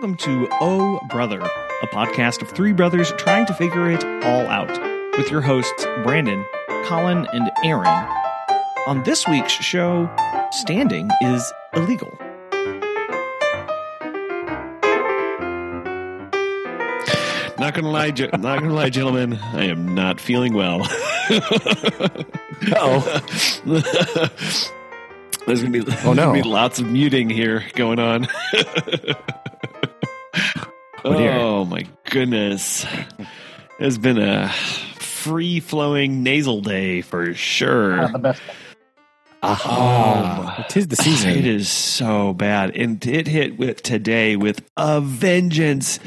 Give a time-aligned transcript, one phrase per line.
[0.00, 4.70] welcome to Oh Brother, a podcast of three brothers trying to figure it all out,
[5.18, 6.44] with your hosts Brandon,
[6.84, 7.88] Collin, and Aaron.
[8.86, 10.08] On this week's show,
[10.52, 12.16] standing is illegal.
[17.58, 19.36] Not gonna lie, ge- not gonna lie, gentlemen.
[19.36, 20.82] I am not feeling well.
[22.76, 23.20] Oh,
[25.46, 26.26] There's gonna be there's Oh, no.
[26.26, 28.28] gonna be lots of muting here going on.
[31.08, 32.84] Oh, oh my goodness!
[33.78, 37.96] It's been a free flowing nasal day for sure.
[37.96, 38.42] Not the best.
[39.42, 41.30] ah, it is the season.
[41.30, 45.98] It is so bad, and it hit with today with a vengeance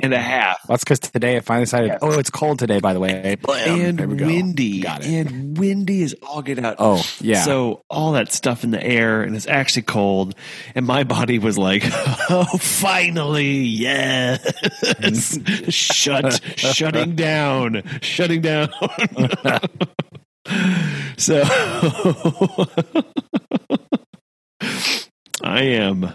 [0.00, 0.66] and a half.
[0.68, 1.88] That's because today I finally decided.
[1.88, 1.98] Yes.
[2.02, 3.36] Oh, it's cold today, by the way.
[3.40, 3.80] Blam.
[3.80, 4.80] And windy.
[4.80, 5.26] Got it.
[5.26, 6.76] And windy is all get out.
[6.78, 7.42] Oh, yeah.
[7.42, 10.34] So all that stuff in the air, and it's actually cold.
[10.74, 11.82] And my body was like,
[12.30, 14.40] "Oh, finally, yes,
[15.74, 18.70] shut, shutting down, shutting down."
[21.16, 21.42] so
[25.42, 26.12] I am.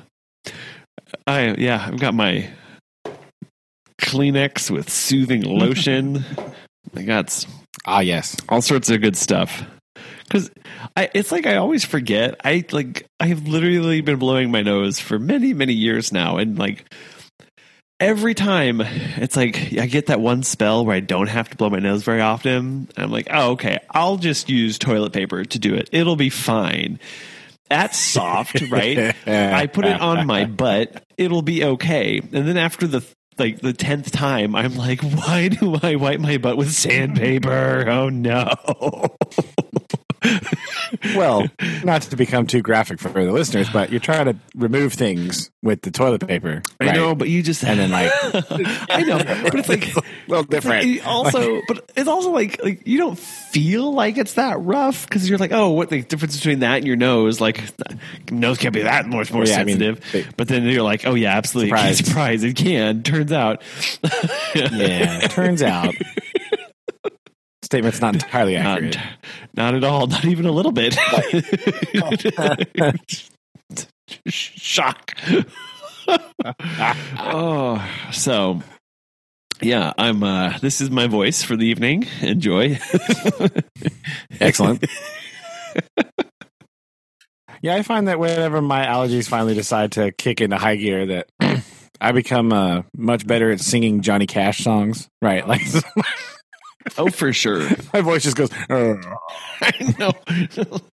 [1.27, 2.49] I yeah, I've got my
[4.11, 6.25] Kleenex with soothing lotion.
[6.95, 7.45] I got
[7.85, 8.35] ah, yes.
[8.49, 9.63] all sorts of good stuff.
[10.23, 10.51] Because
[10.97, 12.39] I, it's like I always forget.
[12.43, 16.59] I like I have literally been blowing my nose for many many years now, and
[16.59, 16.93] like
[17.99, 21.69] every time it's like I get that one spell where I don't have to blow
[21.69, 22.89] my nose very often.
[22.97, 25.89] I'm like, oh okay, I'll just use toilet paper to do it.
[25.93, 26.99] It'll be fine.
[27.69, 29.15] That's soft, right?
[29.25, 32.19] I put it on my butt, it'll be okay.
[32.19, 33.01] And then after the
[33.37, 37.85] like the tenth time, I'm like, why do I wipe my butt with sandpaper?
[37.89, 38.47] Oh no.
[41.15, 41.47] Well,
[41.83, 45.81] not to become too graphic for the listeners, but you're trying to remove things with
[45.81, 46.61] the toilet paper.
[46.79, 46.95] I right?
[46.95, 48.11] know, but you just And then, like-
[48.89, 50.85] I know, but it's like a little like different.
[50.85, 55.29] you also, but it's also like like you don't feel like it's that rough because
[55.29, 57.39] you're like, oh, what the difference between that and your nose?
[57.41, 57.61] Like,
[58.31, 60.11] nose can't be that much more Yeah, I mean, sensitive.
[60.11, 61.97] they- but then you're like, oh yeah, absolutely, Surprise.
[61.97, 63.03] surprise, it can.
[63.03, 63.61] Turns out,
[64.55, 65.93] yeah, turns out.
[67.71, 68.97] Statement's not entirely not, accurate.
[69.55, 70.93] not at all, not even a little bit.
[74.27, 75.13] Shock.
[77.17, 78.61] oh, so
[79.61, 80.21] yeah, I'm.
[80.21, 82.05] uh This is my voice for the evening.
[82.19, 82.77] Enjoy.
[84.41, 84.83] Excellent.
[87.61, 91.29] yeah, I find that whenever my allergies finally decide to kick into high gear, that
[92.01, 95.07] I become uh, much better at singing Johnny Cash songs.
[95.21, 95.61] Right, like
[96.97, 97.67] oh, for sure.
[97.93, 98.49] my voice just goes.
[98.69, 100.11] I know.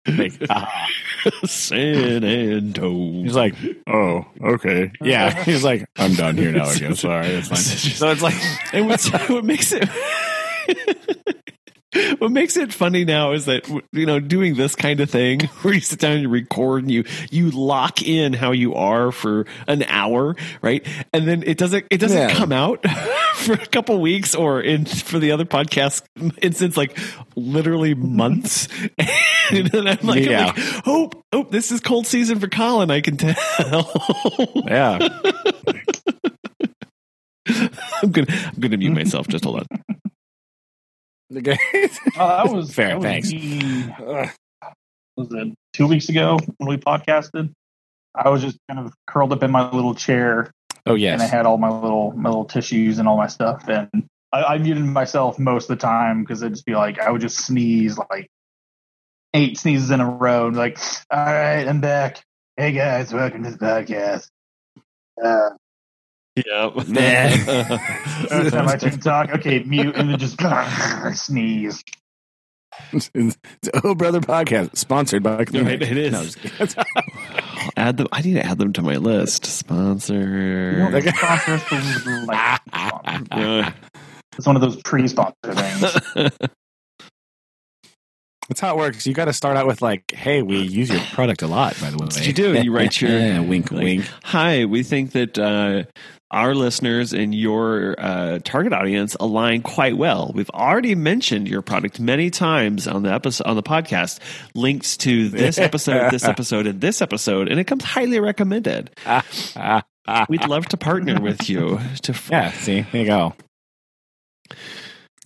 [0.07, 0.87] Like, ah.
[1.45, 3.23] San Antonio.
[3.23, 3.55] He's like,
[3.87, 5.43] oh, okay, yeah.
[5.45, 6.69] He's like, I'm done here now.
[6.69, 6.95] again.
[6.95, 7.57] Sorry, that's fine.
[7.57, 8.35] So it's like,
[8.73, 9.87] and what's, what makes it
[12.19, 15.73] what makes it funny now is that you know doing this kind of thing where
[15.73, 19.45] you sit down and you record and you you lock in how you are for
[19.67, 22.33] an hour right and then it doesn't it doesn't Yeah.
[22.35, 22.85] come out
[23.35, 26.03] for a couple weeks or in for the other podcast
[26.41, 26.97] instance like
[27.35, 28.67] literally months
[29.51, 30.53] and then i'm like, Yeah.
[30.55, 33.35] I'm like oh oh this is cold season for collin i can tell
[34.65, 35.07] yeah.
[38.01, 39.65] i'm gonna i'm gonna mute myself just hold
[41.31, 41.57] on Okay.
[42.17, 43.31] Oh, that was Fair, that was thanks.
[43.31, 43.89] me-
[45.17, 47.51] was it two weeks ago when we podcasted?
[48.15, 50.51] I was just kind of curled up in my little chair,
[50.85, 51.13] Oh yes.
[51.13, 53.89] and I had all my little my little tissues and all my stuff, and
[54.31, 57.21] I, I muted myself most of the time because I'd just be like I would
[57.21, 58.27] just sneeze like
[59.33, 60.79] eight sneezes in a row, and like,
[61.11, 62.21] all right, I'm back.
[62.55, 64.27] Hey guys, welcome to the podcast.
[65.23, 65.49] Uh,
[66.87, 68.27] Yeah.
[68.31, 70.37] every time I turn to talk, okay, mute, and then just
[71.13, 71.83] sneeze.
[72.93, 73.37] It's
[73.83, 76.37] Oh Brother Podcast, sponsored by Right, it is.
[76.59, 76.83] No,
[77.75, 78.07] add them.
[78.11, 79.45] I need to add them to my list.
[79.45, 80.89] Sponsor.
[80.91, 81.71] Like, sponsor us
[82.27, 83.73] like,
[84.37, 86.31] It's one of those pre-sponsor things.
[88.47, 89.05] That's how it works.
[89.05, 91.89] You got to start out with like, "Hey, we use your product a lot." By
[91.89, 92.53] the way, you do.
[92.53, 94.09] You write your Yeah, wink, like, wink.
[94.23, 95.83] Hi, we think that uh,
[96.31, 100.31] our listeners and your uh, target audience align quite well.
[100.33, 104.19] We've already mentioned your product many times on the episode on the podcast.
[104.55, 108.91] Links to this episode, this episode, and this episode, and it comes highly recommended.
[110.29, 113.33] We'd love to partner with you to f- Yeah, see, there you go.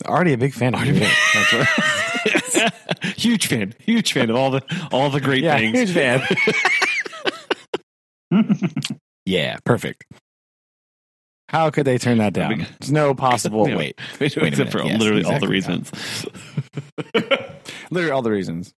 [0.06, 0.94] Already a big fan of you.
[0.95, 2.41] That's right.
[3.18, 5.77] huge fan, huge fan of all the all the great Yeah, things.
[5.77, 6.21] huge fan.
[9.25, 10.03] yeah, perfect.
[11.50, 12.65] How could they turn that down?
[12.80, 13.63] There's no possible.
[13.75, 14.71] Wait, Except Wait a minute.
[14.71, 15.92] for Yes, literally all the reasons.
[17.92, 18.74] literally all the reasons.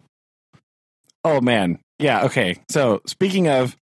[1.24, 2.24] Oh man, yeah.
[2.26, 3.76] Okay, so speaking of,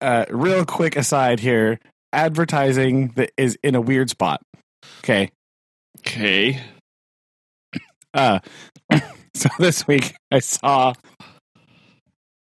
[0.00, 1.78] uh, real quick aside here,
[2.12, 4.40] advertising that is in a weird spot.
[5.00, 5.30] Okay,
[6.00, 6.60] Okay.
[8.18, 8.38] Uh,
[9.34, 10.94] so this week I saw.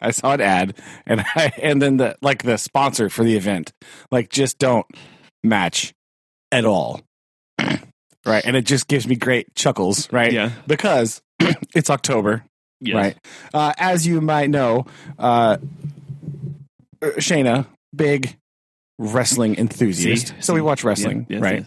[0.04, 0.74] I saw an ad,
[1.06, 3.72] and I and then the like the sponsor for the event,
[4.10, 4.84] like just don't
[5.44, 5.92] match
[6.50, 7.00] at all,
[8.26, 8.44] right?
[8.44, 10.32] And it just gives me great chuckles, right?
[10.32, 10.50] Yeah.
[10.66, 11.22] because
[11.74, 12.42] it's October,
[12.80, 12.94] Yes.
[12.96, 13.16] right?
[13.54, 14.86] Uh, as you might know,
[15.20, 15.58] uh,
[17.00, 18.36] Shayna, big
[18.98, 20.34] wrestling enthusiast, See?
[20.40, 21.66] so we watch wrestling, Yeah, yes, right?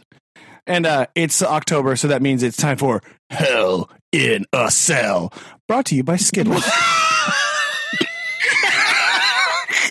[0.68, 5.32] And uh, it's October, so that means it's time for Hell in a Cell,
[5.68, 6.66] brought to you by Skittles.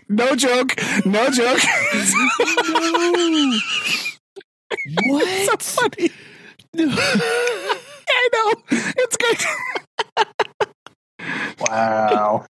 [0.08, 0.74] no joke,
[1.04, 1.60] no joke.
[2.68, 3.58] no.
[5.06, 5.26] What?
[5.46, 6.10] so funny.
[6.76, 9.46] I know it's great.
[11.60, 12.46] Wow.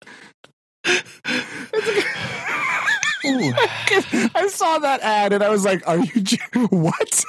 [4.36, 6.38] I saw that ad and I was like, "Are you j-
[6.70, 7.26] what?"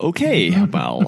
[0.00, 0.50] Okay.
[0.72, 1.00] Well,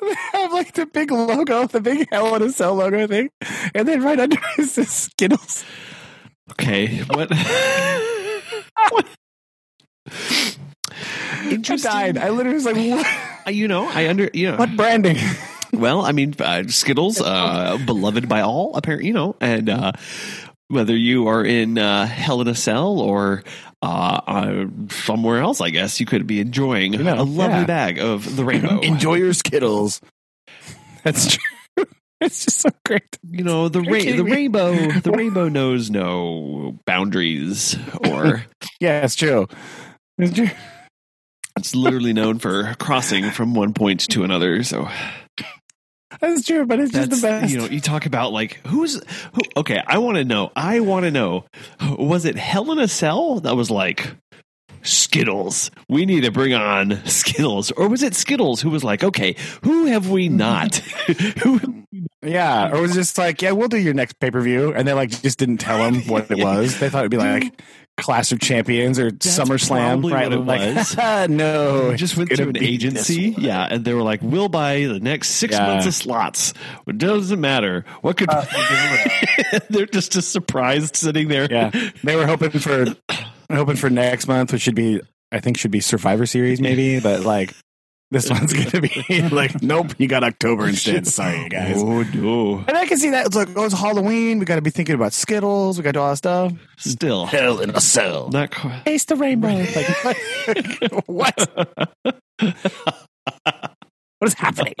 [0.00, 3.30] they have like the big logo, the big Hell in a Cell logo thing,
[3.74, 5.64] and then right under is this Skittles.
[6.52, 6.98] okay.
[7.02, 7.30] What?
[8.90, 9.06] what?
[10.08, 11.90] I Interesting.
[11.90, 12.18] died.
[12.18, 13.06] I literally was like, "What?
[13.46, 14.56] Uh, You know, I under you know.
[14.56, 15.16] What branding?"
[15.72, 19.92] Well, I mean, uh, Skittles, uh, beloved by all, apparently, you know, and uh,
[20.68, 23.42] whether you are in uh, Hell in a Cell or
[23.86, 27.64] uh, uh, somewhere else, I guess you could be enjoying You know, a lovely yeah.
[27.66, 28.80] bag of the rainbow.
[28.82, 30.00] Enjoy your Skittles.
[31.04, 31.42] That's true.
[32.18, 33.18] It's just so great.
[33.30, 34.32] You know, the ra- the me?
[34.32, 37.76] rainbow, the rainbow knows no boundaries,
[38.08, 38.46] or
[38.80, 39.46] Yeah, it's true.
[40.16, 40.48] It's true.
[41.58, 44.62] it's literally known for crossing from one point to another.
[44.62, 44.88] So
[46.20, 47.52] That's true, but it's just that's the best.
[47.52, 49.82] you know, you talk about like who's who, okay.
[49.86, 50.52] I want to know.
[50.54, 51.44] I want to know.
[51.98, 54.14] Was it Hell in a Cell that was like?
[54.82, 55.72] Skittles.
[55.88, 57.72] We need to bring on Skittles.
[57.72, 60.76] Or was it Skittles who was like, okay, who have we not?
[61.42, 61.84] who
[62.22, 64.86] Yeah, or it was just like, yeah, we'll do your next pay per view, and
[64.86, 66.78] they like just didn't tell him what it was.
[66.78, 67.60] They thought it'd be like
[67.98, 69.68] Clash of Champions or SummerSlam,
[70.02, 70.28] probably right?
[70.28, 70.96] what it like, was.
[71.30, 74.80] no, We just went it's to an agency, yeah, and they were like, "We'll buy
[74.86, 75.66] the next six Yeah.
[75.66, 76.52] months of slots.
[76.86, 78.44] It doesn't matter what could." Uh,
[79.70, 81.48] They're just just surprised sitting there.
[81.50, 81.70] Yeah,
[82.04, 82.86] they were hoping for
[83.50, 85.00] hoping for next month, which should be,
[85.32, 87.54] I think, should be Survivor Series maybe, but like
[88.10, 91.06] this one's gonna be like, nope, you got October oh, instead.
[91.06, 91.76] Sorry, guys.
[91.78, 92.64] Oh no!
[92.66, 94.38] And I can see that it's like, oh, it's Halloween.
[94.38, 95.78] We got to be thinking about Skittles.
[95.78, 96.52] We got to do all that stuff.
[96.78, 98.28] Still, Hell in a cell.
[98.30, 98.84] not quite.
[98.84, 99.46] Taste the rainbow.
[99.76, 101.34] Like, what?
[102.02, 102.14] what
[104.22, 104.74] is happening?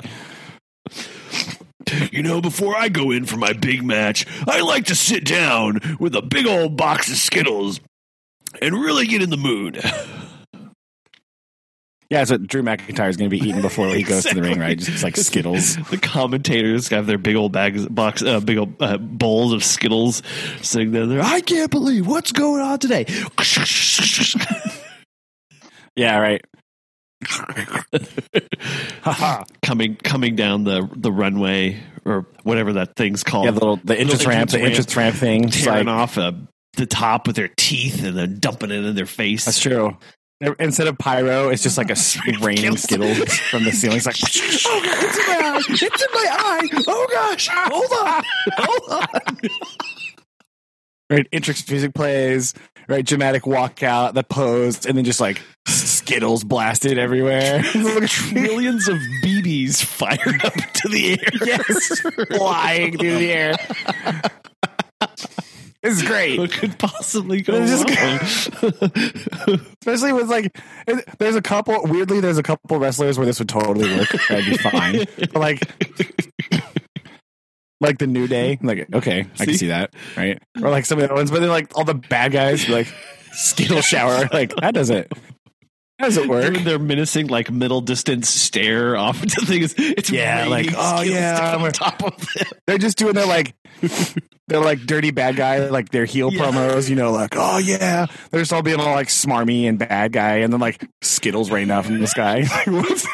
[2.12, 5.80] You know, before I go in for my big match, I like to sit down
[5.98, 7.80] with a big old box of Skittles
[8.60, 9.82] and really get in the mood.
[12.08, 14.60] Yeah, so Drew McIntyre is going to be eating before he goes to the ring,
[14.60, 14.78] right?
[14.78, 15.76] Just like Skittles.
[15.90, 20.22] the commentators have their big old bags, box, uh, big old uh, bowls of Skittles
[20.62, 21.06] sitting there.
[21.06, 23.06] They're, I can't believe what's going on today.
[25.96, 26.44] Yeah, right.
[29.62, 33.46] Coming coming down the the runway or whatever that thing's called.
[33.46, 35.48] yeah, the little the entrance ramp, the entrance entrance ramp thing.
[35.48, 36.32] Tearing like- off uh,
[36.76, 39.46] the top with their teeth and then dumping it in their face.
[39.46, 39.96] That's true.
[40.58, 41.96] Instead of pyro, it's just like a
[42.44, 43.96] raining Skittles from the ceiling.
[43.96, 44.16] It's like,
[44.66, 45.62] Oh, God, it's in my eye!
[45.70, 46.84] It's in my eye!
[46.86, 47.48] Oh gosh!
[47.50, 48.22] Hold on!
[48.58, 49.36] Hold on!
[51.08, 52.52] right, entrance music plays,
[52.86, 57.62] right, dramatic walkout, the pose, and then just like Skittles blasted everywhere.
[57.62, 61.46] Trillions of BBs fired up to the air.
[61.46, 62.00] yes,
[62.36, 63.56] flying through the air.
[65.86, 66.38] Is great.
[66.38, 67.62] What could possibly go wrong?
[69.80, 71.80] Especially with like, it- there's a couple.
[71.84, 74.08] Weirdly, there's a couple wrestlers where this would totally work.
[74.28, 75.04] That'd be fine.
[75.18, 75.60] But like,
[77.80, 78.58] like the New Day.
[78.62, 79.58] Like, okay, I can See?
[79.58, 80.40] see that, right?
[80.62, 82.88] Or like some of the other ones, but then like all the bad guys, like
[83.32, 84.28] Skittle shower.
[84.32, 85.08] Like that doesn't.
[85.98, 86.52] That doesn't work.
[86.52, 89.74] Doing their menacing, like middle distance stare off into things.
[89.78, 92.52] It's Yeah, raining like, oh, yeah, down on top of it.
[92.66, 93.54] They're just doing their like.
[94.48, 96.40] They're like dirty bad guy, like their heel Yeah.
[96.44, 98.06] promos, you know, like, oh yeah.
[98.30, 101.68] They're just all being all like smarmy and bad guy, and then like Skittles rain
[101.68, 102.44] down from the sky.
[102.50, 103.06] Like, what's-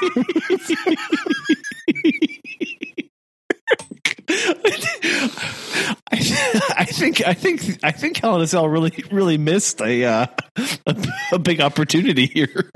[6.14, 10.04] I, I think I think I think Hell in a Cell really really missed a
[10.04, 10.26] uh,
[10.86, 10.96] a,
[11.32, 12.70] a big opportunity here.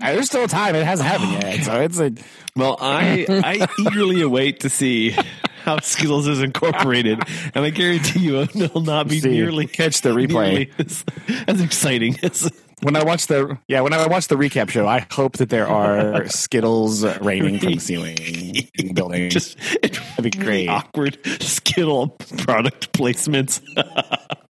[0.00, 0.74] There's still time.
[0.74, 1.64] It hasn't happened yet.
[1.64, 2.12] So it's a
[2.54, 5.16] well, I I eagerly await to see
[5.66, 7.20] how Skittles is incorporated,
[7.54, 10.70] and I guarantee you it will not be See, nearly catch the replay.
[10.78, 11.04] as,
[11.46, 12.50] as exciting as
[12.82, 15.66] when I watch the yeah when I watch the recap show, I hope that there
[15.68, 19.28] are Skittles raining from the ceiling in the building.
[19.30, 20.68] just That'd be great.
[20.68, 22.08] awkward Skittle
[22.38, 23.60] product placements.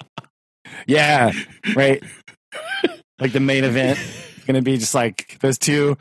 [0.86, 1.32] Yeah,
[1.74, 2.00] right.
[3.18, 5.96] like the main event is going to be just like those two.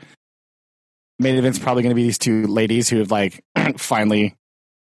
[1.18, 3.42] Main event's probably going to be these two ladies who have like
[3.78, 4.36] finally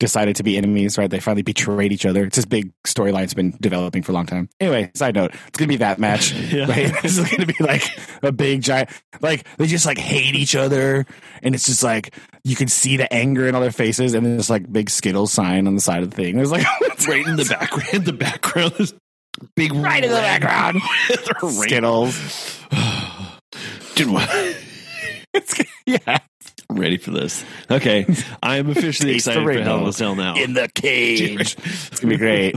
[0.04, 0.98] decided to be enemies.
[0.98, 1.10] Right?
[1.10, 2.26] They finally betrayed each other.
[2.26, 4.50] It's this big storyline that's been developing for a long time.
[4.60, 6.34] Anyway, side note: it's going to be that match.
[6.54, 6.70] Yeah.
[6.70, 6.94] Right?
[7.02, 7.84] This is going to be like
[8.22, 8.90] a big giant.
[9.22, 11.06] Like they just like hate each other,
[11.42, 14.50] and it's just like you can see the anger in all their faces, and there's
[14.50, 16.36] like big Skittles sign on the side of the thing.
[16.36, 16.66] There's like
[17.08, 18.06] right in the background.
[18.06, 18.94] The background is
[19.56, 20.82] big right in the background.
[21.64, 22.60] Skittles.
[23.96, 24.30] Dude, what?
[25.34, 25.56] It's,
[25.86, 26.20] yeah.
[26.70, 27.44] I'm ready for this.
[27.70, 28.06] Okay,
[28.44, 29.52] I am officially excited for.
[29.62, 30.36] Hell in a Cell now.
[30.36, 31.56] in the cage.
[31.66, 32.56] It's gonna be great.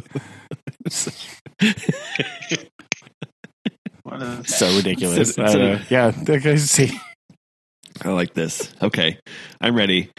[4.03, 4.47] What is that?
[4.47, 5.35] So ridiculous.
[5.35, 5.81] So- I so- don't know.
[5.91, 6.99] yeah, okay, see.
[8.03, 8.75] I like this.
[8.83, 9.19] Okay,
[9.59, 10.11] I'm ready.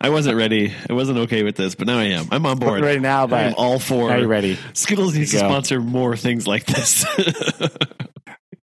[0.00, 0.72] I wasn't ready.
[0.88, 2.26] I wasn't okay with this, but now I am.
[2.30, 2.80] I'm on board.
[2.80, 4.58] Right now, but I am all for now you're ready.
[4.72, 5.46] Skittles needs to go.
[5.46, 7.04] sponsor more things like this.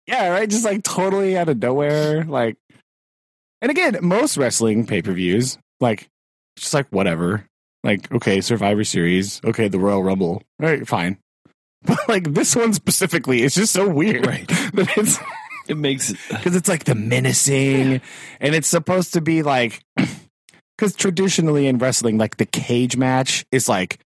[0.08, 0.48] Yeah, right.
[0.48, 2.24] Just like totally out of nowhere.
[2.26, 2.58] Like,
[3.62, 6.08] and again, most wrestling pay per views, like,
[6.58, 7.46] just like whatever.
[7.84, 9.42] Like, okay, Survivor Series.
[9.44, 10.42] Okay, the Royal Rumble.
[10.62, 11.18] All right, fine.
[11.86, 14.26] But like this one specifically, it's just so weird.
[14.26, 14.50] Right.
[14.98, 15.20] It's
[15.68, 18.02] it makes because it's like the menacing
[18.40, 19.82] and it's supposed to be like
[20.78, 24.00] because traditionally in wrestling like the cage match is like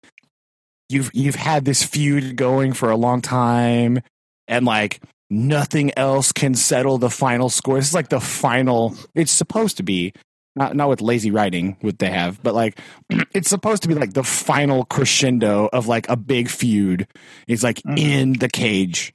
[0.88, 4.00] you've you've had this feud going for a long time
[4.48, 7.76] and like nothing else can settle the final score.
[7.76, 10.12] This is like the final it's supposed to be
[10.56, 12.78] not not with lazy writing would they have but like
[13.32, 17.06] it's supposed to be like the final crescendo of like a big feud
[17.46, 17.98] it's like Mhm.
[17.98, 19.12] in the cage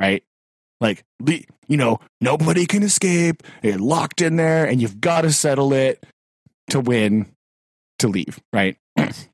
[0.00, 0.24] right?
[0.80, 5.72] Like you know nobody can escape you're locked in there and you've got to settle
[5.72, 6.04] it
[6.70, 7.26] to win
[8.00, 8.76] to leave right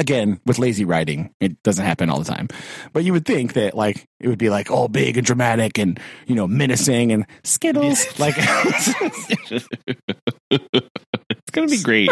[0.00, 2.48] again with lazy writing it doesn't happen all the time
[2.92, 6.00] but you would think that like it would be like all big and dramatic and
[6.26, 8.36] you know menacing and skittles like
[11.50, 12.08] it's gonna be great.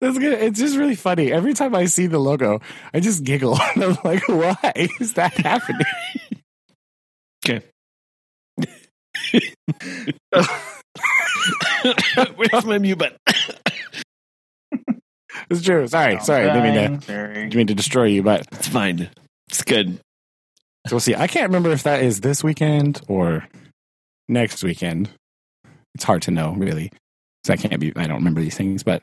[0.00, 0.42] That's good.
[0.42, 1.32] It's just really funny.
[1.32, 2.60] Every time I see the logo,
[2.92, 3.56] I just giggle.
[3.74, 4.56] And I'm like, why
[5.00, 5.86] is that happening?
[7.46, 7.62] Okay.
[12.36, 13.16] Where's my mute button?
[15.50, 15.86] It's true.
[15.88, 16.44] Sorry, sorry.
[16.46, 19.08] Didn't mean to, didn't mean to destroy you, but It's fine.
[19.48, 19.98] It's good.
[20.86, 21.14] so we'll see.
[21.14, 23.46] I can't remember if that is this weekend or
[24.28, 25.10] next weekend.
[25.96, 26.92] It's hard to know, really.
[27.44, 27.92] So I can't be.
[27.96, 29.02] I don't remember these things, but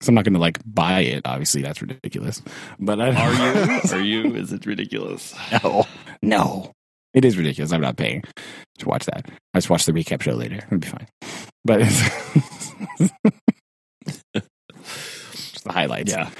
[0.00, 1.22] so I'm not going to like buy it.
[1.24, 2.42] Obviously, that's ridiculous.
[2.80, 3.80] But I, Are you?
[3.92, 4.34] Are you?
[4.34, 5.34] Is it ridiculous?
[5.62, 5.86] no,
[6.22, 6.72] no.
[7.14, 7.72] It is ridiculous.
[7.72, 8.24] I'm not paying
[8.78, 9.26] to watch that.
[9.54, 10.56] I just watch the recap show later.
[10.56, 11.06] It'll be fine.
[11.64, 12.00] But it's
[12.98, 13.12] just
[14.34, 14.42] the
[15.72, 16.12] highlights.
[16.12, 16.30] Yeah.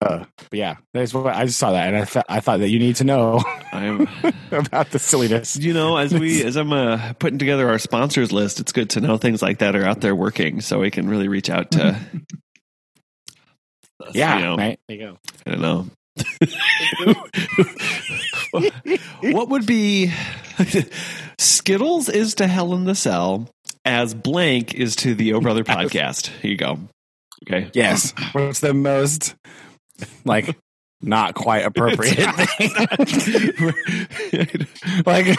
[0.00, 2.68] Uh, but yeah, that's what I just saw that, and I thought I thought that
[2.68, 3.42] you need to know
[3.72, 4.06] I'm.
[4.50, 5.56] about the silliness.
[5.56, 9.00] You know, as we as I'm uh, putting together our sponsors list, it's good to
[9.00, 11.98] know things like that are out there working, so we can really reach out to.
[14.12, 14.78] Yeah, you know, right.
[14.86, 15.18] There you go.
[15.46, 15.86] I don't know.
[19.32, 20.12] what would be
[21.38, 23.48] Skittles is to Hell in the Cell
[23.84, 26.28] as blank is to the O Brother podcast.
[26.28, 26.78] Here you go.
[27.44, 27.70] Okay.
[27.74, 28.12] Yes.
[28.32, 29.34] What's the most
[30.24, 30.56] like
[31.00, 32.70] not quite appropriate thing?
[35.06, 35.38] like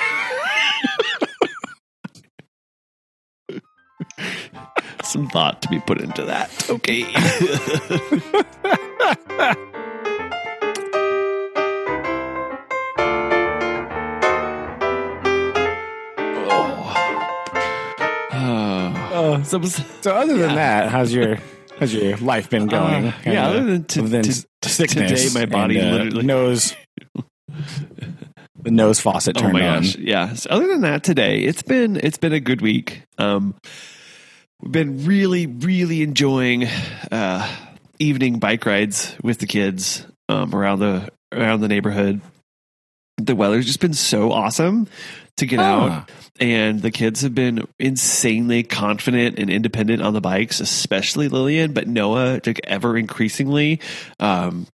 [5.04, 6.70] Some thought to be put into that.
[6.70, 7.06] Okay.
[16.50, 18.32] oh.
[18.32, 20.56] uh, So, so other than Yeah.
[20.56, 21.38] that, how's your
[21.80, 23.08] how's your life been going?
[23.08, 26.76] Uh, yeah, other than to- than to- sickness, today my body and, uh, literally- nose
[28.62, 29.82] the nose faucet oh turned my on.
[29.84, 30.34] gosh, yeah.
[30.34, 33.04] So other than that, today it's been it's been a good week.
[33.18, 33.56] Um,
[34.62, 36.66] we've been really really enjoying
[37.12, 37.48] uh,
[38.00, 42.22] evening bike rides with the kids um, around the around the neighborhood.
[43.18, 44.88] The weather's just been so awesome
[45.38, 45.90] to get out.
[45.92, 46.06] Ah,
[46.40, 51.88] and the kids have been insanely confident and independent on the bikes, especially Lillian, but
[51.88, 53.80] Noah, like ever increasingly.
[54.20, 54.68] Um,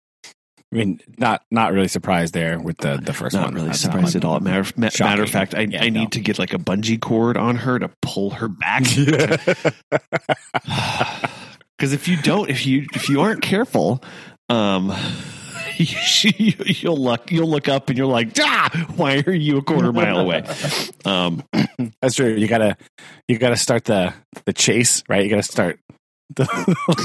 [0.72, 3.54] I mean, not not really surprised there with the the first Not one.
[3.54, 4.38] really That's surprised not- at all.
[4.40, 6.00] Matter, ma- matter of fact, I, Yeah, I no.
[6.00, 8.84] need to get like a bungee cord on her to pull her back.
[11.76, 14.02] Because if you don't, if you if you aren't careful,
[14.48, 14.92] um,
[16.82, 20.18] you'll look you'll look up and you're like, ah, why are you a quarter mile
[20.18, 20.44] away?
[21.04, 21.42] Um,
[22.02, 22.34] That's true.
[22.34, 22.76] You gotta
[23.26, 24.12] you gotta start the
[24.44, 25.24] the chase, right?
[25.24, 25.80] You gotta start
[26.36, 26.46] the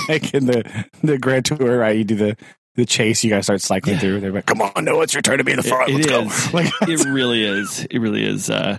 [0.09, 1.95] like in the the Grand Tour, right?
[1.97, 2.37] You do the
[2.75, 3.23] the chase.
[3.23, 4.01] You gotta start cycling Yeah.
[4.01, 4.19] through.
[4.19, 5.89] They're like, "Come on, no, it's your turn to be in the front.
[5.89, 7.85] It- Let's it go!" Like, it really is.
[7.89, 8.49] It really is.
[8.49, 8.77] Uh,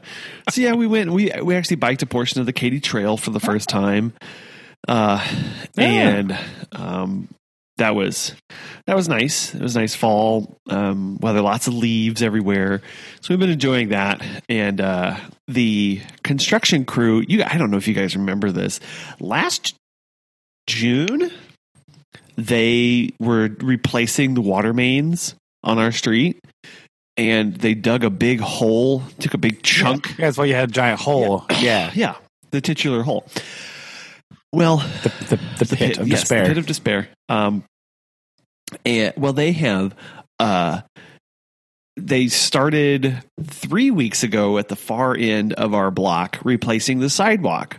[0.51, 1.11] so yeah, we went.
[1.13, 4.13] We we actually biked a portion of the Katy Trail for the first time,
[4.87, 5.27] uh,
[5.79, 6.39] and
[6.73, 7.29] um,
[7.79, 8.35] that was
[8.87, 9.55] that was nice.
[9.55, 12.81] It was nice fall um, weather, lots of leaves everywhere.
[13.21, 14.25] So we've been enjoying that.
[14.49, 15.17] And uh,
[15.49, 17.25] the construction crew.
[17.27, 18.81] You, I don't know if you guys remember this.
[19.21, 19.75] Last
[20.67, 21.31] June,
[22.37, 26.39] they were replacing the water mains on our street
[27.17, 30.11] and they dug a big hole, took a big chunk.
[30.11, 31.47] Yeah, that's why you had a giant hole.
[31.59, 32.17] Yeah, Yeah,
[32.51, 33.27] the titular hole.
[34.57, 36.45] Well, the the, the, pit, of yes, despair.
[36.45, 37.09] The pit of despair.
[37.29, 37.65] Um,
[38.87, 39.95] and well, they have.
[40.41, 40.81] Uh,
[41.99, 47.79] they started three weeks ago at the far end of our block, replacing the sidewalk.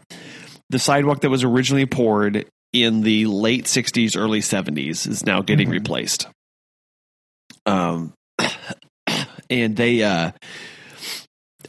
[0.70, 5.70] The sidewalk that was originally poured in the late '60s, early '70s is now getting
[5.70, 5.72] Mhm.
[5.72, 6.28] replaced.
[7.66, 8.14] Um,
[9.50, 10.32] and they uh,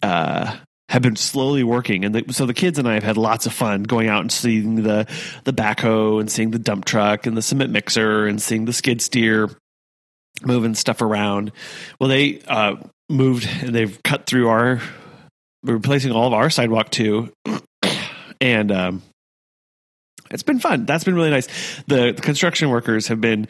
[0.02, 0.56] uh,
[0.88, 3.52] have been slowly working, and the, so the kids and I have had lots of
[3.52, 5.06] fun going out and seeing the
[5.44, 9.02] the backhoe and seeing the dump truck and the cement mixer and seeing the skid
[9.02, 9.50] steer
[10.42, 11.52] moving stuff around.
[12.00, 12.76] Well, they uh,
[13.08, 14.80] moved and they've cut through our
[15.64, 17.32] we're replacing all of our sidewalk too,
[18.40, 19.02] and um,
[20.30, 20.86] it's been fun.
[20.86, 21.46] That's been really nice.
[21.86, 23.48] The, the construction workers have been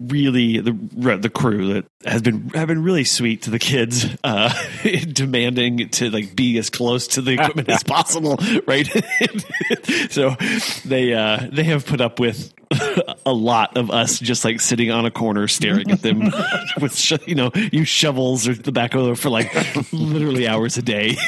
[0.00, 0.72] really the
[1.20, 4.52] the crew that has been have been really sweet to the kids, uh,
[5.12, 8.86] demanding to like be as close to the equipment as possible, right?
[10.10, 10.36] so
[10.84, 12.52] they uh, they have put up with
[13.26, 16.30] a lot of us just like sitting on a corner staring at them
[16.80, 19.50] with sh- you know use shovels or the backhoe for like
[19.92, 21.16] literally hours a day.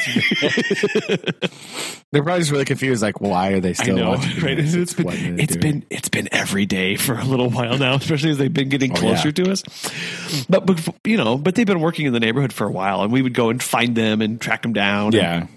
[2.11, 3.01] They're probably just really confused.
[3.01, 4.57] Like, why are they I still know, watching right?
[4.57, 4.73] this?
[4.73, 5.79] It's been it's doing.
[5.79, 8.91] been it's been every day for a little while now, especially as they've been getting
[8.91, 9.43] Oh, closer yeah.
[9.45, 9.63] to us.
[10.49, 13.11] But, but you know, but they've been working in the neighborhood for a while, and
[13.13, 15.05] we would go and find them and track them down.
[15.07, 15.47] and yeah.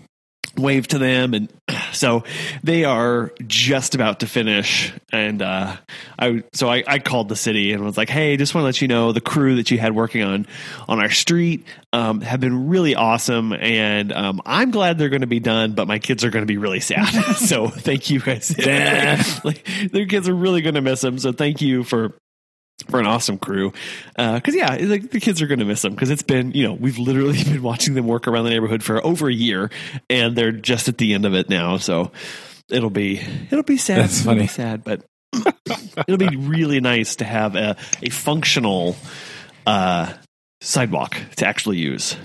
[0.56, 1.34] Wave to them.
[1.34, 1.52] And
[1.92, 2.24] so
[2.62, 4.92] they are just about to finish.
[5.12, 5.76] And uh
[6.18, 8.80] i so I, I called the city and was like hey just want to let
[8.80, 10.46] you know the crew that you had working on
[10.88, 13.52] on our street um have been really awesome.
[13.52, 16.46] And um i'm glad they're going to be done but my kids are going to
[16.46, 17.12] be really sad.
[17.44, 18.54] So thank you guys.
[19.44, 21.18] Like their kids are really going to miss them.
[21.18, 22.14] So thank you for
[22.88, 23.72] for an awesome crew.
[24.16, 26.74] Because yeah like the kids are going to miss them because it's been you know
[26.74, 29.70] we've literally been watching them work around the neighborhood for over a year
[30.10, 32.10] and they're just at the end of it now so
[32.70, 33.98] it'll be it'll be sad.
[34.00, 34.46] That's It'll be funny.
[34.48, 35.04] sad but
[36.08, 38.96] it'll be really nice to have a, a functional
[39.66, 40.12] uh
[40.60, 42.16] sidewalk to actually use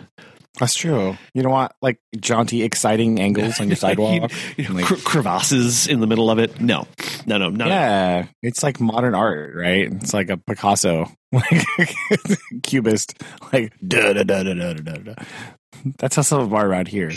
[0.60, 1.18] That's true.
[1.34, 4.32] You don't want like jaunty, exciting angles on your sidewalk.
[4.58, 6.86] you know, Like- cre- crevasses in the middle of it no
[7.26, 9.92] no no not yeah, it's like modern art, right?
[9.92, 11.66] It's like a Picasso, like
[12.64, 13.14] cubist,
[13.54, 15.14] like da da da da da da da.
[15.98, 17.12] That's how some of are around here,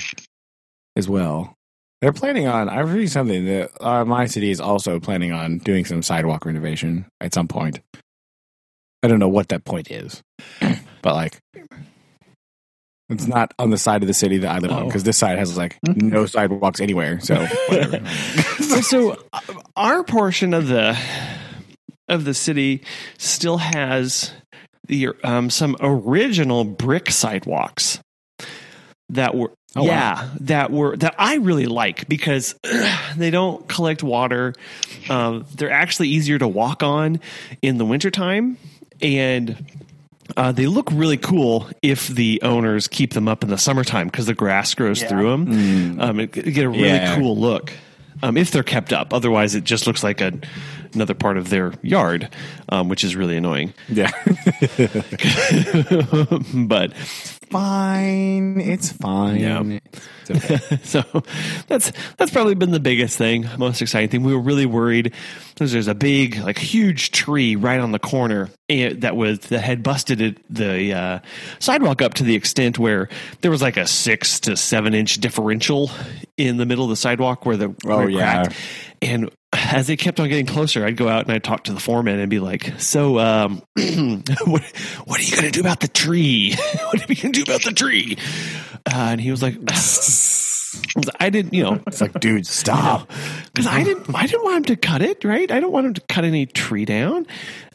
[0.94, 1.54] as well.
[2.00, 2.68] They're planning on.
[2.68, 7.06] I read something that uh, my city is also planning on doing some sidewalk renovation
[7.20, 7.80] at some point.
[9.02, 10.22] I don't know what that point is,
[10.60, 11.38] but like.
[13.12, 14.86] It's not on the side of the city that I live on Oh.
[14.86, 17.20] because this side has like no sidewalks anywhere.
[17.20, 18.06] So whatever.
[18.82, 19.40] so uh,
[19.76, 20.98] our portion of the
[22.08, 22.82] of the city
[23.18, 24.32] still has
[24.88, 28.00] the um, some original brick sidewalks
[29.10, 29.88] that were Oh, wow.
[29.88, 32.54] yeah that were that I really like because
[33.16, 34.52] they don't collect water.
[35.08, 37.20] Um, they're actually easier to walk on
[37.62, 38.58] in the wintertime
[39.00, 39.56] and
[40.36, 44.26] uh, they look really cool if the owners keep them up in the summertime because
[44.26, 45.08] the grass grows Yeah.
[45.08, 45.46] through them.
[45.46, 46.02] Mm.
[46.02, 47.16] Um, it, you get a really Yeah.
[47.16, 47.72] cool look
[48.22, 49.12] um, if they're kept up.
[49.12, 50.32] Otherwise, it just looks like a,
[50.94, 52.28] another part of their yard,
[52.68, 53.72] um, which is really annoying.
[53.88, 54.10] yeah.
[56.54, 56.92] but
[57.52, 58.60] fine.
[58.60, 59.40] It's fine.
[59.40, 59.62] Yeah.
[60.26, 60.76] It's okay.
[60.82, 61.02] so
[61.68, 64.22] that's that's probably been the biggest thing, most exciting thing.
[64.24, 65.12] We were really worried
[65.54, 69.60] because there's a big, like, huge tree right on the corner and, that was that
[69.60, 71.18] had busted it, the uh,
[71.58, 73.08] sidewalk up to the extent where
[73.42, 75.90] there was like a six to seven inch differential
[76.36, 78.42] in the middle of the sidewalk where the Oh, where yeah.
[78.44, 78.56] cracked.
[79.02, 79.30] and
[79.72, 82.18] as they kept on getting closer, I'd go out and I'd talk to the foreman
[82.18, 84.62] and be like, "So, um, what
[85.04, 86.54] what are you going to do about the tree?
[86.90, 88.16] what are you going to do about the tree?"
[88.86, 89.54] Uh, and he was like,
[91.20, 93.10] "I didn't, you know, It's like, dude, stop.
[93.54, 95.50] because I didn't, I didn't want him to cut it, right?
[95.50, 97.26] I don't want him to cut any tree down."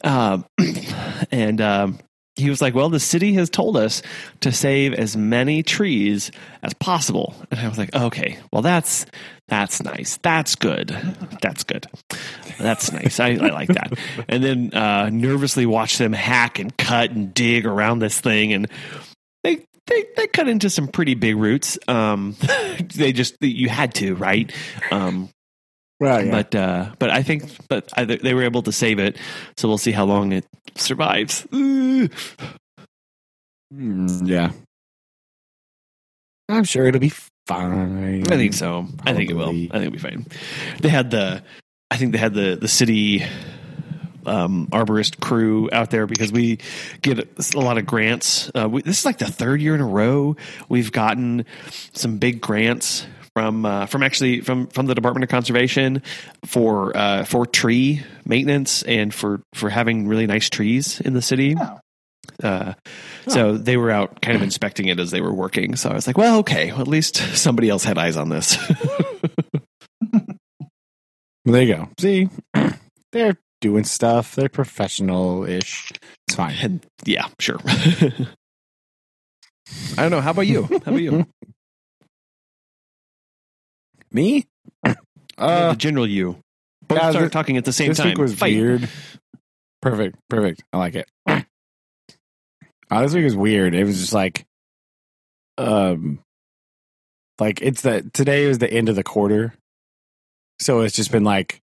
[0.04, 0.46] Um,
[1.32, 2.00] and um,
[2.36, 4.02] he was like, "Well, the city has told us
[4.42, 6.32] to save as many trees
[6.64, 9.06] as possible." And I was like, "Okay, well, that's
[9.48, 10.18] that's nice.
[10.22, 10.90] That's good.
[11.42, 11.88] That's good.
[12.60, 13.20] That's nice.
[13.20, 13.94] I, I like that."
[14.28, 18.68] And then uh, nervously watch them hack and cut and dig around this thing, and
[19.44, 21.78] they they they cut into some pretty big roots.
[21.88, 22.36] Um,
[22.96, 24.52] they just you had to, right?
[24.92, 25.30] Um,
[26.00, 26.32] Well, yeah.
[26.32, 29.18] but uh, but I think but I, they were able to save it,
[29.56, 31.48] so we'll see how long it survives.
[31.56, 32.10] Ooh.
[33.74, 34.52] Mm, yeah.
[36.50, 37.12] I'm sure it'll be
[37.48, 38.24] fine.
[38.32, 38.88] I think so.
[39.06, 39.50] I think it will.
[39.50, 40.26] I think it'll be fine.
[40.82, 41.44] They had the,
[41.90, 43.24] I think they had the the city
[44.26, 46.60] um, arborist crew out there because we
[47.02, 47.20] get
[47.56, 48.52] a lot of grants.
[48.54, 50.36] Uh, we, this is like the third year in a row
[50.70, 51.46] we've gotten
[51.94, 56.02] some big grants from uh, from actually from from the Department of Conservation
[56.46, 61.56] for uh, for tree maintenance and for for having really nice trees in the city.
[61.60, 61.80] Oh.
[62.44, 62.74] Uh,
[63.28, 65.76] so they were out kind of inspecting it as they were working.
[65.76, 68.58] So I was like, well, okay, well, at least somebody else had eyes on this.
[71.46, 71.90] There you go.
[71.98, 72.30] See,
[73.14, 74.36] they're doing stuff.
[74.36, 75.92] They're professional ish.
[76.28, 76.56] It's fine.
[76.62, 77.58] and yeah, sure.
[77.66, 78.28] I
[79.98, 80.20] don't know.
[80.22, 80.64] How about you?
[80.64, 81.26] How about you?
[84.12, 84.46] Me?
[85.40, 86.36] Uh, the general you.
[86.88, 87.92] Both yeah, start th- talking at the same time.
[87.92, 88.08] this time.
[88.08, 88.56] week was Fight.
[88.56, 88.90] weird.
[89.84, 90.16] Perfect.
[90.32, 90.64] Perfect.
[90.74, 91.08] I like it.
[92.90, 93.76] Uh, this week was weird.
[93.76, 94.46] It was just like,
[95.58, 96.20] um,
[97.40, 99.54] like it's the today was the end of the quarter,
[100.60, 101.62] so it's just been like,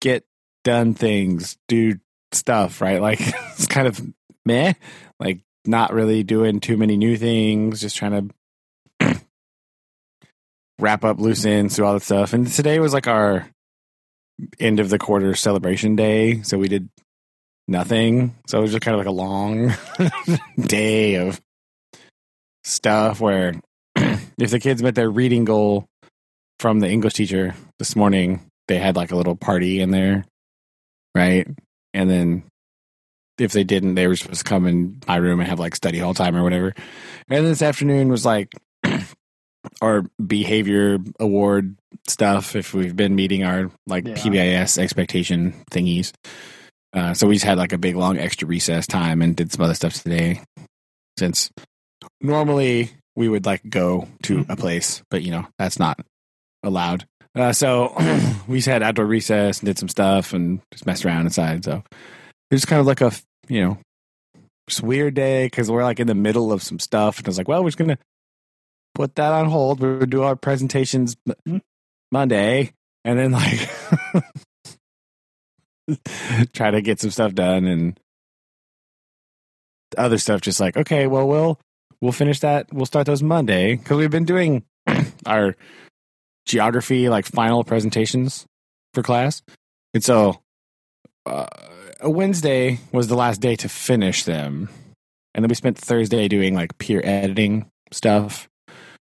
[0.00, 0.24] get
[0.64, 1.98] done things, do
[2.32, 3.00] stuff, right?
[3.00, 4.00] Like it's kind of
[4.44, 4.72] meh,
[5.20, 8.32] like not really doing too many new things, just trying
[9.00, 9.20] to
[10.78, 12.32] wrap up loose ends, do all that stuff.
[12.32, 13.48] And today was like our
[14.58, 16.88] end of the quarter celebration day, so we did
[17.68, 18.34] nothing.
[18.46, 19.72] So it was just kind of like a long
[20.60, 21.40] day of
[22.64, 23.54] stuff where
[23.96, 25.86] if the kids met their reading goal
[26.60, 30.24] from the English teacher this morning, they had like a little party in there,
[31.14, 31.46] right?
[31.92, 32.44] And then
[33.38, 35.98] if they didn't, they were supposed to come in my room and have like study
[35.98, 36.74] hall time or whatever.
[37.28, 38.52] And this afternoon was like
[39.82, 44.14] our behavior award stuff if we've been meeting our like Yeah.
[44.14, 46.12] PBIS expectation thingies.
[46.94, 49.64] Uh, so we just had like a big long extra recess time and did some
[49.64, 50.40] other stuff today.
[51.18, 51.50] Since
[52.20, 55.98] normally we would like go to a place, but you know that's not
[56.62, 57.06] allowed.
[57.34, 57.92] Uh, so
[58.48, 61.64] we just had outdoor recess and did some stuff and just messed around inside.
[61.64, 61.82] So
[62.50, 63.12] it was kind of like a
[63.48, 63.78] you know
[64.82, 67.48] weird day because we're like in the middle of some stuff and I was like,
[67.48, 67.98] well, we're just gonna
[68.94, 69.80] put that on hold.
[69.80, 71.16] We're gonna do our presentations
[72.12, 72.72] Monday
[73.04, 73.68] and then like
[76.52, 77.98] try to get some stuff done and
[79.96, 81.58] other stuff just like okay well we'll
[82.04, 82.72] we'll finish that.
[82.72, 83.76] We'll start those monday.
[83.76, 84.64] Because we've been doing
[85.26, 85.56] our
[86.46, 88.44] geography like final presentations
[88.92, 89.42] for class.
[89.94, 90.40] And so
[91.26, 91.46] uh,
[92.02, 94.68] wednesday was the last day to finish them.
[95.34, 98.46] And then we spent thursday doing like peer editing stuff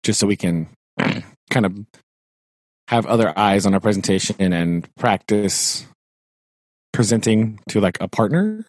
[0.03, 0.67] just so we can
[1.49, 1.77] kind of
[2.89, 5.85] have other eyes on our presentation and practice
[6.93, 8.65] presenting to like a partner,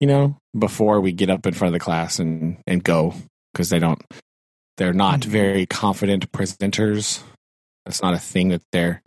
[0.00, 3.14] you know, before we get up in front of the class and and go
[3.52, 4.02] because they don't
[4.76, 5.24] they're not mm.
[5.26, 7.22] very confident presenters.
[7.84, 9.02] That's not a thing that they're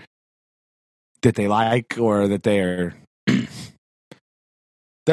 [1.22, 2.96] that they like or that they're
[3.28, 3.48] they're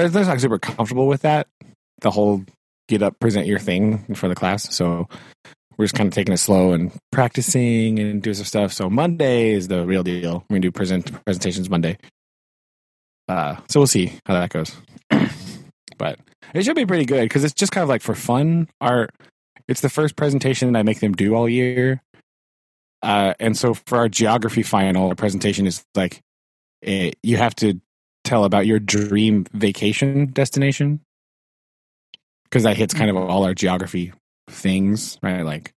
[0.08, 1.46] they're not super comfortable with that.
[2.00, 2.44] The whole
[2.88, 4.74] get up, present your thing in front of the class.
[4.74, 5.08] So
[5.76, 8.72] we're just kind of taking it slow and practicing and doing some stuff.
[8.72, 10.44] So Monday is the real deal.
[10.48, 11.98] We're gonna do present presentations Monday.
[13.28, 14.74] Uh, so we'll see how that goes.
[15.98, 16.18] but
[16.54, 18.68] it should be pretty good because it's just kind of like for fun.
[18.80, 19.14] art.
[19.66, 22.02] it's the first presentation that I make them do all year.
[23.02, 26.20] Uh, and so for our geography final, our presentation is like
[26.82, 27.80] eh, you have to
[28.24, 31.00] tell about your dream vacation destination
[32.44, 34.12] because that hits kind of all our geography
[34.48, 35.42] things, right?
[35.42, 35.72] Like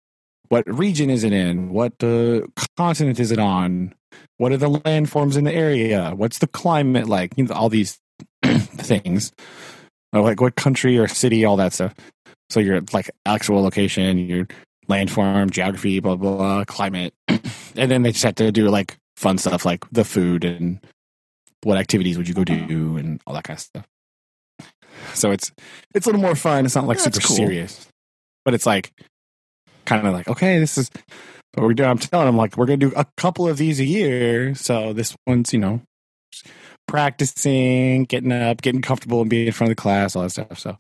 [0.49, 1.71] what region is it in?
[1.71, 2.43] What uh,
[2.77, 3.95] continent is it on?
[4.41, 6.15] What are the landforms in the area?
[6.17, 7.35] What's the climate like?
[7.37, 7.99] You know, all these
[8.43, 9.33] things.
[10.15, 11.95] Oh, like what country or city, all that stuff.
[12.49, 14.49] So your like actual location, your
[14.89, 19.37] landform, geography, blah blah, blah climate, and then they just have to do like fun
[19.37, 20.81] stuff like the food and
[21.63, 23.87] what activities would you go do and all that kind of stuff.
[25.13, 25.53] So it's
[25.95, 26.65] it's a little more fun.
[26.65, 27.37] It's not like That's super cool.
[27.37, 27.89] serious,
[28.47, 28.91] but it's like
[29.85, 30.91] kind of like okay, this is
[31.55, 31.89] what we're doing.
[31.89, 34.55] I'm telling them like we're gonna do a couple of these a year.
[34.55, 35.83] So this one's you know
[36.87, 40.59] practicing, getting up, getting comfortable, and being in front of the class, all that stuff.
[40.59, 40.79] So,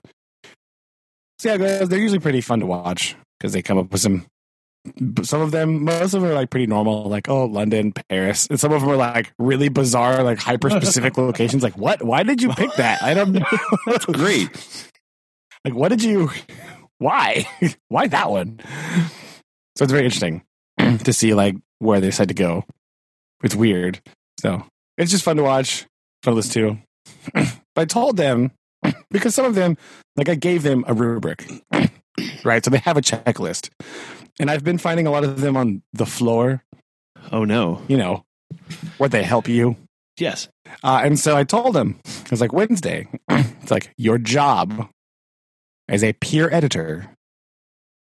[1.38, 4.26] so yeah, guys, they're usually pretty fun to watch because they come up with some.
[5.22, 8.58] Some of them, most of them are like pretty normal, like oh, London, Paris, and
[8.58, 11.62] some of them are like really bizarre, like hyper specific locations.
[11.62, 12.02] Like, what?
[12.02, 13.02] Why did you pick that?
[13.02, 13.44] I don't know.
[13.86, 14.48] That's great.
[15.66, 16.30] like, what did you?
[16.96, 17.46] Why?
[17.88, 18.58] why that one?
[19.76, 20.44] So it's very interesting
[21.04, 22.64] to see like where they decide to go.
[23.42, 24.00] It's weird.
[24.40, 24.64] So
[24.98, 25.86] it's just fun to watch,
[26.22, 26.62] fun to listen
[27.34, 27.46] to.
[27.74, 28.52] but I told them
[29.10, 29.76] because some of them,
[30.16, 31.44] like I gave them a rubric,
[32.44, 32.64] right?
[32.64, 33.70] So they have a checklist,
[34.38, 36.64] and I've been finding a lot of them on the floor.
[37.32, 37.82] Oh no.
[37.88, 38.24] You know,
[38.98, 39.76] where they help you.
[40.18, 40.48] Yes.
[40.82, 44.88] Uh, and so I told him, I was like, Wednesday, it's like your job
[45.88, 47.10] as a peer editor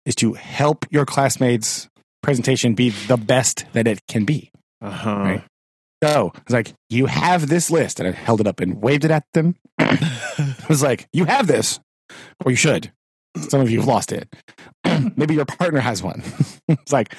[0.06, 1.88] is to help your classmates'
[2.24, 4.52] presentation be the best that it can be.
[4.82, 5.16] Uh huh.
[5.16, 5.44] Right.
[6.04, 8.00] So I was like, you have this list.
[8.00, 9.56] And I held it up and waved it at them.
[9.80, 11.80] I was like, you have this,
[12.44, 12.92] or you should.
[13.38, 14.28] Some of you have lost it.
[15.16, 16.24] Maybe your partner has one.
[16.68, 17.16] it's like,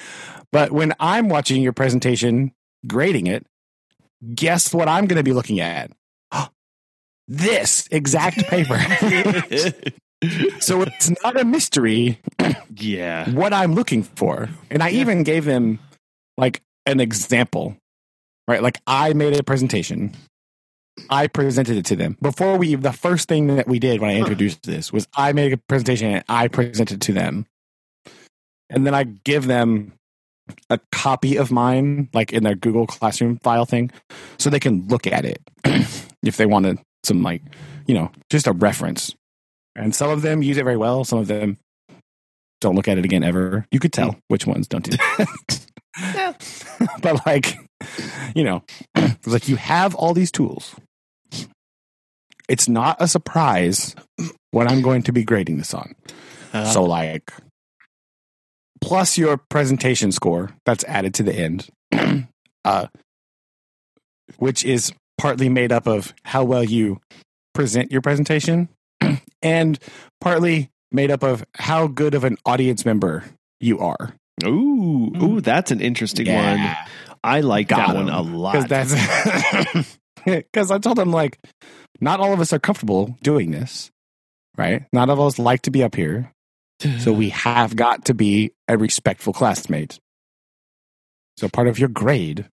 [0.51, 2.51] but when I'm watching your presentation,
[2.87, 3.45] grading it,
[4.33, 5.91] guess what I'm going to be looking at?
[7.27, 8.77] this exact paper.
[10.59, 12.19] so it's not a mystery
[12.75, 13.29] yeah.
[13.31, 14.49] what I'm looking for.
[14.69, 15.79] And I even gave them
[16.37, 17.77] like an example,
[18.47, 18.61] right?
[18.61, 20.13] Like I made a presentation.
[21.09, 22.75] I presented it to them before we.
[22.75, 26.09] The first thing that we did when I introduced this was I made a presentation
[26.09, 27.45] and I presented to them,
[28.69, 29.91] and then I give them
[30.69, 33.91] a copy of mine, like in their Google Classroom file thing,
[34.37, 35.41] so they can look at it
[36.23, 37.41] if they wanted some, like
[37.87, 39.13] you know, just a reference.
[39.75, 41.03] And some of them use it very well.
[41.03, 41.57] Some of them
[42.61, 43.65] don't look at it again ever.
[43.71, 45.65] You could tell which ones don't do that.
[47.01, 47.57] but like,
[48.35, 48.63] you know,
[48.95, 50.75] it's like you have all these tools.
[52.47, 53.95] It's not a surprise
[54.51, 55.95] what I'm going to be grading this on.
[56.53, 57.31] Uh, so like
[58.81, 61.69] plus your presentation score that's added to the end.
[62.65, 62.87] uh
[64.37, 66.99] which is partly made up of how well you
[67.53, 68.69] present your presentation
[69.41, 69.79] and
[70.21, 73.23] partly made up of how good of an audience member
[73.59, 74.15] you are.
[74.45, 75.43] ooh, ooh, mm.
[75.43, 76.75] that's an interesting one.
[77.23, 78.13] I like Got that one him.
[78.13, 78.69] a because lot.
[78.69, 81.39] that's because I told them like
[81.99, 83.91] not all of us are comfortable doing this,
[84.57, 84.83] right?
[84.93, 86.31] Not all of us like to be up here,
[86.99, 89.99] so we have got to be a respectful classmate.
[91.37, 92.47] So part of your grade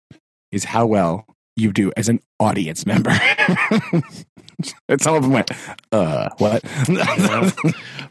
[0.51, 1.25] is how well
[1.59, 3.11] you do as an audience member.
[4.87, 5.51] and some of them went,
[5.91, 6.61] "Uh, what?"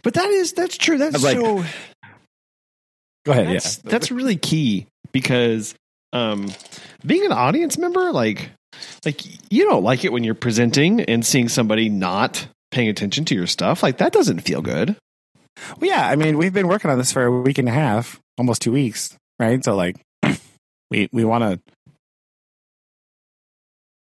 [0.02, 0.98] but that is that's true.
[0.98, 1.64] That's like, so
[3.24, 3.48] Go ahead.
[3.48, 5.74] that's, yeah, that's really key because
[6.12, 6.50] um
[7.04, 8.50] being an audience member like
[9.04, 13.34] like you don't like it when you're presenting and seeing somebody not paying attention to
[13.34, 14.96] your stuff like that doesn't feel good
[15.80, 18.20] Well, yeah, I mean, we've been working on this for a week and a half,
[18.38, 19.62] almost two weeks, right?
[19.64, 19.96] So, like,
[20.90, 21.60] we we want to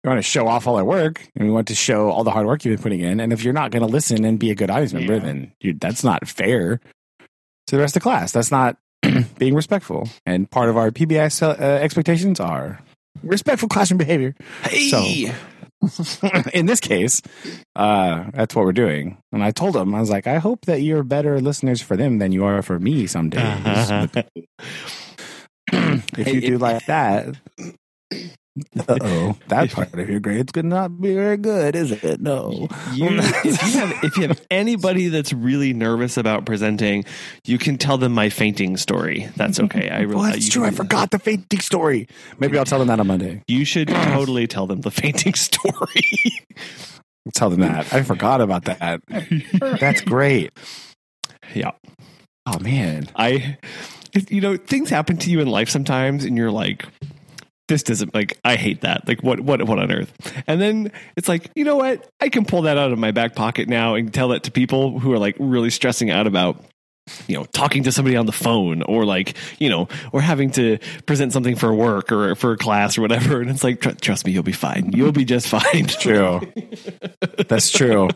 [0.05, 2.31] we want to show off all our work, and we want to show all the
[2.31, 3.21] hard work you've been putting in.
[3.21, 5.21] And if you're not going to listen and be a good audience member, Yeah.
[5.21, 6.81] then you, that's not fair
[7.69, 8.33] to the rest of the class.
[8.33, 8.77] That's not
[9.39, 10.09] being respectful.
[10.27, 12.81] And part of our PBI uh, expectations are
[13.23, 14.35] respectful classroom behavior.
[14.65, 15.33] hey
[16.55, 17.21] in this case,
[17.75, 19.19] uh, that's what we're doing.
[19.33, 22.19] And I told them, I was like, I hope that you're better listeners for them
[22.19, 23.43] than you are for me some days.
[25.73, 27.37] if you do like that,
[28.89, 32.21] oh, that part of your grade's gonna not be very good, is it?
[32.21, 32.69] No.
[32.93, 37.05] you if you have if you have anybody that's really nervous about presenting
[37.45, 40.65] you can tell them my fainting story that's okay i really Well, that's true.
[40.65, 42.07] I forgot the fainting story.
[42.39, 43.43] Maybe I'll tell them that on Monday.
[43.49, 46.43] you should totally tell them the fainting story
[47.35, 47.93] tell them that.
[47.93, 49.01] I forgot about that.
[49.81, 50.53] That's great.
[51.55, 51.73] yeah
[52.47, 53.09] Oh man.
[53.15, 53.59] I,
[54.29, 56.85] you know, things happen to you in life sometimes, and you're like,
[57.69, 58.39] this doesn't like.
[58.45, 59.07] I hate that.
[59.09, 60.13] Like, what, what, what on earth?
[60.47, 62.09] And then it's like, you know what?
[62.21, 64.99] I can pull that out of my back pocket now and tell that to people
[64.99, 66.63] who are like really stressing out about.
[67.27, 70.79] You know, talking to somebody on the phone, or like, you know, or having to
[71.05, 74.25] present something for work or for a class or whatever, and it's like, tr- trust
[74.25, 74.93] me, you'll be fine.
[74.93, 75.87] You'll be just fine.
[75.87, 76.41] True.
[77.49, 78.09] That's true.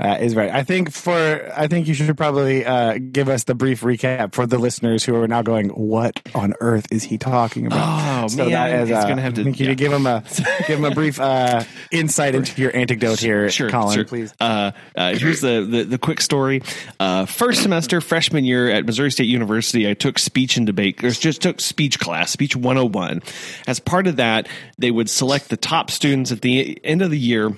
[0.00, 0.50] Uh, is right.
[0.50, 4.46] I think for I think you should probably uh, give us the brief recap for
[4.46, 8.44] the listeners who are now going, "What on earth is he talking about?" Oh So
[8.44, 9.42] man, that is, uh, gonna have to.
[9.42, 9.74] I think you yeah.
[9.74, 10.24] give him a
[10.66, 13.94] give him a brief uh, insight into your anecdote here, Sure, Collin.
[13.94, 14.04] sure.
[14.06, 14.32] Please.
[14.40, 16.62] Uh, uh, here's the, the the quick story.
[16.98, 21.04] Uh, first semester, freshman year at Missouri State University, I took speech and debate.
[21.04, 23.20] Or just took speech class, speech 101.
[23.66, 27.18] As part of that, they would select the top students at the end of the
[27.18, 27.52] year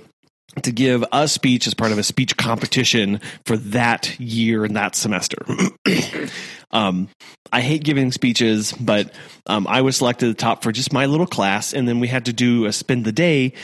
[0.63, 4.95] to give a speech as part of a speech competition for that year and that
[4.95, 5.39] semester.
[6.71, 7.09] um,
[7.53, 9.13] I hate giving speeches, but
[9.47, 12.09] um, I was selected at the top for just my little class, and then we
[12.09, 13.55] had to do a spend the day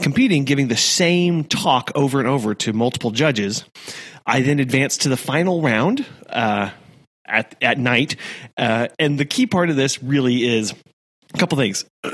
[0.00, 3.64] competing, giving the same talk over and over to multiple judges.
[4.26, 6.70] I then advanced to the final round uh,
[7.26, 8.16] at at night,
[8.56, 10.74] uh, and the key part of this really is
[11.34, 11.84] a couple things.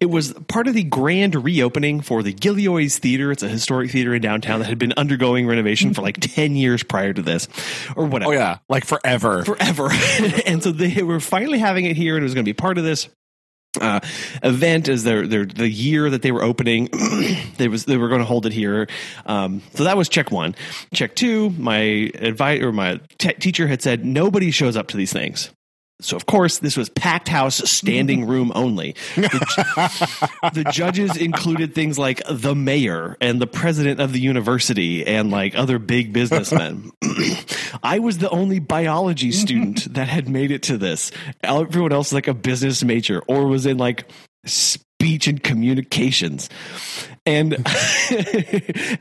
[0.00, 3.32] it was part of the grand reopening for the Gillioz Theater.
[3.32, 6.82] It's a historic theater in downtown that had been undergoing renovation for like 10 years
[6.82, 7.48] prior to this,
[7.96, 9.44] or whatever Oh yeah, like forever.
[9.44, 9.88] forever.
[10.46, 12.78] and so they were finally having it here, and it was going to be part
[12.78, 13.08] of this
[13.80, 14.00] uh,
[14.42, 16.90] event as their their the year that they were opening.
[17.56, 18.86] they was they were going to hold it here.
[19.24, 20.54] Um, so that was check one.
[20.92, 21.48] Check two.
[21.50, 25.50] My advisor or my te- teacher had said nobody shows up to these things.
[26.04, 28.94] So of course this was packed house, standing room only.
[29.16, 35.30] The, the judges included things like the mayor and the president of the university and
[35.30, 36.90] like other big businessmen.
[37.82, 39.40] I was the only biology mm-hmm.
[39.40, 41.10] student that had made it to this.
[41.42, 44.08] Everyone else was like a business major or was in like
[44.44, 46.48] speech and communications.
[47.24, 47.54] And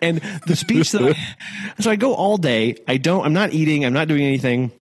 [0.02, 2.76] and the speech that I, so I go all day.
[2.88, 4.72] I don't I'm not eating, I'm not doing anything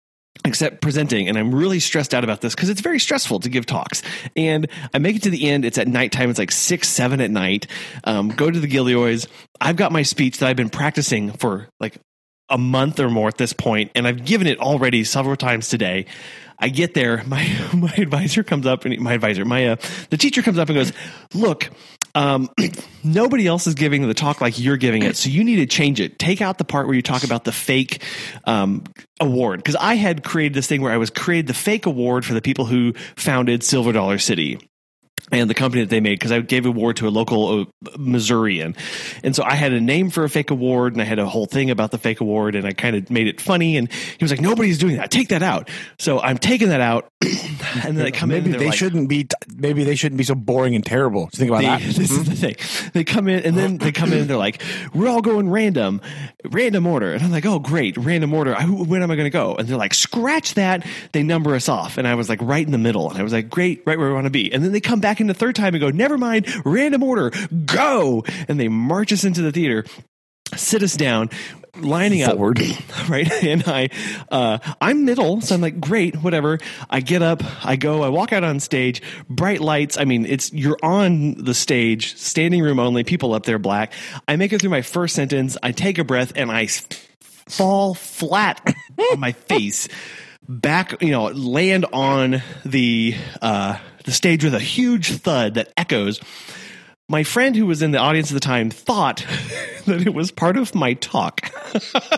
[0.44, 3.66] except presenting and i'm really stressed out about this because it's very stressful to give
[3.66, 4.02] talks.
[4.36, 7.30] And i make it to the end it's at nighttime it's like six seven at
[7.30, 7.66] night.
[8.04, 9.26] Um, go to the Gillioz
[9.60, 11.98] i've got my speech that i've been practicing for like
[12.48, 16.06] a month or more at this point and i've given it already several times today.
[16.62, 19.76] I get there my my advisor comes up and my advisor my uh,
[20.10, 20.92] the teacher comes up and goes
[21.34, 21.70] look
[22.14, 22.50] um,
[23.04, 26.00] nobody else is giving the talk like you're giving it, so you need to change
[26.00, 26.18] it.
[26.18, 28.02] Take out the part where you talk about the fake
[28.44, 28.84] um,
[29.20, 29.58] award.
[29.60, 32.42] Because I had created this thing where I was created the fake award for the
[32.42, 34.58] people who founded Silver Dollar City
[35.30, 37.64] and the company that they made because I gave an award to a local uh,
[37.98, 38.76] Missourian.
[39.22, 41.46] And so I had a name for a fake award and I had a whole
[41.46, 43.76] thing about the fake award and I kind of made it funny.
[43.76, 45.10] And he was like, nobody's doing that.
[45.10, 45.68] Take that out.
[45.98, 47.10] So I'm taking that out.
[47.22, 49.28] and then they come in maybe and they're like, shouldn't be.
[49.54, 51.26] Maybe they shouldn't be so boring and terrible.
[51.26, 51.80] Just think about they, that.
[51.94, 52.56] this is the thing.
[52.94, 54.62] They come in and then they come in and they're like,
[54.94, 56.00] "We're all going random,
[56.46, 58.56] random order." And I'm like, "Oh, great, random order.
[58.56, 61.68] I, when am I going to go?" And they're like, "Scratch that." They number us
[61.68, 63.98] off, and I was like, right in the middle, and I was like, "Great, right
[63.98, 65.80] where we want to be." And then they come back in the third time and
[65.80, 67.32] go, "Never mind, random order,
[67.64, 69.84] go!" And they march us into the theater.
[70.56, 71.30] Sit us down,
[71.76, 72.38] lining up
[73.08, 73.30] right?
[73.44, 73.88] And I,
[74.30, 76.58] uh, I'm middle, so I'm like, great, whatever.
[76.88, 79.96] I get up, I go, I walk out on stage, bright lights.
[79.96, 83.92] I mean, it's you're on the stage, standing room only, people up there, black.
[84.28, 85.56] I make it through my first sentence.
[85.62, 86.66] I take a breath and i
[87.48, 88.60] fall flat
[89.12, 89.88] on my face,
[90.48, 96.20] back, you know, land on the uh, the stage with a huge thud that echoes.
[97.08, 99.26] My friend who was in the audience at the time thought
[99.86, 101.50] that it was part of my talk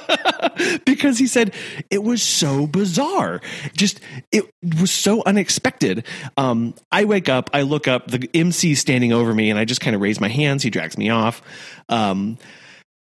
[0.84, 1.54] because he said
[1.88, 3.40] it was so bizarre.
[3.74, 6.06] Just it was so unexpected.
[6.36, 9.80] Um, i wake up i look up the mc standing over me and i just
[9.80, 10.62] kind of raise my hands.
[10.62, 11.40] He drags me off.
[11.88, 12.36] Um,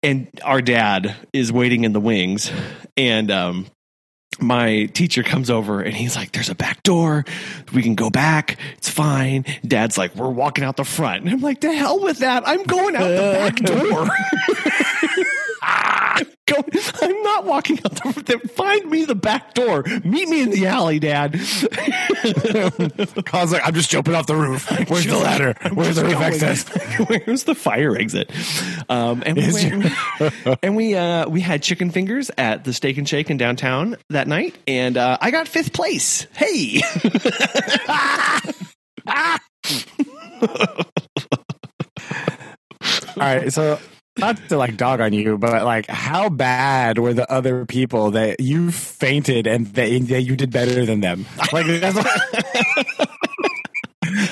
[0.03, 2.51] and our dad is waiting in the wings
[2.95, 3.67] and um,
[4.39, 7.25] my teacher comes over and he's like, There's a back door.
[7.73, 8.57] We can go back.
[8.77, 9.45] It's fine.
[9.65, 11.23] Dad's like, We're walking out the front.
[11.23, 12.43] And I'm like, To hell with that.
[12.47, 14.07] I'm going out the back door.
[16.47, 16.63] Go,
[17.01, 18.39] I'm not walking out the.
[18.55, 19.83] Find me the back door.
[20.03, 21.33] Meet me in the alley, Dad.
[23.25, 24.69] Collin's like, I'm just jumping off the roof.
[24.89, 25.55] Where's the ladder?
[25.73, 26.63] Where's the roof access?
[27.07, 28.31] Where's the fire exit?
[28.89, 29.91] Um, and we went,
[30.63, 34.27] and we uh, we had chicken fingers at the Steak and Shake in downtown that
[34.27, 36.27] night, and uh, I got fifth place.
[36.33, 36.81] Hey,
[43.19, 43.79] All right, so
[44.17, 48.39] not to like dog on you, but like, how bad were the other people that
[48.39, 51.25] you fainted and they, that you did better than them?
[51.51, 52.07] Like, that's like,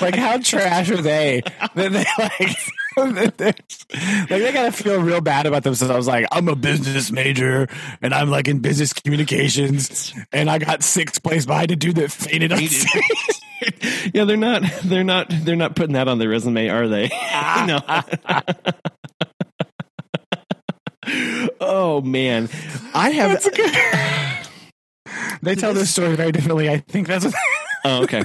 [0.00, 1.42] like how trash are they?
[1.74, 2.56] That they like.
[2.96, 6.06] like they gotta feel real bad about themselves.
[6.06, 7.68] Like I'm a business major
[8.00, 12.10] and I'm like in business communications and I got sixth place behind a dude that
[12.10, 12.52] fainted
[14.14, 17.10] yeah, they're not they're not they're not putting that on their resume, are they?
[17.12, 17.64] Ah.
[17.66, 18.42] no.
[21.60, 22.48] Oh man,
[22.94, 23.42] I have.
[25.42, 26.68] They tell this story very differently.
[26.68, 27.34] I think that's what.
[27.84, 28.24] oh, okay.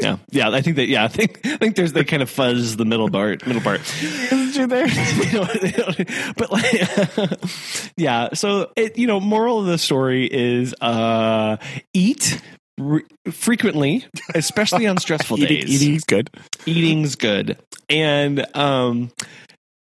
[0.00, 0.48] Yeah, yeah.
[0.50, 0.86] I think that.
[0.88, 1.40] Yeah, I think.
[1.44, 3.46] I think there's they kind of fuzz the middle part.
[3.46, 3.80] Middle part.
[4.02, 4.86] you there?
[4.86, 8.30] They don't- they don't- but like, yeah.
[8.34, 8.96] So it.
[8.98, 11.56] You know, moral of the story is uh,
[11.92, 12.40] eat.
[12.78, 16.30] Re- frequently, especially on stressful Eating, days, eating's good.
[16.64, 17.58] eating's good
[17.90, 19.10] and um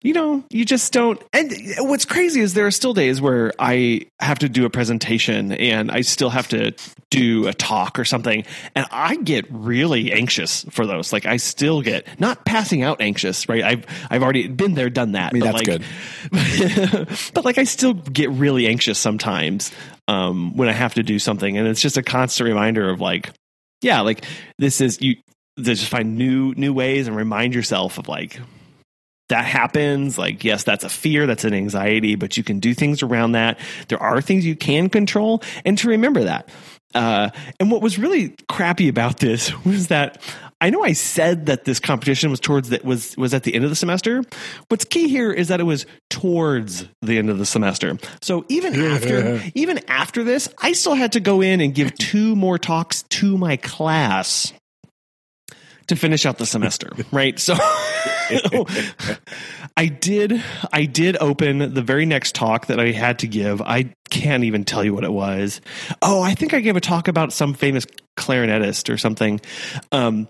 [0.06, 4.06] you know you just don't and what's crazy is there are still days where i
[4.20, 6.72] have to do a presentation and i still have to
[7.10, 8.46] do a talk or something
[8.76, 13.50] and i get really anxious for those like i still get not passing out anxious
[13.50, 17.32] right i've i've already been there done that I mean, but that's like, good.
[17.34, 19.72] but like I still get really anxious sometimes
[20.08, 23.32] um, when I have to do something, and it's just a constant reminder of like,
[23.82, 24.26] yeah, like
[24.58, 25.16] this is you.
[25.58, 28.42] Just find new new ways and remind yourself of like
[29.30, 30.18] that happens.
[30.18, 33.60] Like, yes, that's a fear, that's an anxiety, but you can do things around that.
[33.88, 36.50] There are things you can control, and to remember that.
[36.94, 40.22] Uh, and what was really crappy about this was that
[40.62, 43.66] I know I said that this competition was towards that was was at the end
[43.66, 44.24] of the semester.
[44.70, 47.98] What's key here is that it was towards the end of the semester.
[48.22, 52.36] So even after even after this, I still had to go in and give two
[52.36, 54.54] more talks to my class
[55.88, 57.38] to finish out the semester, right?
[57.40, 57.56] So
[59.78, 63.62] I did I did open the very next talk that I had to give.
[63.62, 65.62] I can't even tell you what it was.
[66.02, 67.86] Oh, I think I gave a talk about some famous
[68.18, 69.42] clarinetist or something.
[69.92, 70.28] Um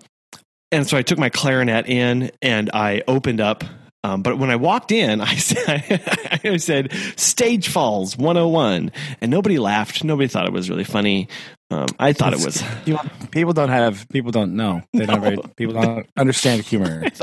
[0.71, 3.63] and so I took my clarinet in and I opened up
[4.05, 6.01] um, but when I walked in, I said,
[6.43, 8.91] I said, "Stage Falls 101,"
[9.21, 10.03] and nobody laughed.
[10.03, 11.27] Nobody thought it was really funny.
[11.71, 12.63] Um, I thought it was.
[13.31, 14.07] People don't have.
[14.09, 14.83] People don't know.
[14.93, 15.21] They don't.
[15.21, 17.03] Very, people don't understand humor.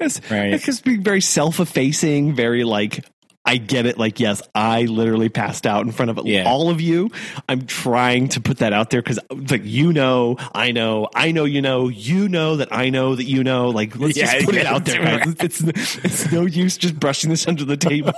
[0.00, 0.52] It's, Right.
[0.52, 3.04] it's just being very self-effacing, very like
[3.44, 3.98] I get it.
[3.98, 6.44] Like, yes, I literally passed out in front of Yeah.
[6.46, 7.10] all of you.
[7.48, 11.44] I'm trying to put that out there because, like, you know, I know, I know,
[11.44, 13.70] you know, you know that I know that you know.
[13.70, 15.02] Like, let's Yeah, just put it out there.
[15.02, 15.24] right.
[15.24, 15.34] guys.
[15.40, 15.60] It's,
[16.04, 18.12] it's no use just brushing this under the table.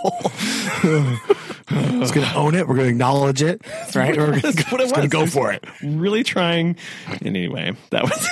[1.66, 2.68] Just gonna own it.
[2.68, 3.62] We're gonna acknowledge it.
[3.94, 4.14] Right.
[4.16, 5.64] We're gonna, what gonna go for it.
[5.82, 6.76] really trying.
[7.08, 8.28] And anyway, that was.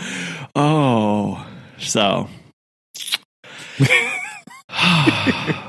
[0.54, 1.46] oh,
[1.78, 2.28] so.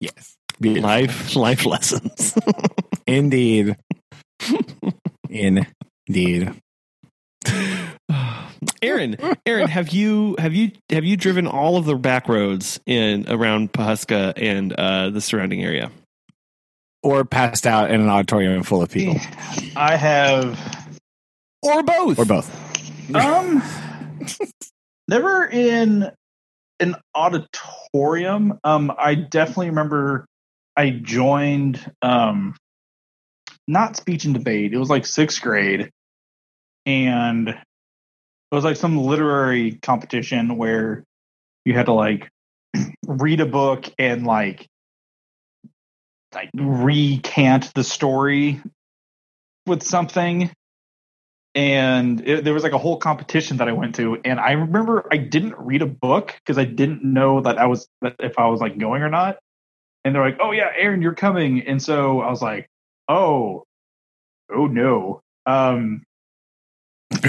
[0.00, 0.36] Yes.
[0.60, 2.34] life life lessons
[3.06, 3.76] Indeed.
[5.30, 6.52] Indeed.
[8.82, 13.26] aaron aaron have you have you have you driven all of the back roads in
[13.28, 15.90] around Pawhuska and uh the surrounding area
[17.02, 19.16] Or passed out in an auditorium full of people,
[19.76, 20.58] I have
[21.62, 23.14] or both or both.
[23.14, 23.62] um
[25.08, 26.10] never in
[26.80, 28.58] an auditorium.
[28.64, 30.26] Um, I definitely remember
[30.76, 32.54] I joined um
[33.66, 34.72] not speech and debate.
[34.72, 35.90] It was like sixth grade,
[36.86, 37.56] and it
[38.52, 41.04] was like some literary competition where
[41.64, 42.28] you had to like
[43.06, 44.66] read a book and like
[46.34, 48.60] like recant the story
[49.66, 50.50] with something
[51.54, 55.06] and it, there was like a whole competition that I went to, and I remember
[55.10, 58.48] I didn't read a book because I didn't know that I was that if I
[58.48, 59.38] was like going or not.
[60.04, 62.68] And they're like, "Oh yeah, Aaron, you're coming," and so I was like,
[63.08, 63.64] "Oh,
[64.52, 66.02] oh no." Um,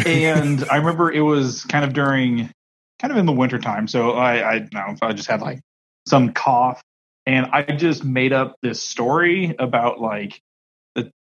[0.06, 2.50] and I remember it was kind of during,
[3.00, 5.62] kind of in the winter time, so I I, don't know, I just had like
[6.08, 6.82] some cough,
[7.28, 10.42] and I just made up this story about like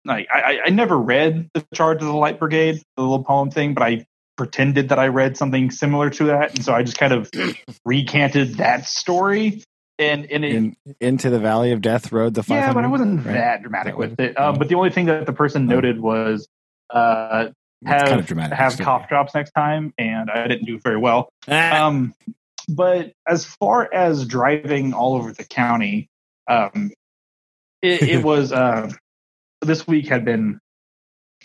[0.06, 3.52] like I, I- I never read the Charge of the Light Brigade, the little poem
[3.52, 4.06] thing, but I
[4.38, 7.30] pretended that I read something similar to that, and so I just kind of
[7.86, 9.64] recanted that story.
[9.99, 12.88] And and it, In, into the Valley of Death rode The 500, yeah, but I
[12.88, 13.34] wasn't right?
[13.34, 14.39] that dramatic That with was- it.
[14.39, 16.47] Um, but the only thing that the person noted was
[16.89, 17.49] uh,
[17.86, 18.58] have kind of dramatic.
[18.58, 18.86] have actually.
[18.86, 21.30] cough drops next time, and I didn't do very well.
[21.47, 22.16] Ah, Um,
[22.68, 26.08] but as far as driving all over the county,
[26.49, 26.91] um,
[27.84, 28.91] it, it was uh,
[29.62, 30.59] this week had been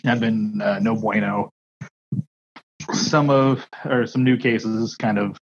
[0.03, 1.51] had been uh, no bueno.
[2.93, 5.37] Some of or some new cases kind of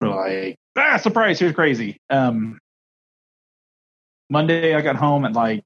[0.00, 1.98] were like ah surprise here's crazy.
[2.10, 2.58] Um,
[4.30, 5.64] Monday I got home at like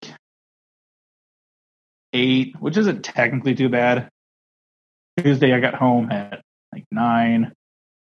[2.13, 4.09] eight, which isn't technically too bad.
[5.19, 6.43] Tuesday I got home at
[6.73, 7.53] like nine.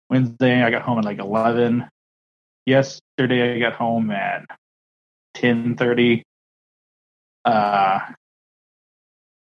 [0.08, 1.88] Wednesday I got home at like eleven.
[2.66, 4.44] Yesterday I got home at
[5.34, 6.22] ten thirty.
[7.44, 8.00] Uh,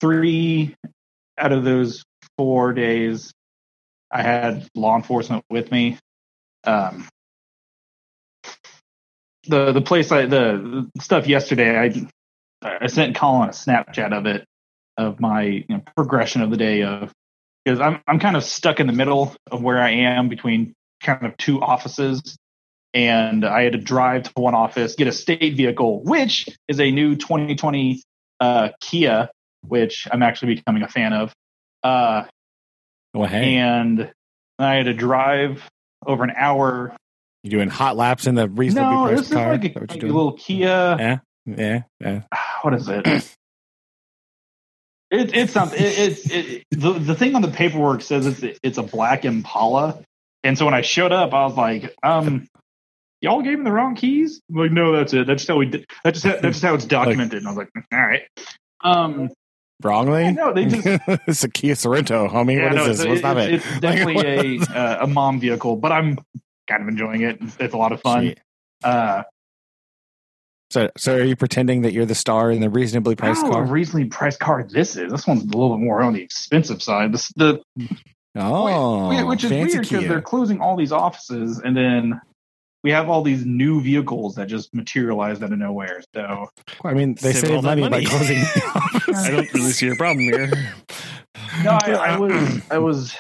[0.01, 0.75] three
[1.39, 2.05] out of those
[2.37, 3.33] four days,
[4.11, 5.99] I had law enforcement with me.
[6.65, 7.09] Um,
[9.47, 11.79] the the place I the, stuff yesterday.
[11.79, 12.07] I
[12.63, 14.45] I sent Collin a Snapchat of it
[14.97, 17.13] of my you know, progression of the day of
[17.65, 21.25] because I'm I'm kind of stuck in the middle of where I am between kind
[21.25, 22.37] of two offices,
[22.95, 26.91] and I had to drive to one office, get a state vehicle, which is a
[26.91, 28.03] new 2020
[28.41, 29.31] uh, Kia,
[29.67, 31.33] which I'm actually becoming a fan of.
[31.83, 32.25] Uh,
[33.15, 34.11] Well, hey, and
[34.59, 35.63] I had to drive
[36.07, 36.97] over an hour.
[37.43, 39.53] you doing hot laps in the reasonably No, priced this is car?
[39.53, 40.69] like Is that a, like a little Kia.
[40.99, 42.23] Yeah, yeah, yeah.
[42.63, 43.07] What is it?
[45.11, 45.77] It, it's something.
[45.77, 50.05] It, it's it, the the thing on the paperwork says it's it's a black Impala,
[50.45, 52.47] and so when I showed up, I was like, um,
[53.21, 54.41] y'all gave him the wrong keys.
[54.51, 55.27] I'm like, no, that's it.
[55.27, 55.87] That's just how we did.
[56.05, 57.39] That's just how, that's just how it's documented.
[57.39, 58.23] and I was like, all right.
[58.83, 59.31] Um,
[59.83, 60.33] Wrongly?
[60.33, 60.87] no, they just
[61.27, 62.57] it's a Kia Sorento, homie.
[62.57, 63.01] yeah, what is no, this?
[63.01, 63.37] it's, What's that?
[63.51, 66.19] it's, it's definitely a uh, a mom vehicle, but I'm
[66.69, 67.39] kind of enjoying it.
[67.41, 68.35] It's, it's a lot of fun.
[68.85, 69.23] Uh,
[70.71, 73.65] So, so are you pretending that you're the star in the reasonably priced car?
[73.65, 75.11] reasonably priced car this is.
[75.11, 77.13] This one's a little bit more on the expensive side.
[77.13, 77.61] This, the
[78.37, 82.21] Oh, Wait, which is weird because they're closing all these offices, and then
[82.83, 86.03] we have all these new vehicles that just materialized out of nowhere.
[86.15, 86.49] So
[86.85, 88.05] I mean, they Save save money, money.
[88.05, 88.39] by closing.
[89.17, 90.51] I don't really see a problem here.
[91.63, 93.15] no, I, I was I was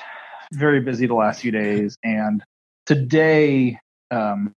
[0.53, 2.43] very busy the last few days, and
[2.87, 3.79] today,
[4.11, 4.53] um,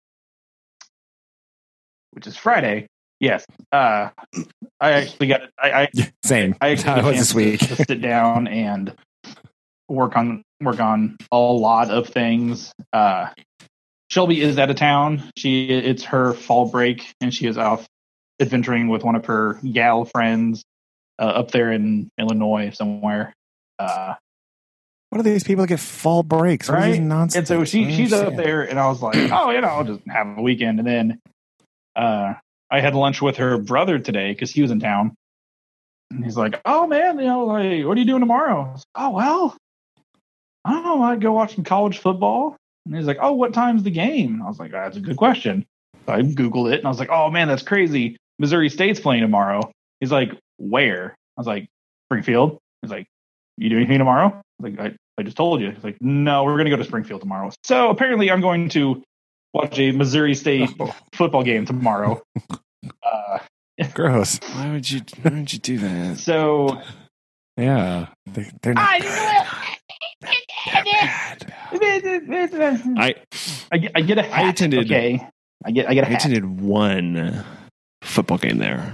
[2.13, 2.87] which is Friday,
[3.21, 4.11] yes, uh,
[4.81, 5.89] I actually got I, I
[6.25, 6.55] Same.
[6.61, 7.61] I actually it was this week.
[7.61, 8.95] to sit down and
[9.89, 12.73] work on work on a lot of things.
[12.93, 13.29] Uh,
[14.11, 15.23] Shelby is out of town.
[15.37, 17.87] She it's her fall break, and she is off
[18.41, 20.65] adventuring with one of her gal friends
[21.19, 23.33] uh, up there in Illinois somewhere.
[23.79, 24.15] Uh,
[25.11, 26.69] What are these people that get fall breaks?
[26.69, 27.03] What is this Right?
[27.03, 27.37] nonsense?
[27.37, 30.01] and so she she's up there, and I was like, oh, you know, I'll just
[30.09, 30.81] have a weekend.
[30.81, 31.21] And then
[31.95, 32.35] uh,
[32.71, 35.15] I had lunch with her brother today because he was in town.
[36.11, 38.73] And he's like, oh man, you know, like, what are you doing tomorrow?
[38.73, 39.57] Like, oh well,
[40.65, 41.03] I don't know.
[41.05, 42.57] I might go watch some college football.
[42.87, 44.35] And he's like, oh, what time's the game?
[44.35, 45.67] And I was like, that's a good question.
[46.07, 48.17] So I googled it, and I was like, oh man, that's crazy.
[48.39, 49.71] Missouri State's playing tomorrow.
[50.01, 51.15] He's like, where?
[51.37, 51.69] I was like,
[52.09, 52.59] Springfield.
[52.83, 53.07] He's like,
[53.59, 54.29] you do anything tomorrow?
[54.29, 55.71] I was like, I, I just told you.
[55.71, 57.51] He's like, no, we're going to go to Springfield tomorrow.
[57.65, 59.03] So apparently, I'm going to
[59.53, 60.95] watch a Missouri State Oh.
[61.15, 62.23] football game tomorrow.
[63.03, 63.39] Uh,
[63.95, 64.39] Gross.
[64.55, 65.03] Why would you?
[65.23, 66.19] Why would you do that?
[66.19, 66.81] so
[67.59, 68.07] Yeah.
[68.27, 68.99] They, they're not I
[72.11, 74.45] I get, I get a hat.
[74.45, 75.27] I attended- Okay,
[75.65, 76.21] I get I get a I hat.
[76.21, 77.45] attended one
[78.03, 78.93] football game there.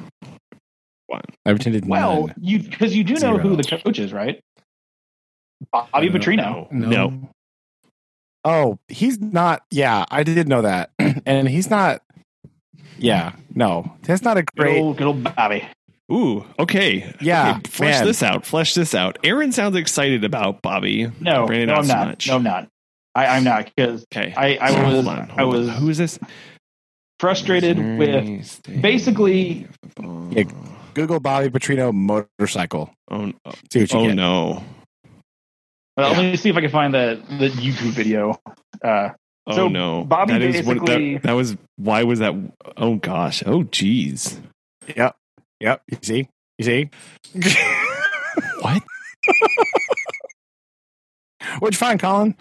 [1.06, 1.22] One.
[1.44, 2.34] I've attended Well, none.
[2.40, 4.40] you because you do know who the coach is, right?
[5.72, 6.70] Bobby uh, Petrino.
[6.72, 7.30] No.
[8.44, 9.62] Oh, he's not.
[9.70, 10.90] Yeah, I did know that,
[11.26, 12.02] and he's not.
[12.98, 14.80] Yeah, no, that's not a Good great.
[14.80, 15.66] old, good old Bobby.
[16.10, 17.12] Ooh, okay.
[17.20, 18.04] Yeah, Okay, flesh man.
[18.06, 18.46] this out.
[18.46, 19.18] Flesh this out.
[19.24, 21.10] Aaron sounds excited about Bobby.
[21.20, 22.06] No, Brandon, no, I'm so not.
[22.08, 22.28] much.
[22.28, 22.68] No, I'm not.
[23.16, 24.34] I, I'm not because Okay.
[24.36, 25.30] I, I So was hold on.
[25.30, 25.74] I hold was on.
[25.76, 26.18] Who is this?
[27.18, 29.66] frustrated with basically-
[30.30, 30.44] Yeah,
[30.92, 32.92] Google Bobby Petrino motorcycle.
[33.10, 34.14] Oh, oh, See what you oh get.
[34.16, 34.62] no.
[35.96, 38.38] Well, let me see if I can find the the YouTube video.
[38.84, 39.10] Uh,
[39.48, 40.04] Oh So, no.
[40.04, 42.34] Bobby That is what- basically- that, that was why was that
[42.76, 43.42] oh gosh.
[43.46, 44.38] Oh geez.
[44.94, 45.16] Yep,
[45.60, 45.82] yep.
[45.88, 46.90] You see, you see.
[48.60, 48.82] What?
[51.60, 52.34] What'd you find, Collin?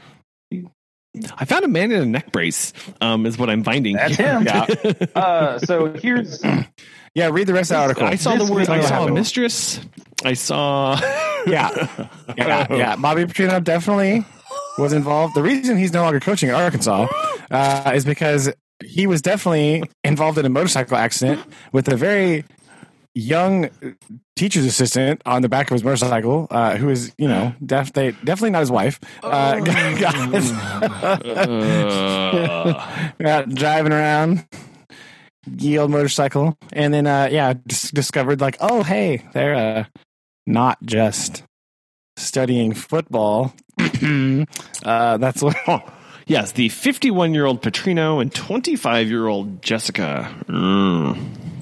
[1.37, 2.73] I found a man in a neck brace.
[3.01, 3.95] Um, is what I'm finding.
[3.95, 4.43] That's him.
[4.45, 4.65] Yeah.
[5.15, 6.43] uh, so here's
[7.15, 8.05] Yeah, read the rest of the article.
[8.05, 8.69] I saw This the word.
[8.69, 9.79] I saw a mistress.
[10.23, 10.99] I saw.
[11.47, 11.69] Yeah.
[12.35, 12.95] yeah, yeah.
[12.95, 14.25] Bobby Petrino definitely
[14.79, 15.35] was involved.
[15.35, 17.05] The reason he's no longer coaching at Arkansas
[17.51, 18.51] uh, is because
[18.83, 21.39] he was definitely involved in a motorcycle accident
[21.71, 22.45] with a very
[23.15, 23.69] young
[24.35, 28.11] teacher's assistant on the back of his motorcycle, uh, who is, you know, def- they,
[28.11, 28.99] definitely not his wife.
[29.23, 29.61] Uh,
[33.17, 34.45] Uh, driving around
[35.57, 39.83] ye old motorcycle and then uh yeah dis- discovered like oh hey they're uh
[40.47, 41.43] not just
[42.17, 45.55] studying football uh that's what
[46.27, 50.33] yes, the 51 year old Petrino and 25 year old Jessica.
[50.47, 51.17] Mm.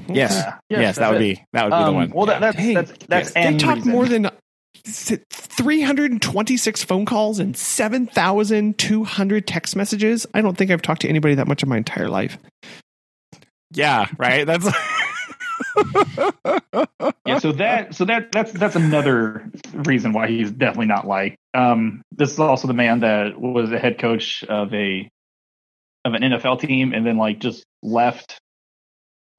[0.07, 0.57] Yes Yeah.
[0.69, 2.57] yes, Yes, that would that's be that would be the um, one well that, that's
[2.57, 2.73] Dang.
[2.73, 4.29] that's that's They and talked more than
[4.85, 10.25] 326 phone calls and 7,200 text messages.
[10.33, 12.37] I don't think I've talked to anybody that much in my entire life.
[13.71, 14.65] yeah right that's
[17.25, 22.01] yeah so that so that that's that's another reason why he's definitely not like um
[22.11, 25.09] this is also the man that was the head coach of a
[26.05, 28.37] of an NFL team and then like just left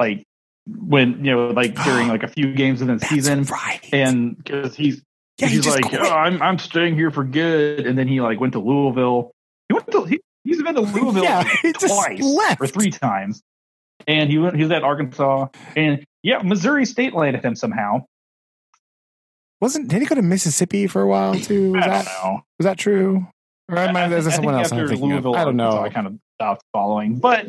[0.00, 0.24] like
[0.66, 3.80] when you know like during like a few games in the season, right.
[3.92, 5.02] and because he's
[5.38, 8.40] yeah, he's just like, oh, I'm I'm staying here for good, and then he like
[8.40, 9.32] went to Louisville.
[9.68, 12.60] He went to he, he's been to Louisville yeah, he twice left.
[12.60, 13.42] or three times,
[14.06, 18.04] and he went he was at Arkansas, and yeah, Missouri State landed him somehow.
[19.60, 21.72] Wasn't did he go to Mississippi for a while too?
[21.72, 22.40] Was I that don't know.
[22.58, 23.26] was that true?
[23.70, 25.00] Or I, I, is think- I someone else I'm of?
[25.00, 25.84] Louisville, I don't Arkansas, know.
[25.84, 27.46] I kind of stopped following, but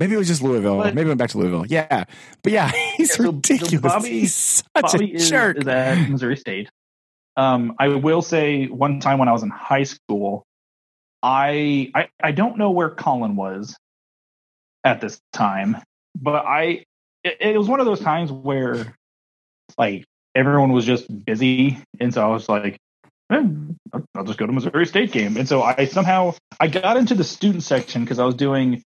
[0.00, 0.78] Maybe it was just Louisville.
[0.78, 1.66] But- Maybe it went back to Louisville.
[1.66, 2.04] Yeah,
[2.42, 3.80] but yeah, he's Yeah, so- so ridiculous.
[3.80, 5.58] Bobby- he's such Bobby a is, jerk.
[5.58, 6.68] is at Missouri State.
[7.36, 10.42] Um, I will say one time when I was in high school,
[11.22, 13.76] I, I I don't know where Collin was
[14.84, 15.76] at this time,
[16.20, 16.84] but I
[17.22, 18.96] it, it was one of those times where
[19.78, 22.78] like everyone was just busy, and so I was like,
[23.30, 23.42] eh,
[23.92, 27.14] I'll I'll just go to Missouri State game, and so I somehow I got into
[27.14, 28.82] the student section because I was doing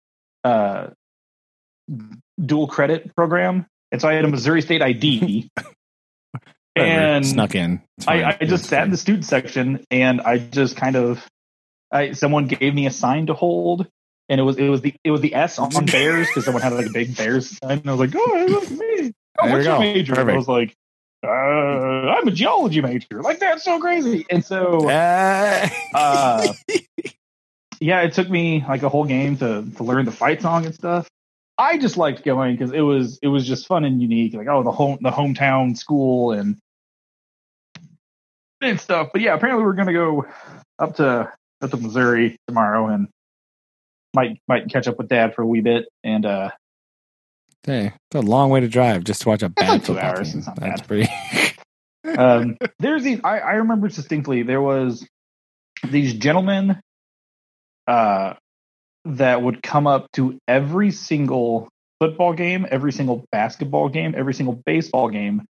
[0.43, 0.87] uh
[2.43, 5.49] dual credit program, and so I had a Missouri State ID.
[6.75, 7.81] And snuck in.
[8.07, 8.37] I.
[8.39, 11.27] I just sat in the student section and I just kind of
[11.91, 13.85] I someone gave me a sign to hold
[14.29, 16.71] and it was it was the it was the S on Bears because someone had
[16.71, 19.11] like a big Bears sign and I was like, oh, at me.
[19.39, 19.79] Oh, There what's your go.
[19.79, 20.19] major?
[20.21, 20.73] And I was like,
[21.25, 23.21] uh, I'm a geology major.
[23.23, 24.25] Like that's so crazy.
[24.29, 26.53] And so Uh, uh,
[27.81, 30.73] yeah, it took me like a whole game to to learn the fight song and
[30.73, 31.09] stuff.
[31.59, 34.33] I just liked going because it was it was just fun and unique.
[34.33, 36.57] Like oh, the home the hometown school and
[38.61, 39.09] and stuff.
[39.11, 40.25] But yeah, apparently we're gonna go
[40.79, 41.31] up to
[41.61, 43.09] up to Missouri tomorrow and
[44.15, 45.89] might might catch up with Dad for a wee bit.
[46.01, 46.51] And uh,
[47.63, 50.31] hey, it's a long way to drive just to watch a bad like two hours.
[50.31, 50.39] team.
[50.39, 50.87] It's not That's bad.
[50.87, 51.09] pretty.
[52.17, 53.19] um, there's these.
[53.23, 55.05] I, I remember distinctly there was
[55.89, 56.79] these gentlemen
[57.85, 58.35] uh,
[59.05, 61.69] that would come up to every single
[61.99, 65.43] football game, every single basketball game, every single baseball game,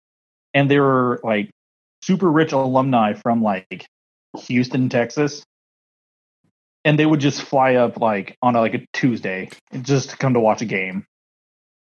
[0.54, 1.50] and they were like
[2.04, 3.86] super rich alumni from like
[4.48, 5.44] Houston, Texas.
[6.86, 9.50] And they would just fly up like on a, like a Tuesday
[9.82, 11.06] just to come to watch a game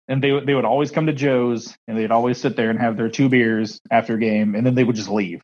[0.09, 2.97] and they they would always come to Joe's and they'd always sit there and have
[2.97, 5.43] their two beers after a game and then they would just leave.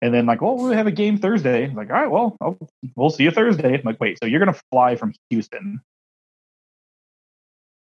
[0.00, 1.68] And then like, well, we have a game Thursday.
[1.68, 2.56] Like, all right, well, I'll,
[2.94, 3.74] we'll see you Thursday.
[3.74, 5.80] I'm like, wait, so you're gonna fly from Houston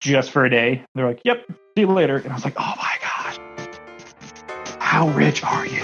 [0.02, 0.84] just for a day?
[0.96, 2.18] They're like, yep, see you later.
[2.18, 3.38] And I was like, oh my gosh,
[4.80, 5.80] how rich are you?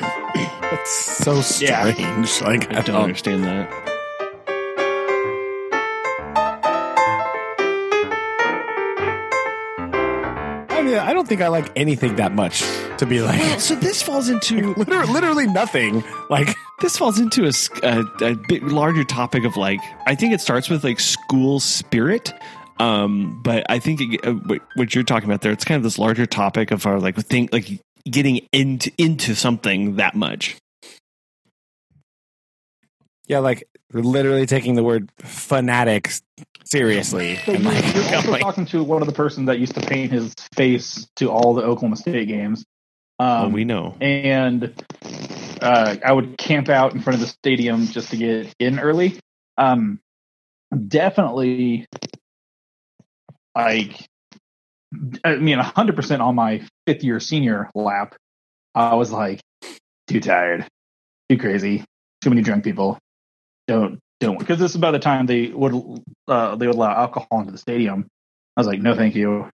[0.00, 1.92] That's so Yeah.
[1.92, 2.40] strange.
[2.42, 3.91] Like I don't understand that.
[10.98, 12.60] I I don't think I like anything that much
[12.98, 13.38] to be like.
[13.38, 16.02] Well, so this falls into literally, literally nothing.
[16.30, 17.44] Like, this falls into
[18.22, 22.32] a bit larger topic of like I think it starts with like school spirit.
[22.78, 25.82] Um, but I think it, uh, what, what you're talking about there, it's kind of
[25.82, 27.68] this larger topic of our like think like
[28.04, 30.56] getting into into something that much.
[33.32, 36.22] yeah, like literally taking the word fanatics
[36.64, 37.36] seriously.
[37.44, 39.74] So and you're, like, you're also going- talking to one of the person that used
[39.74, 42.64] to paint his face to all the Oklahoma State games.
[43.18, 43.96] Um, well, we know.
[44.00, 44.72] and
[45.60, 49.20] uh, I would camp out in front of the stadium just to get in early.
[49.58, 50.00] Um,
[50.88, 51.86] definitely,
[53.54, 54.08] like,
[55.24, 58.16] I mean, hundred percent on my fifth year senior lap.
[58.74, 59.40] I was like,
[60.08, 60.66] too tired,
[61.28, 61.84] too crazy,
[62.22, 62.98] too many drunk people.
[63.68, 65.72] Don't don't because this is by the time they would
[66.28, 68.06] uh, they would allow alcohol into the stadium.
[68.56, 69.48] I was like, no, thank you.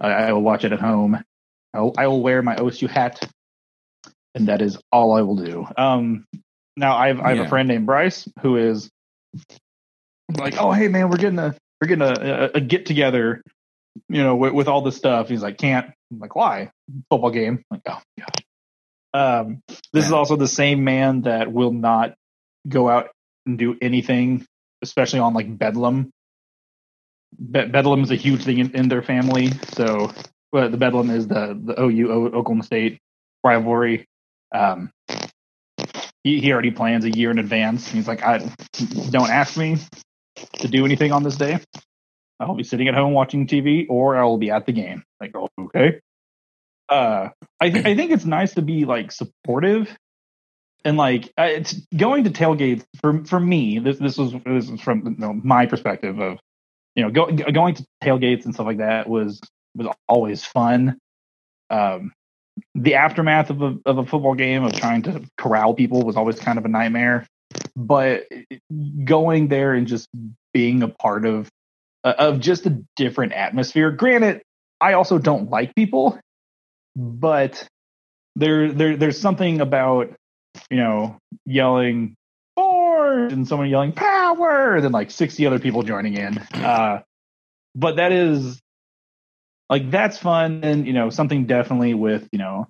[0.00, 1.18] I, I will watch it at home.
[1.72, 3.26] I will, I will wear my OSU hat,
[4.34, 5.66] and that is all I will do.
[5.76, 6.24] Um,
[6.76, 7.44] now I have I have Yeah.
[7.44, 8.90] a friend named Bryce who is
[10.36, 13.42] like, oh hey man, we're getting a we're getting a, a, a get together,
[14.08, 15.28] you know, with, with all this stuff.
[15.28, 15.90] He's like, can't.
[16.12, 16.70] I'm like, why?
[17.10, 17.62] Football game.
[17.70, 18.42] I'm like, oh god.
[19.14, 22.14] Um, this is also the same man that will not
[22.68, 23.10] go out
[23.46, 24.44] and do anything,
[24.82, 26.10] especially on like Bedlam.
[27.38, 29.50] Be- Bedlam is a huge thing in, in their family.
[29.74, 30.12] So,
[30.52, 32.98] the Bedlam is the the OU Oklahoma State
[33.44, 34.06] rivalry.
[34.54, 34.90] Um,
[36.24, 37.88] he he already plans a year in advance.
[37.88, 38.38] He's like, I
[39.10, 39.78] don't ask me
[40.58, 41.60] to do anything on this day.
[42.38, 45.04] I'll be sitting at home watching TV, or I will be at the game.
[45.20, 46.00] Like, oh, okay.
[46.88, 47.30] Uh,
[47.60, 49.96] I th- I think it's nice to be like supportive
[50.86, 53.80] and like it's going to tailgates for for me.
[53.80, 56.38] This this was this is from you know, my perspective of
[56.94, 59.40] you know go, going to tailgates and stuff like that was
[59.74, 60.96] was always fun.
[61.70, 62.12] Um,
[62.76, 66.38] the aftermath of a of a football game of trying to corral people was always
[66.38, 67.26] kind of a nightmare.
[67.74, 68.28] But
[69.04, 70.08] going there and just
[70.54, 71.48] being a part of
[72.04, 73.90] uh, of just a different atmosphere.
[73.90, 74.42] Granted,
[74.80, 76.20] I also don't like people,
[76.94, 77.66] but
[78.36, 80.14] there there there's something about
[80.70, 82.14] you know yelling
[82.56, 84.76] Ford and someone yelling power!
[84.76, 86.38] and then like 60 other people joining in.
[86.54, 87.02] Uh,
[87.74, 88.60] but that is
[89.68, 92.66] like that's fun and you know something definitely with you know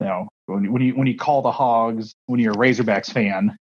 [0.00, 3.12] you know when, you- when you when you call the hogs when you're a razorbacks
[3.12, 3.56] fan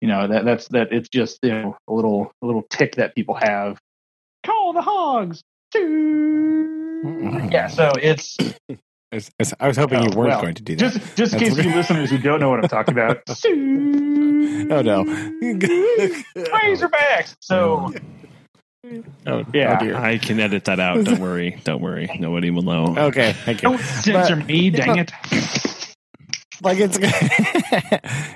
[0.00, 3.14] you know that that's that it's just you know a little a little tick that
[3.14, 3.78] people have.
[4.44, 5.42] Call the hogs!
[7.52, 8.36] Yeah so it's
[9.12, 10.92] I was, I was- I was hoping you Oh, weren't well, going to do that.
[10.92, 15.04] just just in case you listeners who don't know what i'm talking about oh no.
[16.36, 17.92] razorbacks so
[18.86, 19.78] oh, oh Yeah.
[19.80, 19.96] oh dear.
[19.96, 21.04] I can edit that out.
[21.04, 21.60] Don't worry.
[21.64, 22.08] Don't worry.
[22.18, 22.94] Nobody will know.
[23.10, 23.70] Okay, thank you.
[23.70, 25.12] don't censor me dang it
[26.62, 26.98] like it's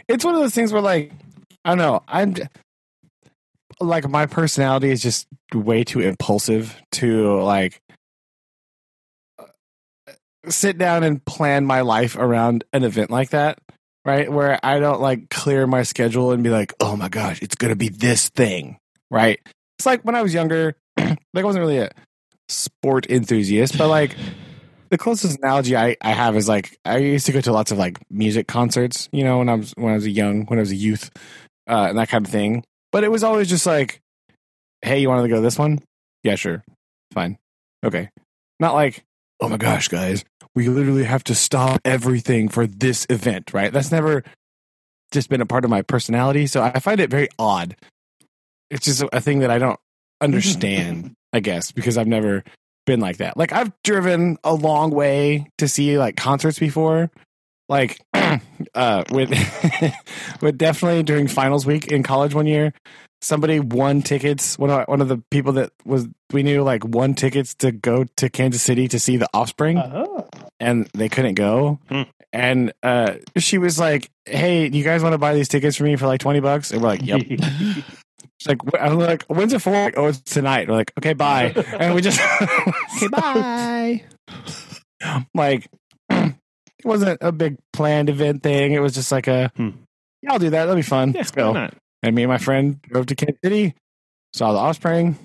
[0.09, 1.13] it's one of those things where like
[1.65, 2.35] I don't know I'm
[3.81, 7.81] like my personality is just way too impulsive to like
[10.49, 13.59] sit down and plan my life around an event like that
[14.05, 17.55] right where I don't like clear my schedule and be like oh my gosh it's
[17.55, 18.79] gonna be this thing
[19.11, 19.41] right
[19.79, 21.91] it's like when I was younger like I wasn't really a
[22.49, 24.17] sport enthusiast but like
[24.95, 27.79] the closest analogy I, I have is like I used to go to lots of
[27.79, 30.63] like music concerts, you know, when I was when I was a young, when I
[30.63, 31.11] was a youth,
[31.69, 32.65] uh, and that kind of thing.
[32.93, 34.01] But it was always just like,
[34.83, 35.81] hey, you wanted to go to this one?
[36.23, 36.63] Yeah, sure,
[37.13, 37.39] fine,
[37.85, 38.11] okay.
[38.61, 39.05] Not like,
[39.45, 40.25] oh my gosh, guys,
[40.55, 43.73] we literally have to stop everything for this event, right?
[43.73, 44.25] That's never
[45.13, 47.77] just been a part of my personality, so I find it very odd.
[48.71, 49.79] It's just a thing that I don't
[50.21, 52.43] understand, I guess, because I've never
[52.87, 53.37] been like that.
[53.37, 57.11] Like I've driven a long way to see like concerts before.
[57.69, 58.01] Like
[58.75, 59.31] uh with
[60.41, 62.73] with definitely during finals week in college one year,
[63.25, 64.59] somebody won tickets.
[64.59, 68.05] One of one of the people that was we knew like won tickets to go
[68.17, 70.23] to Kansas City to see the Offspring, uh-huh.
[70.61, 71.81] and they couldn't go.
[71.89, 72.03] Hmm.
[72.33, 75.97] And uh, she was like, "Hey, you guys want to buy these tickets for me
[75.97, 77.23] for like twenty bucks?" And we're like, "Yep."
[78.41, 80.69] She's like, I'm like, "When's it for?" Like, oh, it's tonight.
[80.69, 82.21] We're like, "Okay, bye." And we just,
[82.97, 84.03] okay, bye.
[85.35, 85.69] like,
[86.85, 88.73] it wasn't a big planned event thing.
[88.73, 89.71] It was just like a, Hmm.
[90.23, 90.67] yeah, I'll do that.
[90.67, 91.13] That'll be fun.
[91.13, 91.69] Yeah, Let's go.
[92.03, 93.75] And me and my friend drove to Kansas City,
[94.35, 95.17] saw the Offspring,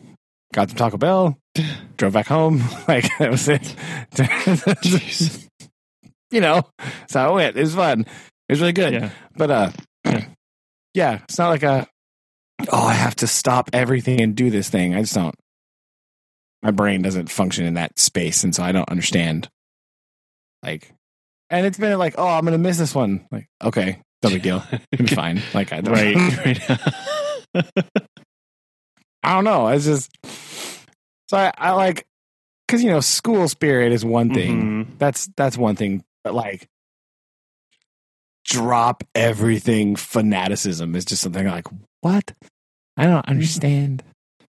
[0.53, 1.37] got some Taco Bell,
[1.97, 2.61] drove back home.
[2.87, 3.75] Like that was it.
[6.31, 6.63] you know,
[7.07, 7.57] so it went.
[7.57, 8.01] It was fun.
[8.01, 8.93] It was really good.
[8.93, 9.09] Yeah.
[9.35, 9.71] But uh,
[10.93, 11.87] yeah, it's not like a
[12.71, 14.95] oh, I have to stop everything and do this thing.
[14.95, 15.35] I just don't.
[16.63, 19.49] My brain doesn't function in that space, and so I don't understand.
[20.63, 20.91] Like,
[21.49, 23.25] and it's been like, oh, I'm gonna miss this one.
[23.31, 24.63] Like, okay, no big deal.
[24.91, 25.41] It'll be fine.
[25.53, 26.67] Like, I don't, Right.
[27.55, 27.65] right.
[29.23, 29.67] I don't know.
[29.67, 30.09] It's just
[31.29, 32.05] so I, I like
[32.67, 34.85] because you know school spirit is one thing.
[34.85, 34.97] Mhm.
[34.97, 36.03] That's that's one thing.
[36.23, 36.67] But like
[38.45, 41.67] drop everything fanaticism is just something like
[42.01, 42.33] what?
[42.97, 44.03] I don't understand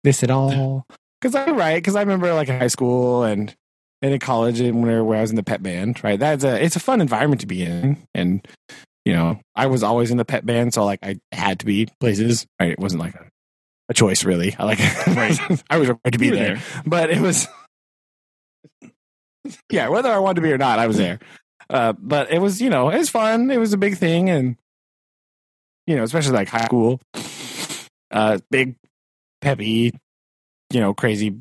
[0.04, 0.86] this at all.
[1.20, 1.76] Because I'm right.
[1.76, 3.54] Because I remember like in high school and
[4.02, 6.04] and in college and where, where I was in the pet band.
[6.04, 6.20] Right.
[6.20, 8.46] That's a it's a fun environment to be in and.
[9.06, 11.88] You know, I was always in the pet band, so like I had to be
[12.00, 12.46] places.
[12.60, 13.28] Right, it wasn't like a,
[13.88, 14.56] a choice, really.
[14.60, 15.64] I like, Right.
[15.68, 17.48] I was required to be were there, but it was,
[19.72, 21.18] yeah, whether I wanted to be or not, I was there.
[21.70, 23.50] Uh, but it was, you know, it was fun.
[23.50, 24.58] It was a big thing, and
[25.88, 27.00] you know, especially like high school,
[28.12, 28.76] uh, big,
[29.42, 29.92] peppy,
[30.72, 31.36] you know, crazy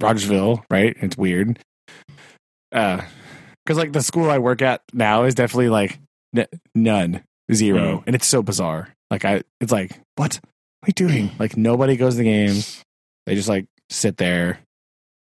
[0.00, 0.96] Rogersville, right?
[1.00, 1.58] It's weird.
[2.74, 3.02] Uh,
[3.64, 5.98] because like the school I work at now is definitely like
[6.36, 7.22] n- none,
[7.52, 8.92] zero, and it's so bizarre.
[9.10, 10.40] Like I, it's like what?
[10.80, 11.30] What are you doing?
[11.38, 12.82] Like nobody goes to the games.
[13.26, 14.58] They just like sit there,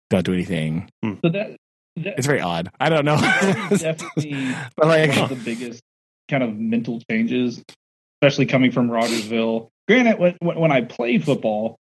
[0.10, 0.90] don't do anything.
[1.04, 1.56] So that,
[1.98, 2.70] that It's very odd.
[2.80, 3.18] I don't know.
[3.70, 5.82] definitely but like, one of the biggest
[6.28, 7.64] kind of mental changes,
[8.22, 9.70] especially coming from Rogersville.
[9.88, 11.78] Granted, when, when when I played football,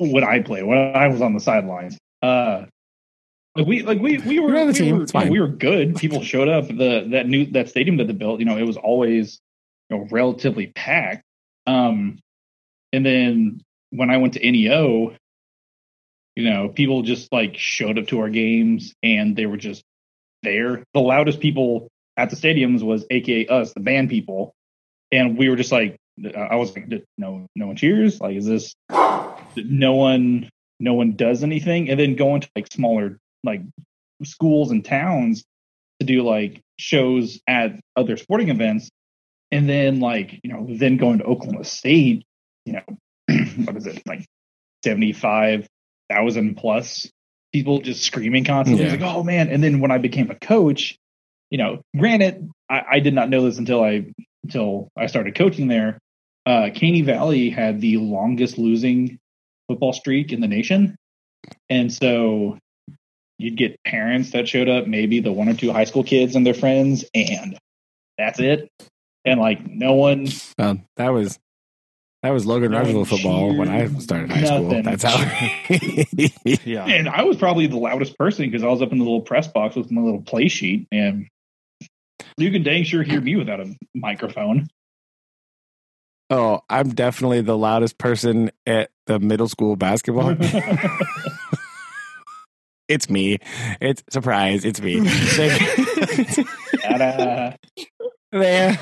[0.00, 2.64] when I played, when I was on the sidelines, uh,
[3.58, 5.30] like we like we we were on the we team, were, it's fine.
[5.30, 5.96] we were good.
[5.96, 6.68] People showed up.
[6.68, 9.40] The that new that stadium that they built, you know, it was always
[9.90, 11.24] you know relatively packed.
[11.66, 12.18] Um,
[12.92, 15.16] and then when I went to NEO,
[16.36, 19.82] you know, people just like showed up to our games and they were just
[20.44, 20.84] there.
[20.94, 24.54] The loudest people at the stadiums was AKA us, the band people,
[25.10, 25.96] and we were just like,
[26.36, 28.20] I was like, no, no one cheers.
[28.20, 28.74] Like, is this?
[29.56, 30.48] No one,
[30.78, 33.62] no one does anything, and then going to like smaller like
[34.24, 35.44] schools and towns
[36.00, 38.90] to do like shows at other sporting events,
[39.50, 42.24] and then like you know, then going to Oklahoma State,
[42.64, 42.84] you know,
[43.64, 44.24] what is it like
[44.84, 45.66] seventy five
[46.08, 47.10] thousand plus
[47.52, 48.84] people just screaming constantly.
[48.84, 48.92] Yeah.
[48.92, 49.48] Like, oh man!
[49.48, 50.96] And then when I became a coach,
[51.50, 54.12] you know, granted, I, I did not know this until I
[54.44, 55.98] until I started coaching there.
[56.46, 59.18] Uh, Caney Valley had the longest losing
[59.68, 60.96] football streak in the nation,
[61.68, 62.58] and so
[63.38, 66.46] you'd get parents that showed up, maybe the one or two high school kids and
[66.46, 67.58] their friends, and
[68.18, 68.68] that's it.
[69.24, 70.28] And like no one
[70.58, 71.38] Um, that was
[72.22, 74.82] that was Logan No one Rogers football when I started high school.
[74.82, 75.16] That's how.
[76.64, 76.84] Yeah.
[76.84, 79.46] And I was probably the loudest person because I was up in the little press
[79.48, 81.28] box with my little play sheet, and
[82.36, 84.68] you can dang sure hear me without a microphone.
[86.30, 90.36] oh, I'm definitely the loudest person at the middle school basketball.
[92.88, 93.38] it's me.
[93.80, 94.64] It's surprise.
[94.64, 95.00] It's me.
[98.32, 98.76] They-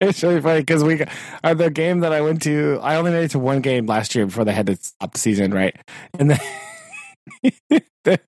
[0.00, 1.08] it's really funny because we got-
[1.42, 2.78] uh, the game that I went to.
[2.82, 5.18] I only made it to one game last year before they had to stop the
[5.18, 5.74] season, right?
[6.18, 6.40] And then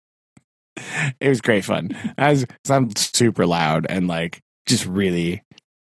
[1.21, 1.97] it was great fun.
[2.19, 5.43] I was, I'm super loud and like just really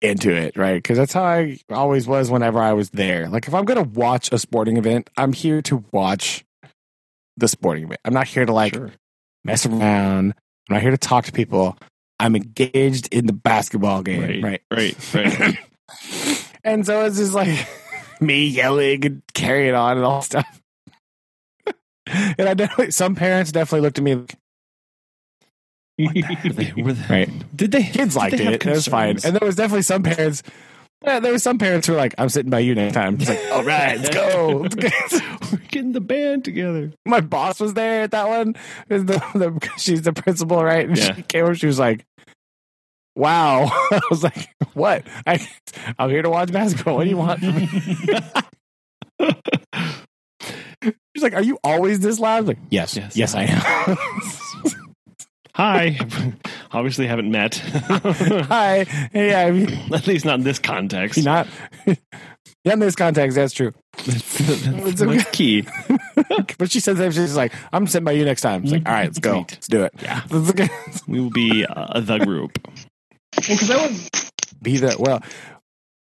[0.02, 0.74] into it, right?
[0.76, 3.28] Because that's how I always was whenever I was there.
[3.28, 6.44] Like if I'm gonna watch a sporting event, I'm here to watch
[7.36, 8.00] the sporting event.
[8.04, 8.90] I'm not here to like Sure.
[9.44, 10.34] mess around.
[10.68, 11.76] I'm not here to talk to people.
[12.20, 14.62] I'm engaged in the basketball game, right?
[14.70, 15.14] Right.
[15.14, 15.58] Right.
[16.64, 17.66] and so it's just like
[18.20, 20.60] me yelling and carrying on and all stuff.
[22.06, 24.14] and I definitely, some parents definitely looked at me
[25.98, 27.56] like, Were they- right.
[27.56, 27.82] Did they?
[27.84, 28.66] Kids liked they it.
[28.66, 29.18] It was fine.
[29.24, 30.42] And there was definitely some parents.
[31.02, 33.28] Yeah, there were some parents who were like, "I'm sitting by you next time." It's
[33.28, 34.74] like, "All right, let's go." Let's
[35.20, 35.36] go.
[35.52, 36.92] We're getting the band together.
[37.04, 38.54] My boss was there at that one.
[38.88, 38.98] The,
[39.34, 40.88] the, she's the principal, right?
[40.88, 41.14] And Yeah.
[41.14, 41.54] she came over.
[41.54, 42.06] She was like,
[43.16, 45.04] "Wow." I was like, "What?
[45.26, 45.46] I,
[45.98, 46.96] I'm here to watch basketball.
[46.96, 47.66] What do you want from me?"
[51.14, 53.16] She's like, "Are you always this loud?" I was like, yes, Yes.
[53.16, 53.96] yes, I am.
[55.54, 55.98] Hi.
[56.72, 57.54] Obviously, haven't met.
[57.88, 58.86] Hi.
[59.14, 61.16] Yeah, I mean, At least not in this context.
[61.24, 61.46] not.
[62.64, 63.72] Yeah, in this context, that's true.
[63.98, 65.66] That's, that's the key.
[66.58, 68.92] But she says that she's like, "I'm sitting by you next time." It's like, "All
[68.92, 69.32] right, let's go.
[69.32, 69.52] Sweet.
[69.52, 70.22] Let's do it." Yeah.
[71.06, 72.58] We will be uh, the group.
[72.64, 72.74] Well,
[73.36, 74.30] because that was
[74.62, 74.94] be there.
[74.98, 75.22] Well,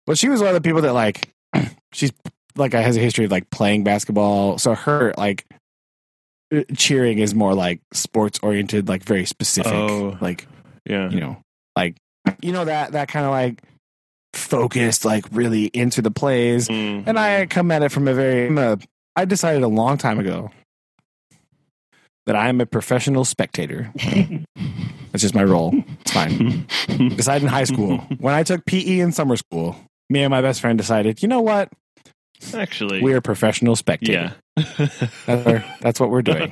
[0.08, 1.30] well, she was one of the people that like
[1.93, 2.12] she's
[2.56, 4.58] like I has a history of like playing basketball.
[4.58, 5.45] So her like
[6.76, 9.72] cheering is more like sports oriented, like very specific.
[9.74, 10.18] Oh.
[10.22, 10.47] Like
[10.86, 11.10] Yeah.
[11.10, 11.38] you know,
[11.76, 11.97] like
[12.41, 13.62] you know that that kind of like
[14.34, 16.68] focused, like really into the plays.
[16.68, 17.04] Mm.
[17.08, 18.47] And I come at it from a very.
[18.47, 18.78] I'm a,
[19.16, 20.51] I decided a long time ago
[22.26, 23.91] that I am a professional spectator.
[25.12, 25.74] That's just my role.
[26.01, 26.66] It's fine.
[27.16, 29.76] decided in high school when I took PE in summer school.
[30.10, 31.70] Me and my best friend decided, you know what?
[32.53, 34.31] Actually, We are professional spectators.
[34.57, 34.87] yeah.
[35.25, 36.51] That's, our- that's what we're doing.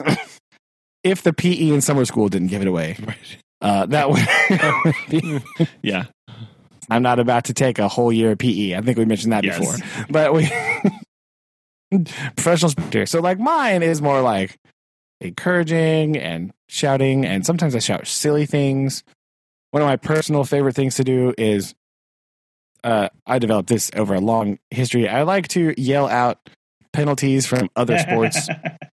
[1.04, 3.16] if the PE in summer school didn't give it away, right.
[3.60, 5.40] uh, that would be,
[5.82, 6.04] Yeah.
[6.90, 8.74] I'm not about to take a whole year of PE.
[8.74, 9.58] I think we mentioned that Yes.
[9.58, 9.76] before.
[10.10, 10.50] But we
[12.36, 13.06] professional spectator.
[13.06, 14.56] So like mine is more like
[15.20, 19.04] encouraging and shouting, and sometimes I shout silly things.
[19.70, 21.74] One of my personal favorite things to do is
[22.84, 25.08] uh, I developed this over a long history.
[25.08, 26.38] I like to yell out
[26.92, 28.48] penalties from other sports,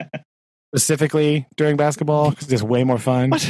[0.76, 3.30] specifically during basketball, because it's way more fun.
[3.32, 3.50] What?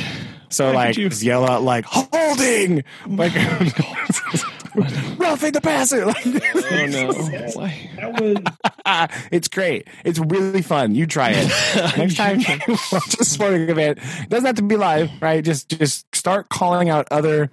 [0.49, 3.33] So Why like you- just yell out like holding, like
[5.17, 6.05] roughing the passer.
[6.05, 7.11] Like, Oh no!
[7.11, 9.87] That was it's great.
[10.05, 10.95] It's really fun.
[10.95, 13.99] You try it next time you watch a sporting event.
[14.21, 15.43] It doesn't have to be live, right?
[15.43, 17.49] Just just start calling out other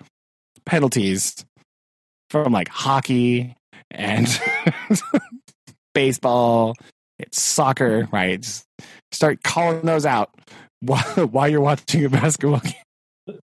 [0.65, 1.45] penalties
[2.31, 3.55] from like hockey
[3.91, 4.27] and
[5.95, 6.75] baseball.
[7.19, 8.41] It's soccer, right?
[8.41, 8.65] Just
[9.13, 10.31] start calling those out
[10.81, 12.75] while, while you're watching a basketball game.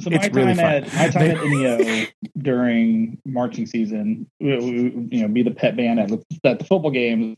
[0.00, 0.64] So my It's time really fun.
[0.64, 2.06] at my time at NEO
[2.38, 6.64] during marching season, we, we, you know, be the pet band at, the- at the
[6.64, 7.36] football games.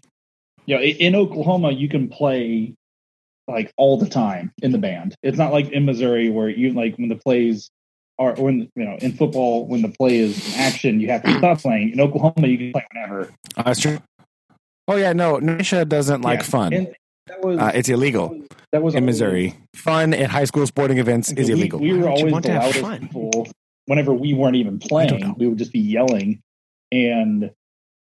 [0.64, 2.74] You know, in, Oklahoma, you can play
[3.48, 5.16] like all the time in the band.
[5.24, 7.70] It's not like in Missouri where you like when the plays
[8.18, 11.38] or when you know in football when the play is in action, you have to
[11.38, 11.90] stop playing.
[11.92, 13.30] In Oklahoma, you can play whenever.
[13.56, 13.98] Oh, that's true.
[14.88, 16.44] Oh yeah, no, MSHSAA doesn't like Yeah.
[16.44, 16.72] fun.
[16.74, 16.94] And
[17.26, 18.38] that was Uh, it's illegal
[18.72, 19.54] that was in always- Missouri.
[19.74, 21.80] Fun at high school sporting events is so we- illegal.
[21.80, 23.00] We, were Why would you always want the to loudest fun?
[23.00, 23.48] people.
[23.86, 26.40] Whenever we weren't even playing, we would just be yelling,
[26.92, 27.50] and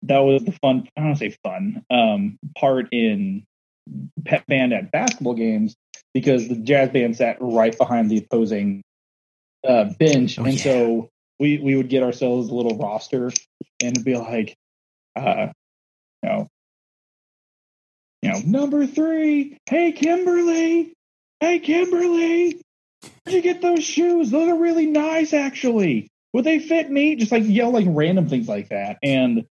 [0.03, 0.87] that was the fun.
[0.97, 3.45] I don't want to say fun um, part in
[4.25, 5.75] pet band at basketball games
[6.15, 8.83] because the jazz band sat right behind the opposing
[9.67, 10.63] uh, bench, Oh, and yeah.
[10.63, 13.31] so we we would get ourselves a little roster
[13.83, 14.57] and be like,
[15.17, 15.49] uh,
[16.23, 16.49] you know.
[18.23, 20.93] You you know, number three, hey Kimberly,
[21.41, 22.61] hey Kimberly,
[23.25, 24.31] where'd you get those shoes?
[24.31, 26.09] Those are really nice, actually.
[26.35, 27.17] Would they fit me?
[27.17, 29.47] Just like yell like random things like that, and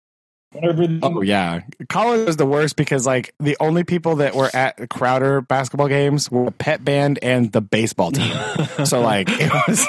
[0.60, 4.88] whenever Oh yeah, college was the worst because like the only people that were at
[4.90, 8.34] Crowder basketball games were the pet band and the baseball team.
[8.84, 9.86] so like it was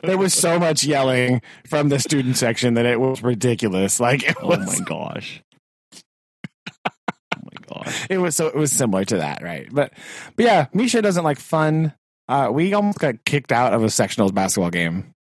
[0.02, 4.00] there was so much yelling from the student section that it was ridiculous.
[4.00, 5.42] Like it oh was, my gosh.
[5.94, 6.00] oh
[7.34, 8.06] my gosh.
[8.10, 9.68] it was so it was similar to that, right?
[9.70, 9.92] But
[10.36, 11.92] but yeah, MSHSAA doesn't like fun.
[12.28, 15.14] Uh, we almost got kicked out of a sectionals basketball game,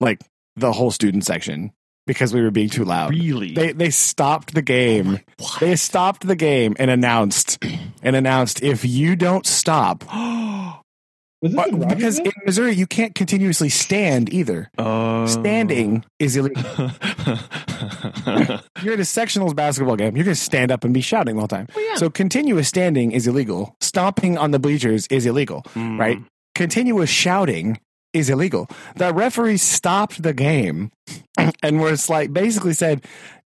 [0.00, 0.20] like
[0.56, 1.72] the whole student section
[2.06, 3.10] because we were being too loud.
[3.10, 3.52] Really?
[3.54, 5.20] They they stopped the game.
[5.38, 5.60] What?
[5.60, 7.62] They stopped the game and announced
[8.02, 10.00] and announced if you don't stop
[11.40, 14.70] because in Missouri you can't continuously stand either.
[14.78, 15.26] Oh.
[15.26, 16.62] Standing is illegal.
[18.82, 20.16] You're at a sectionals basketball game.
[20.16, 21.68] You're going to stand up and be shouting the whole time.
[21.96, 23.74] So continuous standing is illegal.
[23.80, 25.98] Stomping on the bleachers is illegal, Mm.
[25.98, 26.18] right?
[26.54, 27.78] Continuous shouting
[28.14, 28.68] is illegal.
[28.96, 30.92] The referee stopped the game
[31.62, 33.04] and was like basically said,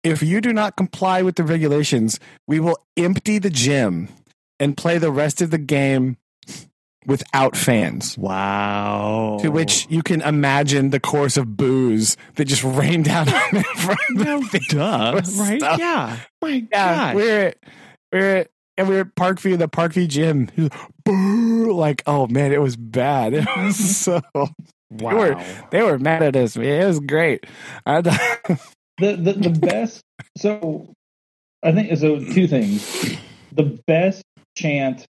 [0.04, 4.10] if you do not comply with the regulations, we will empty the gym
[4.60, 6.18] and play the rest of the game
[7.06, 8.18] without fans.
[8.18, 9.40] Wow.
[9.42, 13.64] To which you can imagine the course of boos that just rained down on me
[13.76, 15.60] from the duh, right?
[15.60, 15.80] stuff.
[15.80, 16.18] Yeah.
[16.42, 17.16] My yeah, God.
[17.16, 17.58] we're at
[18.12, 20.50] we're at and we're at Parkview, the Parkview gym.
[21.06, 23.34] Like, oh man, it was bad.
[23.34, 25.16] It was so wow.
[25.18, 26.56] were- they were mad at us.
[26.56, 26.82] Man.
[26.82, 27.46] It was great.
[27.86, 28.44] I thought-
[29.00, 30.02] the, the the best.
[30.38, 30.94] So
[31.64, 32.20] I think so.
[32.20, 33.18] Two things.
[33.54, 34.24] The best
[34.58, 35.06] chant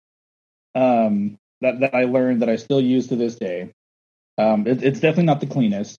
[0.74, 3.72] um, that that I learned that I still use to this day.
[4.36, 5.96] Um, it, it's definitely not the cleanest.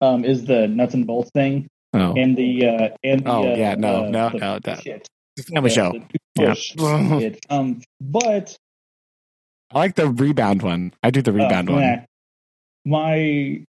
[0.00, 3.56] Um, is the nuts and bolts thing oh, and the uh, and the, Oh, uh,
[3.56, 5.06] yeah, no, uh, no, the no, that- shit.
[5.36, 5.92] it's a family The- show.
[6.36, 6.54] The Yeah.
[6.54, 6.76] push.
[7.50, 8.56] Um, but
[9.72, 10.92] I like the rebound one.
[11.02, 11.82] I do the rebound uh, one.
[11.82, 11.96] nah.
[12.84, 13.64] My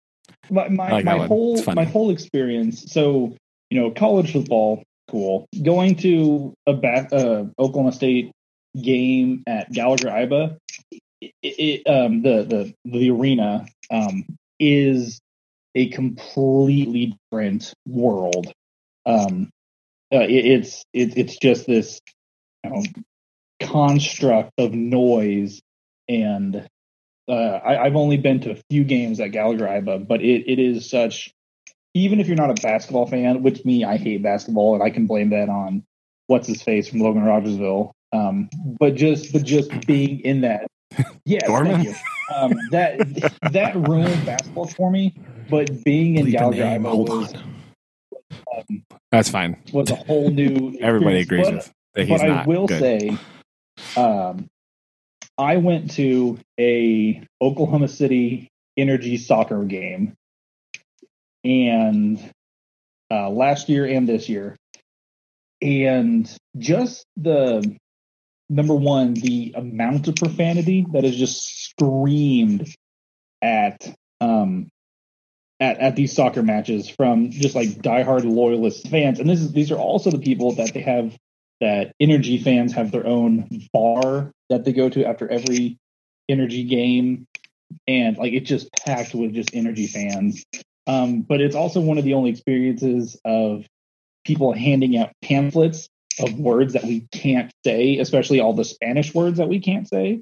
[0.49, 2.91] my my, like my whole my whole experience.
[2.91, 3.35] So
[3.69, 5.47] you know, college football, cool.
[5.63, 8.31] Going to a back, uh, Oklahoma State
[8.79, 10.57] game at Gallagher Iba,
[11.21, 14.25] it, it, um, the the the arena um,
[14.59, 15.19] is
[15.75, 18.51] a completely different world.
[19.05, 19.49] Um,
[20.13, 21.99] uh, it, it's it, it's just this
[22.75, 25.61] you know, construct of noise
[26.09, 26.67] and
[27.27, 30.59] uh, I, I've only been to a few games at Gallagher Iba, but it, it
[30.59, 31.33] is such.
[31.93, 35.07] Even if you're not a basketball fan, which me, I hate basketball, and I can
[35.07, 35.83] blame that on
[36.27, 37.91] what's his face from Logan Rogersville.
[38.13, 38.49] Um,
[38.79, 40.67] but just but just being in that,
[41.25, 41.95] yeah, thank you.
[42.35, 42.99] Um, that
[43.51, 45.13] that ruined basketball for me.
[45.49, 46.63] But being in Gallagher.
[46.63, 47.33] Iba was,
[48.55, 49.57] um, That's fine.
[49.73, 50.77] was a whole new.
[50.81, 51.73] Everybody agrees But- with
[52.05, 52.79] but I will good.
[52.79, 53.17] say,
[53.95, 54.47] um,
[55.37, 60.13] I went to a Oklahoma City Energy soccer game,
[61.43, 62.19] and
[63.09, 64.55] uh, last year and this year,
[65.61, 67.75] and just the
[68.49, 72.73] number one, the amount of profanity that is just screamed
[73.41, 74.67] at um
[75.59, 79.71] at, at these soccer matches from just like diehard loyalist fans, and this is these
[79.71, 81.15] are also the people that they have
[81.61, 85.77] that energy fans have their own bar that they go to after every
[86.29, 87.25] energy game.
[87.87, 90.45] And like it's just packed with just energy fans.
[90.85, 93.65] Um, but it's also one of the only experiences of
[94.25, 95.87] people handing out pamphlets
[96.19, 100.21] of words that we can't say especially all the spanish words that we can't say.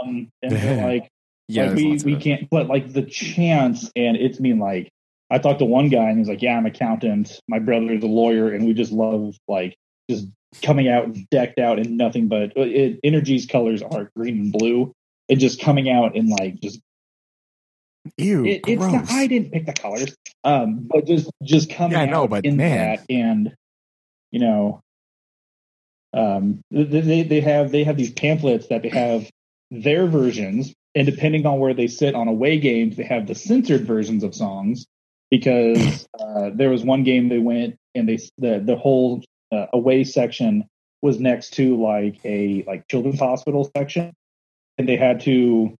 [0.00, 1.08] Um, and they're like
[1.48, 4.90] Yeah, like we, we can't but like the chance and it's mean like
[5.30, 7.40] i talked to one guy and he's like yeah i'm an accountant.
[7.48, 9.76] My brother's a lawyer and we just love like
[10.10, 10.26] just
[10.62, 14.92] coming out decked out in nothing but it, energy's colors are green and blue
[15.28, 16.80] and just coming out in like just
[18.16, 22.02] Ew, it, it's not, i didn't pick the colors um but just just coming Yeah,
[22.02, 22.78] I know, but in man.
[22.78, 23.54] that and
[24.32, 24.80] you know
[26.12, 29.30] um they, they they have they have these pamphlets that they have
[29.70, 33.86] their versions and depending on where they sit on away games they have the censored
[33.86, 34.86] versions of songs
[35.30, 39.22] because uh, there was one game they went and they the the whole
[39.52, 40.64] uh, away section
[41.02, 44.12] was next to like a like children's hospital section
[44.78, 45.74] and they had to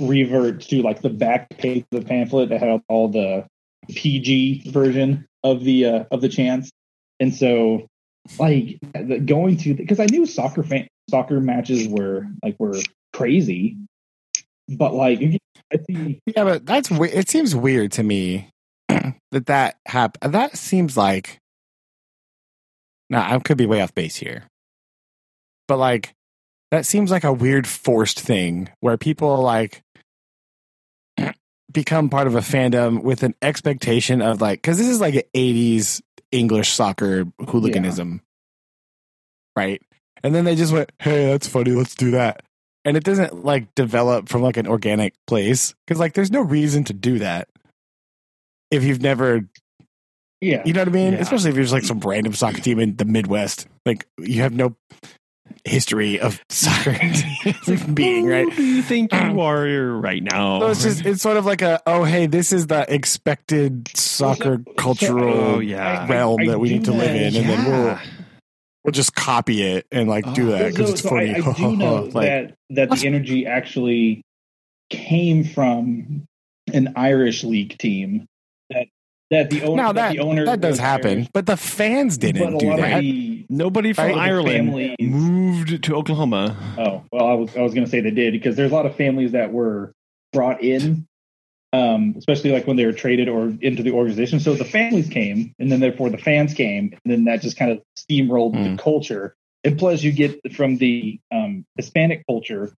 [0.00, 3.46] revert to like the back page of the pamphlet that had all the
[3.88, 6.70] PG version of the uh, of the chants
[7.20, 7.86] and so
[8.38, 8.78] like
[9.24, 12.78] going to because I knew soccer fan soccer matches were like were
[13.12, 13.78] crazy
[14.68, 15.20] but like
[15.72, 17.28] I see Yeah, but that's it.
[17.28, 18.50] Seems weird to me
[18.88, 20.34] that that happened.
[20.34, 21.38] That seems like.
[23.08, 24.44] Now I could be way off base here,
[25.68, 26.14] but like
[26.70, 29.82] that seems like a weird forced thing where people like
[31.72, 35.22] become part of a fandom with an expectation of like because this is like an
[35.34, 36.00] 80s
[36.32, 38.20] english soccer hooliganism.
[39.54, 39.80] Right?
[40.22, 42.42] And then they just went hey that's funny let's do that.
[42.84, 46.84] And it doesn't like develop from like an organic place because like there's no reason
[46.84, 47.48] to do that
[48.70, 49.48] if you've never
[50.40, 50.62] Yeah.
[50.66, 51.12] you know what I mean?
[51.14, 51.20] Yeah.
[51.20, 53.66] Especially if you're just like some random soccer team in the Midwest.
[53.86, 54.76] Like you have no
[55.64, 56.96] history of soccer
[57.94, 58.48] being, right?
[58.50, 59.66] Who do you think you are
[59.98, 60.60] right now?
[60.60, 64.62] So it's just it's sort of like a oh hey, this is the expected soccer
[64.76, 66.06] cultural Oh, yeah.
[66.08, 67.98] realm I- I that we need to live know- in and then we'll
[68.84, 70.58] we'll just copy it and like do Oh.
[70.58, 71.34] that because So- it's so funny.
[71.34, 74.22] I, I do know like, that that the energy actually
[74.90, 76.26] came from
[76.72, 78.26] an Irish league team.
[78.70, 78.86] That
[79.30, 82.58] that the owner now that the owner that does happen, Irish, but the fans didn't
[82.58, 83.00] do that.
[83.00, 84.16] The, Nobody from Right?
[84.16, 86.56] Ireland families- moved to Oklahoma.
[86.78, 88.86] oh well, I was I was going to say they did because there's a lot
[88.86, 89.92] of families that were
[90.32, 91.06] brought in,
[91.72, 94.40] um, especially like when they were traded or into the organization.
[94.40, 97.70] So the families came, and then therefore the fans came, and then that just kind
[97.72, 98.76] of steamrolled Mm.
[98.76, 99.34] the culture.
[99.64, 102.72] And plus, you get from the um, Hispanic culture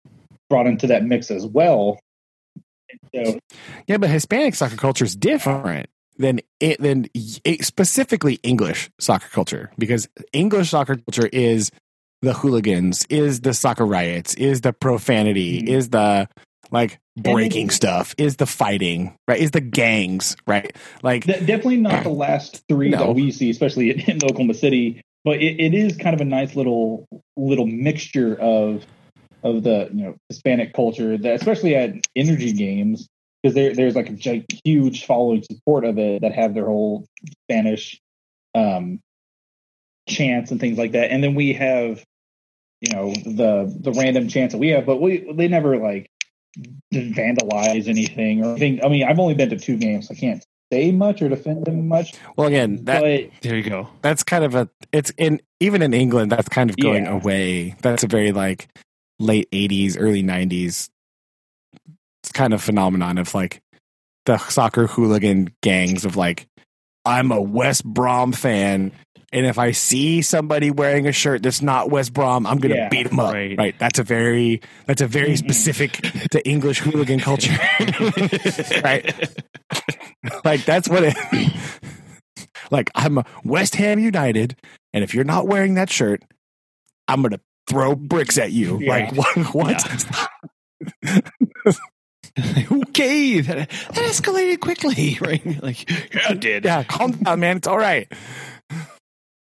[0.48, 1.98] brought into that mix as well.
[3.14, 3.38] So
[3.88, 5.88] Yeah, but Hispanic soccer culture is different
[6.18, 11.70] than it than it, specifically English soccer culture because English soccer culture is
[12.22, 15.68] the hooligans, is the soccer riots, is the profanity, Mhm.
[15.68, 16.28] is the
[16.72, 19.38] like breaking stuff, is the fighting, right?
[19.40, 20.74] Is the gangs, right?
[21.02, 22.98] Like De- definitely not the last three No.
[22.98, 25.00] that we see, especially in, in Oklahoma City.
[25.24, 27.06] But it, it is kind of a nice little
[27.36, 28.84] little mixture of
[29.42, 33.06] of the you know Hispanic culture, that, especially at energy games,
[33.42, 37.06] because there there's like a huge following support of it that have their whole
[37.48, 38.00] Spanish
[38.54, 39.00] um,
[40.08, 41.10] chants and things like that.
[41.10, 42.04] And then we have
[42.80, 46.10] you know the the random chants that we have, but we they never like
[46.92, 48.84] vandalize anything or anything.
[48.84, 50.10] I mean, I've only been to two games.
[50.10, 52.14] I can't say much or defend them much.
[52.36, 53.88] well again, that but There you go.
[54.02, 57.12] that's kind of a it's in even in England that's kind of going Yeah.
[57.16, 57.76] away.
[57.82, 58.68] That's a very like
[59.18, 60.90] late 80s early 90s
[62.32, 63.60] kind of phenomenon of like
[64.26, 66.46] the soccer hooligan gangs of like
[67.04, 68.92] I'm a West Brom fan
[69.32, 72.78] and if I see somebody wearing a shirt that's not West Brom, I'm going to
[72.78, 72.88] Yeah.
[72.88, 73.34] beat them up.
[73.34, 73.56] Right.
[73.58, 73.78] Right.
[73.78, 75.92] That's a very that's a very specific
[76.30, 77.52] to English hooligan culture.
[78.84, 79.34] right.
[80.44, 81.16] Like that's what it
[82.70, 84.56] like I'm a West Ham United
[84.92, 86.22] and if you're not wearing that shirt,
[87.08, 88.78] I'm going to throw bricks at you.
[88.80, 88.90] Yeah.
[88.90, 89.54] Like what?
[89.54, 90.06] what?
[92.72, 95.62] okay, that, that escalated quickly, right?
[95.62, 96.64] Like, yeah, it did.
[96.64, 97.56] Yeah, calm down, man.
[97.58, 98.10] It's all right.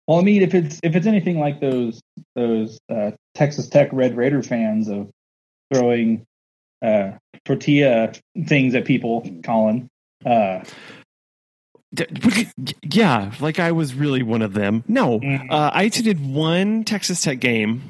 [0.07, 2.01] well, I mean, if it's if it's anything like those
[2.37, 5.11] those uh, Texas Tech Red Raider fans of
[5.73, 6.25] throwing
[6.83, 7.13] uh,
[7.45, 8.13] tortilla
[8.47, 9.89] things at people, Collin.
[10.25, 10.63] Uh,
[11.95, 12.47] D- would you-
[12.91, 14.83] yeah, like I was really one of them.
[14.89, 15.51] No, Mhm.
[15.51, 17.83] uh, I attended one Texas Tech game.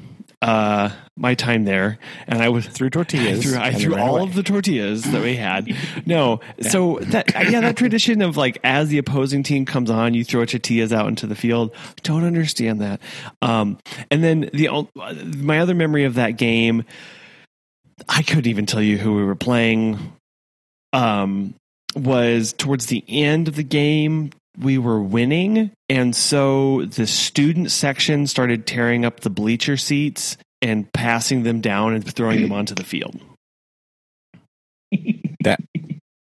[0.44, 3.38] Uh, my time there, and I was Threw tortillas.
[3.38, 4.24] I threw, I threw all away.
[4.24, 5.68] of the tortillas that we had.
[6.06, 10.22] No, so that yeah, that tradition of like as the opposing team comes on, you
[10.22, 11.74] throw tortillas out into the field.
[12.02, 13.00] Don't understand that.
[13.40, 13.78] Um,
[14.10, 14.68] and then the
[15.38, 16.84] my other memory of that game,
[18.06, 20.12] I couldn't even tell you who we were playing.
[20.92, 21.54] Um,
[21.96, 24.30] was towards the end of the game.
[24.58, 30.90] We were winning, and so the student section started tearing up the bleacher seats and
[30.92, 33.20] passing them down and throwing them onto the field.
[35.40, 35.60] That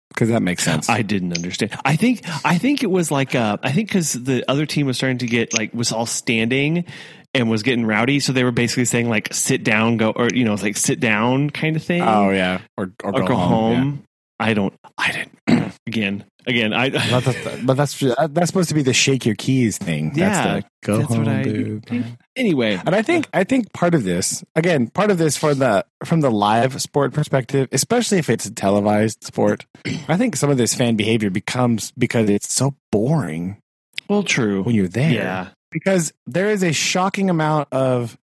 [0.09, 0.89] because that makes sense.
[0.89, 1.77] I didn't understand.
[1.83, 4.97] I think I think it was like uh, I think because the other team was
[4.97, 6.85] starting to get like was all standing
[7.33, 10.45] and was getting rowdy, so they were basically saying like sit down, go or you
[10.45, 12.01] know like sit down kind of thing.
[12.01, 14.05] oh yeah, or or, or go, home.
[14.39, 14.47] yeah.
[14.47, 14.73] I don't.
[14.97, 15.73] I didn't.
[15.87, 16.73] again, again.
[16.73, 16.89] I.
[16.89, 20.11] But that's, that's supposed to be the shake your keys thing.
[20.15, 22.17] Yeah, that's the, go home, I- dude.
[22.35, 25.85] anyway, And I think I think part of this, again, part of this for the
[26.03, 29.65] from the live sport perspective, especially if it's a televised sport,
[30.07, 33.61] I think some of this fan behavior becomes because it's so boring
[34.07, 34.63] well, true.
[34.63, 35.11] when you're there.
[35.11, 35.47] Yeah.
[35.72, 38.17] Because there is a shocking amount of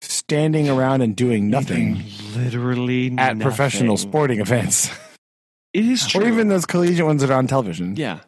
[0.00, 2.02] standing around and doing nothing
[2.36, 4.90] Literally at professional sporting events.
[5.74, 6.22] It is true.
[6.22, 7.96] or even those collegiate ones that are on television.
[7.96, 8.20] yeah.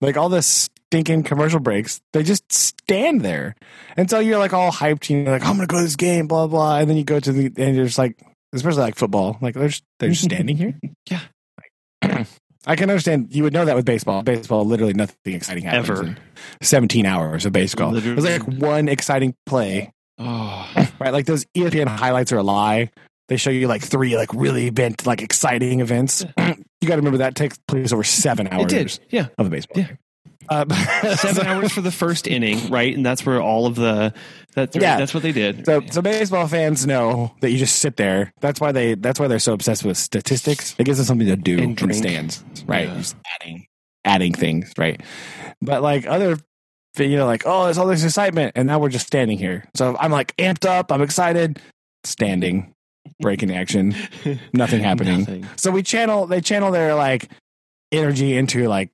[0.00, 3.54] Like all the stinking commercial breaks, they just stand there.
[3.96, 6.26] And so you're like all hyped, and you're like, I'm gonna go to this game,
[6.26, 6.78] blah blah.
[6.78, 8.20] And then you go to the and you're just like
[8.52, 10.78] especially like football, like they're just, they're just standing here.
[11.08, 11.20] Yeah.
[12.68, 14.22] I can understand you would know that with baseball.
[14.22, 15.88] Baseball, literally nothing exciting happens.
[15.88, 16.06] Ever.
[16.08, 16.18] in
[16.62, 17.96] 17 hours of baseball.
[17.96, 20.68] It was like one exciting play Oh,
[20.98, 21.12] right?
[21.12, 22.90] Like those ESPN highlights are a lie.
[23.28, 26.24] They show you like three like really event like exciting events.
[26.86, 28.98] you got to remember that takes place over seven hours it did.
[29.10, 29.82] Yeah, of a baseball.
[29.82, 29.86] Yeah.
[29.88, 29.98] game.
[30.48, 32.94] Uh, seven so- hours for the first inning, right?
[32.94, 34.14] And that's where all of the
[34.54, 34.96] that's Yeah.
[34.96, 35.66] that's what they did.
[35.66, 38.32] So, so baseball fans know that you just sit there.
[38.40, 38.94] That's why they.
[38.94, 40.76] That's why they're so obsessed with statistics.
[40.78, 42.86] It gives them something to do And in stands, right?
[42.88, 42.96] Yeah.
[42.96, 43.66] Just adding,
[44.04, 45.00] adding things, right?
[45.60, 46.38] But like other,
[46.98, 49.64] you know, like oh, there's all this excitement, and now we're just standing here.
[49.74, 50.92] So I'm like amped up.
[50.92, 51.60] I'm excited.
[52.04, 52.72] Standing,
[53.20, 53.94] breaking action,
[54.52, 55.20] nothing happening.
[55.20, 55.46] Nothing.
[55.56, 56.26] So we channel.
[56.26, 57.28] They channel their like
[57.92, 58.90] energy into like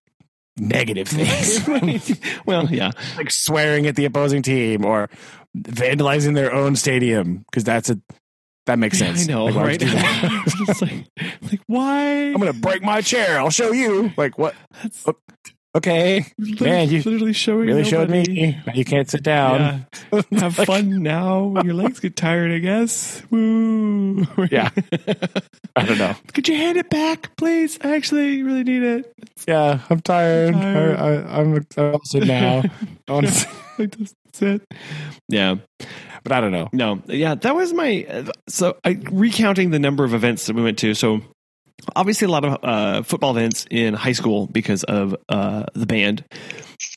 [0.58, 5.08] negative things, well, yeah, like swearing at the opposing team or
[5.56, 7.98] vandalizing their own stadium because that's a
[8.66, 9.28] that makes Yeah, sense.
[9.28, 9.82] I know, Like, right?
[9.82, 11.06] It's like,
[11.42, 12.26] like why?
[12.26, 13.38] I'm gonna break my chair.
[13.38, 14.12] I'll show you.
[14.16, 14.54] Like what?
[14.82, 15.16] That's oh.
[15.74, 18.60] Okay, man, you literally showing really showed me.
[18.74, 19.86] You can't sit down.
[20.12, 20.22] Yeah.
[20.38, 23.22] Have fun now your legs get tired, I guess.
[23.30, 24.26] Woo.
[24.50, 24.68] Yeah.
[25.76, 26.14] I don't know.
[26.34, 27.78] Could you hand it back, please?
[27.82, 29.14] I actually really need it.
[29.48, 30.54] Yeah, I'm tired.
[30.54, 30.96] I'm tired.
[30.96, 32.62] I, I, I'm exhausted now.
[33.24, 33.48] Sit-
[33.96, 34.62] that's it.
[35.28, 35.56] Yeah.
[36.22, 36.68] but I don't know.
[36.72, 37.02] No.
[37.06, 37.34] Yeah.
[37.34, 38.26] That was my.
[38.48, 40.92] So, I, recounting the number of events that we went to.
[40.92, 41.22] So,
[41.94, 46.24] obviously, a lot of uh, football events in high school because of uh, the band.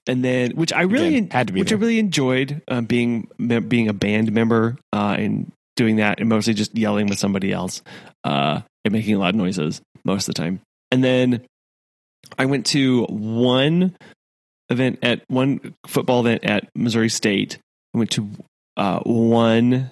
[0.08, 1.78] And then, which I really Again, had to be which there.
[1.78, 6.54] I really enjoyed uh, being being a band member uh, and doing that, and mostly
[6.54, 7.82] just yelling with somebody else
[8.24, 10.62] uh, and making loud noises most of the time.
[10.92, 11.42] And then
[12.38, 13.96] I went to one
[14.70, 17.58] event at one football event at Missouri State.
[17.94, 18.30] I went to
[18.78, 19.92] uh, one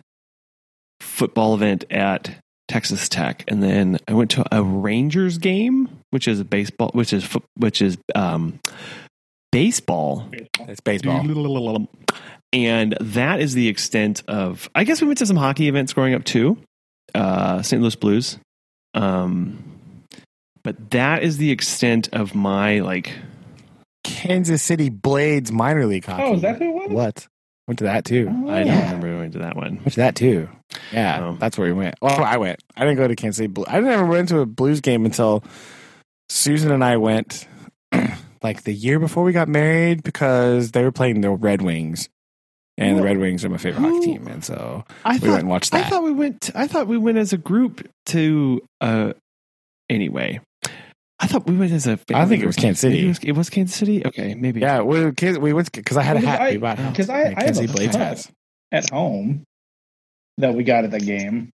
[1.01, 2.35] football event at
[2.73, 7.23] Texas Tech, and then I went to a Rangers game, which is baseball, which is
[7.55, 8.59] which is um,
[9.51, 10.27] baseball.
[10.31, 11.23] It's baseball.
[12.51, 14.71] And that is the extent of.
[14.73, 16.57] I guess we went to some hockey events growing up too,
[17.13, 17.79] uh, St.
[17.79, 18.39] Louis Blues.
[18.95, 19.63] Um,
[20.63, 23.13] but that is the extent of my like.
[24.03, 26.23] Kansas City Blades minor league hockey.
[26.23, 26.91] Oh, is that who it was?
[26.91, 27.27] what?
[27.67, 28.27] Went to that too.
[28.29, 28.83] Oh, I don't yeah.
[28.85, 29.75] remember going to that one.
[29.77, 30.49] Went to that too.
[30.91, 31.37] Yeah, Oh.
[31.39, 31.95] that's where we went.
[32.01, 32.61] Well, I went.
[32.75, 33.47] I didn't go to Kansas City.
[33.47, 33.65] Blue.
[33.67, 35.43] I never went to a Blues game until
[36.29, 37.47] Susan and I went,
[38.43, 42.09] like the year before we got married, because they were playing the Red Wings,
[42.77, 45.39] and the Red Wings are my favorite hockey team, and so I we thought went
[45.41, 46.49] and watched I thought we went.
[46.55, 48.61] I thought we went as a group to.
[48.81, 49.13] uh
[49.89, 50.39] Anyway,
[51.23, 51.97] I thought we went as a.
[52.13, 52.95] I think it was Kansas City.
[52.95, 54.05] Maybe It was, it was Kansas City.
[54.05, 54.59] Okay, maybe.
[54.59, 55.39] yeah, we kids.
[55.39, 56.41] We went because I had a Well, hat.
[56.41, 56.97] I- we bought hats.
[56.97, 58.29] 'cause I- Yeah, I have Kansas a City Blades hat.
[58.71, 59.43] At home
[60.37, 61.49] that we got at the game.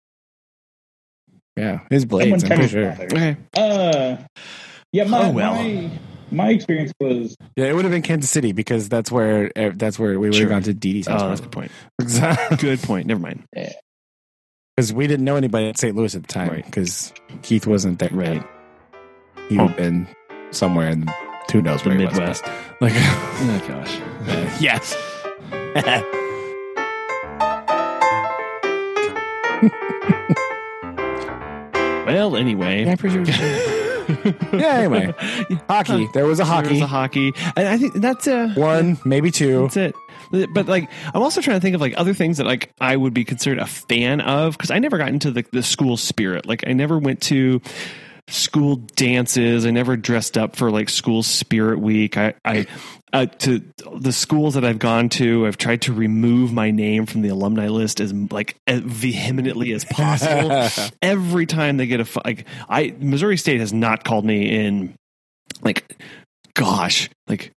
[1.57, 2.43] Yeah, his blades.
[2.43, 2.91] I'm pretty sure.
[3.01, 3.35] Okay.
[3.55, 4.17] Uh,
[4.93, 5.55] yeah, my, Oh, well.
[5.55, 5.89] my
[6.29, 9.97] my experience was Yeah, it would have been Kansas City because that's where eh, that's
[9.97, 11.71] where we would have gone to Didi's Oh, that's house a good point.
[11.97, 12.19] because
[12.61, 13.07] Good point.
[13.07, 13.43] Never mind.
[14.75, 15.95] Because we didn't know anybody at St.
[15.95, 16.65] Louis at the time Right.
[16.65, 17.11] because
[17.41, 18.09] Keith wasn't there.
[18.11, 18.45] Right.
[19.49, 20.07] He would have been
[20.51, 21.07] somewhere in
[21.51, 22.13] who knows The where he was.
[22.17, 22.43] Midwest.
[22.79, 24.61] Like, Oh my gosh.
[24.61, 24.95] yes.
[32.05, 32.85] Well, anyway.
[32.85, 33.35] yeah, I'm pretty sure.
[34.57, 34.67] yeah.
[34.77, 35.13] Anyway,
[35.67, 36.07] hockey.
[36.13, 36.67] There was a hockey.
[36.67, 39.63] There was a hockey, and I think that's a One, maybe two.
[39.63, 39.95] That's it.
[40.53, 43.13] But like, I'm also trying to think of like other things that like I would
[43.13, 46.45] be considered a fan of because I never got into the the school spirit.
[46.45, 47.61] Like, I never went to
[48.27, 49.65] school dances.
[49.65, 52.17] I never dressed up for like school spirit week.
[52.17, 52.67] I, I,
[53.13, 53.63] uh, to
[53.95, 57.69] the schools that I've gone to, I've tried to remove my name from the alumni
[57.69, 60.67] list as like as vehemently as possible.
[61.01, 64.95] Every time they get a like, I Missouri State has not called me in
[65.61, 66.01] like,
[66.53, 67.53] gosh, like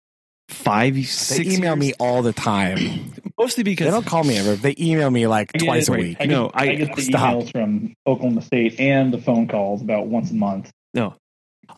[0.49, 1.47] five, They six.
[1.47, 1.79] email years?
[1.79, 3.13] me all the time.
[3.39, 4.55] mostly because They don't call me ever.
[4.55, 6.17] They email me like get twice it, a week.
[6.19, 7.35] I get, No, I- I get the stop.
[7.35, 10.69] emails from Oklahoma State and the phone calls about once a month.
[10.93, 11.15] No,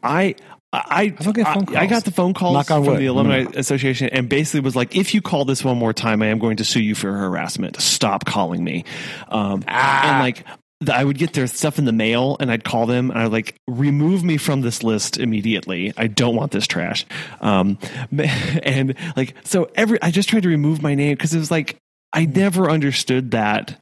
[0.02, 0.36] I.
[0.74, 2.98] I don't get phone I, I got the phone calls from wood.
[2.98, 3.58] the alumni Mm.
[3.58, 6.56] association and basically was like, if you call this one more time, I am going
[6.58, 7.82] to sue you for harassment.
[7.82, 8.86] Stop calling me.
[9.28, 10.12] Um, Ah.
[10.14, 10.58] And like, th-
[10.90, 13.56] I would get their stuff in the mail and I'd call them and I'd like,
[13.68, 15.94] remove me from this list immediately.
[15.96, 17.06] I don't want this trash.
[17.40, 17.78] Um,
[18.64, 21.78] and like, so every, I just tried to remove my name because it was like,
[22.14, 23.80] I never understood that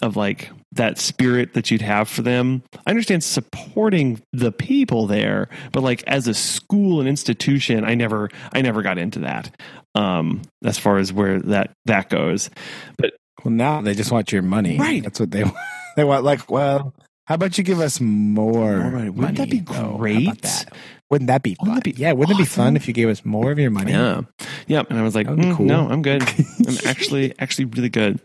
[0.00, 2.62] of like that spirit that you'd have for them.
[2.86, 8.28] I understand supporting the people there, but like as a school and institution, I never
[8.52, 9.54] I never got into that.
[9.94, 12.50] Um as far as where that that goes.
[12.98, 13.14] But
[13.44, 14.78] well, now they just want your money.
[14.78, 15.02] Right.
[15.02, 15.56] That's what they want.
[15.96, 16.94] They want like, well,
[17.26, 18.76] how about you give us more?
[18.78, 19.10] More money.
[19.10, 19.96] Wouldn't that be though?
[19.98, 20.42] Great?
[20.42, 20.72] that?
[21.10, 21.74] Wouldn't that be Wouldn't fun?
[21.76, 23.92] that be yeah, wouldn't it be fun if you gave us more of your money?
[23.92, 24.22] Yeah.
[24.66, 24.86] Yep.
[24.90, 26.22] And I was like, That would be "Mm, cool." no, I'm good.
[26.66, 28.18] I'm actually actually really good.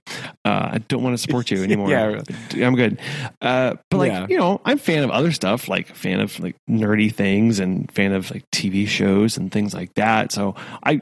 [0.45, 1.89] Uh, I don't want to support you anymore.
[1.89, 2.21] Yeah.
[2.55, 2.99] I'm good.
[3.41, 4.27] Uh, but like, Yeah.
[4.29, 8.13] you know, I'm fan of other stuff, like fan of like nerdy things and fan
[8.13, 10.31] of like TV shows and things like that.
[10.31, 11.01] So I,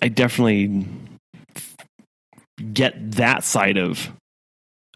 [0.00, 0.86] I definitely
[2.72, 4.10] get that side of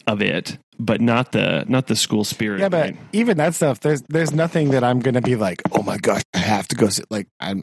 [0.06, 2.60] of it, but not the not the school spirit.
[2.60, 2.96] Yeah, but right?
[3.12, 6.38] even that stuff, there's there's nothing that I'm gonna be like, oh my gosh, I
[6.38, 7.06] have to go sit.
[7.10, 7.62] Like I'm,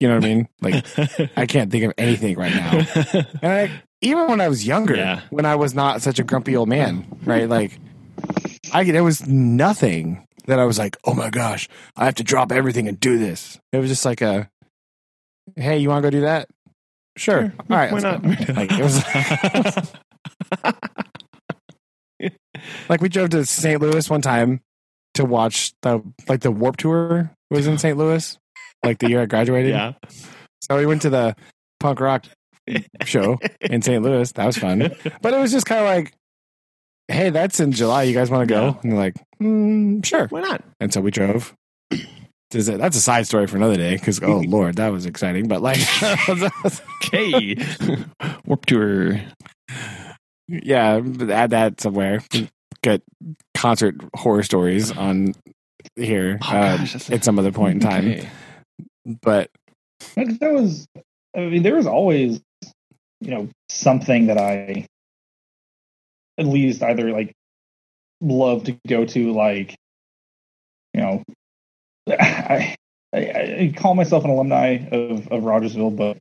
[0.00, 0.48] you know what I mean?
[0.60, 0.84] Like
[1.36, 2.82] I can't think of anything right now.
[3.42, 5.20] And I, even when I was younger, Yeah.
[5.30, 7.48] when I was not such a grumpy old man, right?
[7.48, 7.78] Like
[8.72, 12.50] I there was nothing that I was like, oh my gosh, I have to drop
[12.52, 13.60] everything and do this.
[13.72, 14.50] It was just like a,
[15.56, 16.48] hey, you want to go do that?
[17.16, 17.52] Sure.
[17.70, 17.92] All right.
[17.92, 18.24] why not?
[18.24, 19.92] Like it was.
[22.88, 23.80] like we drove to St.
[23.80, 24.60] Louis one time
[25.14, 27.96] to watch the like the Warp Tour was in St.
[27.98, 28.38] Louis,
[28.84, 29.70] like the year I graduated.
[29.72, 29.92] yeah,
[30.62, 31.36] So we went to the
[31.80, 32.24] punk rock
[33.04, 34.02] show in St.
[34.02, 34.30] Louis.
[34.32, 36.14] That was fun, but it was just kind of like,
[37.08, 38.04] hey, that's in July.
[38.04, 38.62] You guys want to go?
[38.66, 38.74] Yeah.
[38.82, 40.26] And they're like, mm, sure.
[40.28, 40.62] why not?
[40.80, 41.52] And so we drove.
[42.50, 45.48] Does it- That's a side story for another day because oh lord, that was exciting.
[45.48, 45.78] But like,
[47.04, 47.56] Okay,
[48.46, 49.20] Warp Tour.
[50.48, 51.00] Yeah,
[51.30, 52.22] add that somewhere.
[52.82, 53.02] Get
[53.54, 55.34] concert horror stories on
[55.96, 58.08] here Oh, uh, gosh, at some other point in time.
[58.08, 58.28] Okay.
[59.20, 59.50] But
[60.16, 60.86] there was,
[61.36, 62.40] I mean, there was always,
[63.20, 64.86] you know, something that I
[66.38, 67.32] at least either like
[68.20, 69.76] love to go to, like,
[70.94, 71.22] you know,
[72.08, 72.74] I,
[73.12, 76.18] I, I call myself an alumni of, of Rogersville, but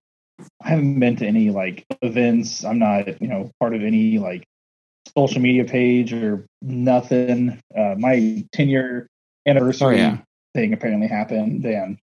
[0.64, 2.64] I haven't been to any like events.
[2.64, 4.44] I'm not, you know, part of any like
[5.18, 7.60] social media page or nothing.
[7.76, 9.08] Uh, my 10 year
[9.48, 10.18] anniversary Oh, yeah.
[10.54, 11.98] thing apparently happened, and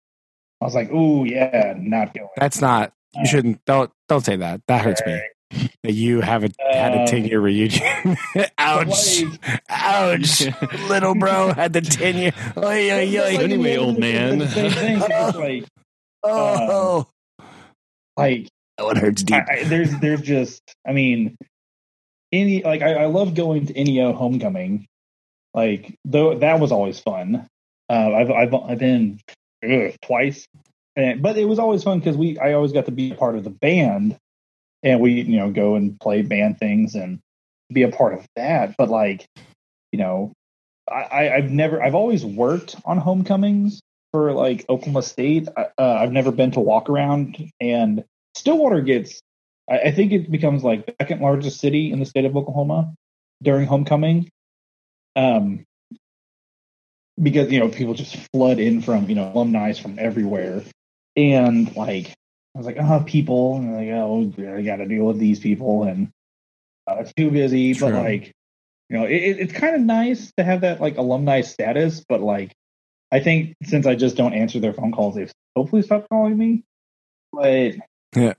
[0.60, 2.92] I was like, "Ooh, yeah, not going." that's not.
[3.14, 3.64] You shouldn't.
[3.64, 4.60] Don't don't say that.
[4.68, 5.20] That hurts me.
[5.82, 8.18] That you haven't had a Um, ten year reunion.
[8.58, 9.22] Ouch!
[9.22, 10.42] Like, Ouch!
[10.90, 12.32] Little bro had the ten year.
[12.58, 13.42] Oy, oy, like, oy.
[13.44, 14.46] Anyway, old man.
[14.48, 14.98] same thing.
[15.00, 15.64] Like,
[16.22, 17.06] Oh,
[18.18, 19.36] like that one hurts deep.
[19.48, 21.36] I, I, there's, there's just, I mean,
[22.32, 24.86] any like I, I love going to NEO homecoming.
[25.54, 27.46] Like though that was always fun.
[27.88, 29.18] Uh, I've I've I've been
[29.64, 30.46] ugh, twice,
[30.94, 33.36] and but it was always fun because we I always got to be a part
[33.36, 34.16] of the band,
[34.82, 37.18] and we you know go and play band things and
[37.72, 38.74] be a part of that.
[38.76, 39.26] But like,
[39.90, 40.32] you know,
[40.90, 43.80] I, I I've never I've always worked on homecomings
[44.12, 45.48] for like Oklahoma State.
[45.56, 48.04] I, uh, I've never been to walk around, and
[48.34, 49.20] Stillwater gets.
[49.70, 52.94] I, I think it becomes like the second largest city in the state of Oklahoma
[53.42, 54.30] during homecoming.
[55.16, 55.64] Um,
[57.20, 60.62] because you know people just flood in from you know alumni from everywhere,
[61.16, 62.14] and like
[62.54, 65.84] I was like, oh, people, and like oh, I got to deal with these people,
[65.84, 66.10] and
[66.86, 67.74] uh, it's too busy.
[67.74, 68.32] But like,
[68.88, 72.04] you know, it- it's kind of nice to have that like alumni status.
[72.08, 72.52] But like,
[73.10, 76.64] I think since I just don't answer their phone calls, they've hopefully stopped calling me.
[77.32, 77.74] But
[78.14, 78.34] Yeah.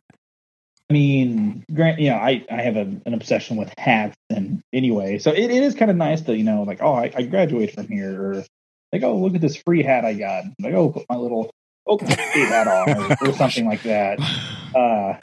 [0.90, 5.20] I mean, grant, you know, I, I have a, an obsession with hats and anyway,
[5.20, 7.76] so it, it is kind of nice to, you know, like, oh, I, I graduated
[7.76, 8.44] from here or
[8.92, 10.46] like, oh, look at this free hat I got.
[10.60, 11.52] Like, oh, put my little
[11.88, 14.20] Oklahoma State hat on or, or something like that.
[14.70, 15.18] Uh,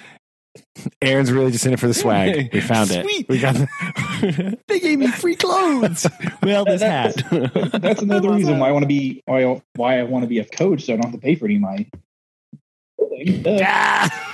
[1.03, 2.51] Aaron's really just in it for the swag.
[2.53, 3.05] We found it.
[3.29, 3.55] We got.
[3.55, 6.07] The, they gave me free clothes.
[6.43, 7.15] well, this hat.
[7.81, 10.39] that's another reason why I want to be, why, I- why I want to be
[10.39, 10.85] a coach.
[10.85, 11.87] So I don't have to pay for any of my
[12.99, 13.45] clothing.
[13.63, 14.33] Ah!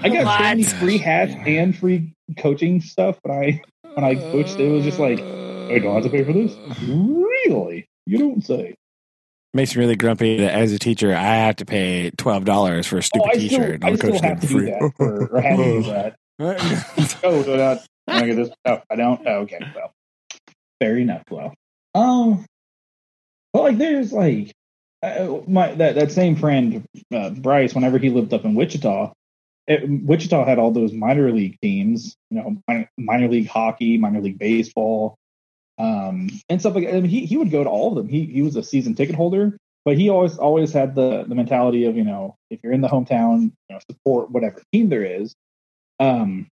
[0.00, 3.62] I got so many free hats and free coaching stuff when I,
[3.94, 6.54] when I coached, it was just like, I don't have to pay for this.
[6.88, 7.88] Really?
[8.06, 8.74] You don't say.
[9.58, 12.94] Makes me really grumpy that as a teacher, I have to pay twelve dollars for
[12.94, 13.82] a Oh, stupid I still, T-shirt.
[13.84, 14.70] I I'm still coaching have to for do free.
[14.70, 17.18] that, or, or have to do that.
[17.24, 17.84] Oh, not.
[18.06, 18.50] I get this.
[18.64, 19.20] Oh, I don't.
[19.26, 19.90] Oh, okay, well,
[20.80, 21.24] fair enough.
[21.28, 21.54] Well,
[21.96, 22.46] um,
[23.52, 24.52] but like, there's like
[25.02, 27.74] uh, my that that same friend uh, Bryce.
[27.74, 29.12] Whenever he lived up in Wichita,
[29.66, 32.14] it, Wichita had all those minor league teams.
[32.30, 35.16] You know, minor, minor league hockey, minor league baseball,
[35.78, 36.88] um, and stuff like.
[36.88, 38.08] I mean, he he would go to all of them.
[38.08, 41.84] He he was a season ticket holder, but he always always had the the mentality
[41.84, 45.34] of you know if you're in the hometown, you know, support whatever team there is.
[46.00, 46.48] Um,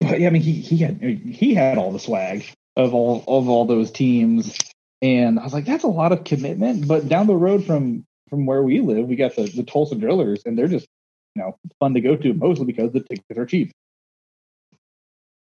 [0.00, 2.44] but yeah, I mean, he he had he had all the swag
[2.76, 4.56] of all of all those teams,
[5.00, 6.86] and I was like, that's a lot of commitment.
[6.86, 10.42] But down the road from from where we live, we got the the Tulsa Drillers,
[10.46, 10.86] and they're just
[11.34, 13.72] you know fun to go to mostly because the tickets are cheap.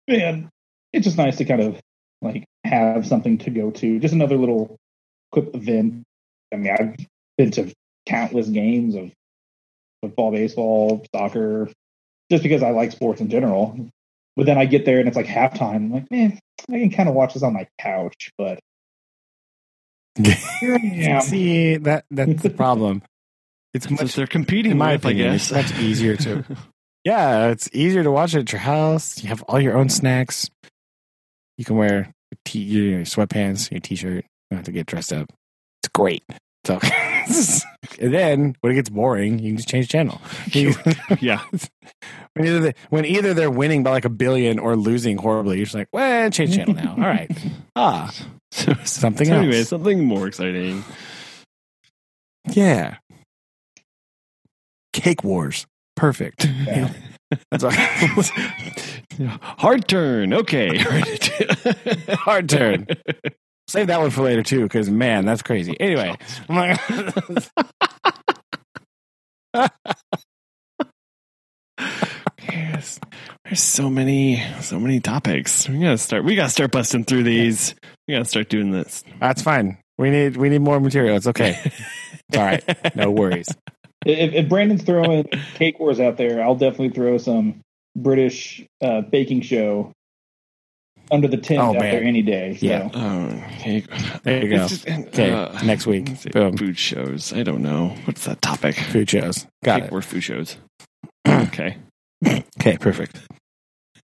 [0.09, 0.49] And
[0.93, 1.81] it's just nice to kind of
[2.23, 4.77] like have something to go to, just another little
[5.33, 6.03] quick event.
[6.53, 6.97] I mean, I've
[7.39, 7.73] been to
[8.07, 9.11] countless games of
[10.03, 11.69] football, baseball, soccer,
[12.31, 13.89] just because I like sports in general.
[14.37, 15.77] But then I get there and it's like halftime.
[15.77, 16.39] I'm like, man,
[16.71, 18.59] I can kind of watch this on my couch, but
[20.61, 21.21] here I am.
[21.23, 23.03] See that that's the problem.
[23.75, 25.71] It's That's what much they're competing in my with, opinion, I it's guess.
[25.73, 26.45] much easier to-
[27.05, 29.23] yeah, it's easier to watch it at your house.
[29.23, 30.49] You have all your own snacks.
[31.59, 32.09] You can wear your,
[32.45, 34.25] t- your sweatpants, your t-shirt.
[34.25, 35.33] You don't have to get dressed up.
[35.83, 36.23] It's great.
[36.65, 36.79] So,
[38.01, 40.21] and then when it gets boring, you can just change channel.
[41.21, 41.43] Yeah.
[42.35, 45.67] when either they, when either they're winning by like a billion or losing horribly, you're
[45.67, 46.93] just like, well, change channel now.
[46.93, 47.31] All right.
[47.77, 48.13] Ah,
[48.51, 49.43] So, something so else.
[49.45, 50.85] anyway, something more exciting.
[52.51, 52.97] Yeah.
[54.93, 55.67] Cake Wars.
[55.95, 56.45] Perfect.
[56.45, 56.93] Yeah.
[57.51, 57.73] That's all.
[59.41, 60.33] Hard turn.
[60.33, 60.79] Okay.
[62.11, 62.87] Hard turn.
[63.69, 65.77] Save that one for later too, because man, that's crazy.
[65.81, 66.17] Anyway,
[72.49, 73.01] yes.
[73.45, 75.69] There's so many, so many topics.
[75.69, 76.25] We gotta start.
[76.25, 77.75] We gotta start busting through these.
[78.07, 79.03] We gotta start doing this.
[79.21, 79.79] that's fine.
[79.99, 81.17] We need we need more material.
[81.17, 81.59] It's okay.
[82.29, 82.97] It's all right.
[82.97, 83.49] No worries.
[84.09, 85.25] If, if Brandon's throwing
[85.55, 87.61] cake wars out there, I'll definitely throw some
[87.97, 89.93] British uh, baking show
[91.11, 91.81] under the tent Oh, out man.
[91.93, 92.57] there any day.
[92.57, 92.67] So.
[92.67, 92.91] Yeah.
[92.93, 93.27] Oh,
[93.59, 93.85] okay.
[94.25, 94.67] There you go.
[94.69, 96.07] Just- Okay, uh, next week.
[96.33, 96.57] Boom.
[96.57, 97.33] Food shows.
[97.33, 97.89] I don't know.
[98.05, 98.75] What's that topic?
[98.77, 99.47] Food shows.
[99.65, 99.91] Got Cake it.
[99.93, 100.57] War food shows.
[101.29, 101.77] okay.
[102.27, 103.21] Okay, perfect.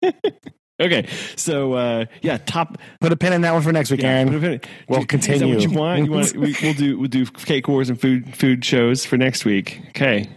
[0.82, 1.06] Okay.
[1.36, 4.28] So uh yeah, top Put a pin in that one for next week, yeah, Aaron.
[4.28, 5.54] put a pin- We'll Is that continue.
[5.54, 6.04] what you want?
[6.04, 9.44] You want we, we'll do we'll do cake wars and food food shows for next
[9.44, 9.80] week.
[9.90, 10.28] Okay.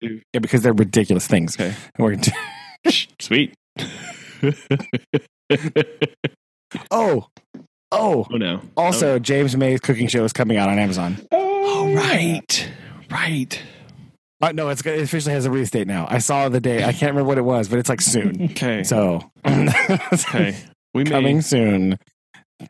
[0.00, 1.56] Yeah, because they're ridiculous things.
[1.58, 1.74] Okay.
[1.98, 2.16] We're
[3.20, 3.54] Sweet.
[6.90, 7.28] oh, oh.
[7.92, 8.60] oh no.
[8.76, 11.16] Also, James May's cooking show is coming out on Amazon.
[11.32, 12.70] Oh right.
[13.10, 13.62] Right.
[14.42, 16.06] Uh, no, it's it officially has a release date now.
[16.08, 16.84] I saw the day.
[16.84, 18.50] I can't remember what it was, but it's like soon.
[18.52, 18.82] Okay.
[18.84, 20.56] So, okay.
[20.94, 21.98] We may coming soon.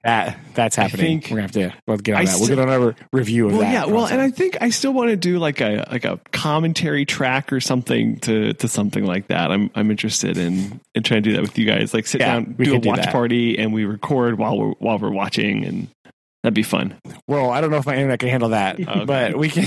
[0.03, 1.21] That that's happening.
[1.21, 2.37] think- We're gonna have to we'll get on I that.
[2.41, 3.73] We'll get on our review of well, that.
[3.73, 7.05] yeah, well, and I think I still want to do like a like a commentary
[7.05, 9.53] track or something to to something like that.
[9.53, 11.95] I'm I'm interested in in trying to do that with you guys.
[11.95, 13.13] Like sit Yeah, down, we do a do watch that.
[13.13, 15.87] party, and we record while we're while we're watching, and
[16.47, 16.95] that'd be fun.
[17.27, 19.05] well, I don't know if my internet can handle that, oh, Okay.
[19.05, 19.67] but we can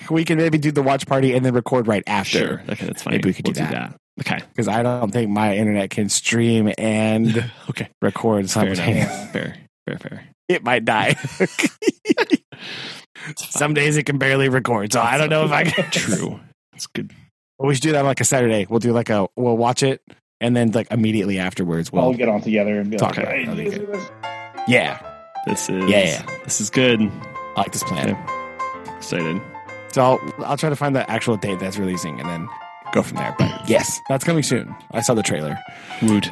[0.10, 2.38] we can maybe do the watch party and then record right after.
[2.38, 3.12] Sure, okay, that's fine.
[3.12, 3.96] Maybe we could do We'll that.
[4.20, 9.16] Okay, because I don't think my internet can stream and okay, record fair simultaneously.
[9.16, 9.32] enough.
[9.32, 9.56] Fair,
[9.86, 10.24] fair, fair.
[10.48, 11.16] It might die.
[13.36, 15.90] Some days it can barely record, so I don't know if I can.
[15.90, 16.38] True.
[16.72, 17.12] That's good.
[17.58, 18.66] We should do that on like a Saturday.
[18.68, 20.00] We'll do like a we'll watch it
[20.40, 23.38] and then like immediately afterwards We'll we'll get on together and be Talk like, about
[23.38, 23.46] it.
[23.46, 25.15] "Hey, That'd be
[25.46, 26.02] this is yeah.
[26.02, 26.38] This is Yeah.
[26.44, 27.00] This is good.
[27.00, 28.16] I like this plan.
[28.96, 29.40] Excited.
[29.92, 32.48] So I'll, I'll try to find the actual date that's releasing and then
[32.92, 33.34] go from there.
[33.38, 34.74] But yes, that's coming soon.
[34.92, 35.58] I saw the trailer
[36.02, 36.30] Woot.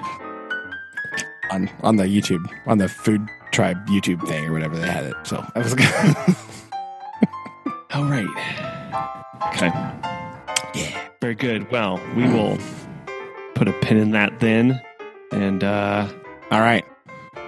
[1.51, 5.15] on on the YouTube on the Food Tribe YouTube thing or whatever they had it.
[5.25, 5.89] So that was good.
[7.95, 8.27] All right.
[9.55, 9.69] Okay.
[10.75, 11.01] yeah.
[11.21, 11.71] Very good.
[11.71, 12.59] Well, we will
[13.55, 14.81] put a pin in that then,
[15.33, 16.09] and uh,
[16.51, 16.85] All right,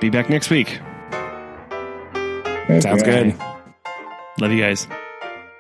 [0.01, 0.79] be back next week.
[2.81, 3.35] Sounds good.
[4.41, 4.87] Love you guys.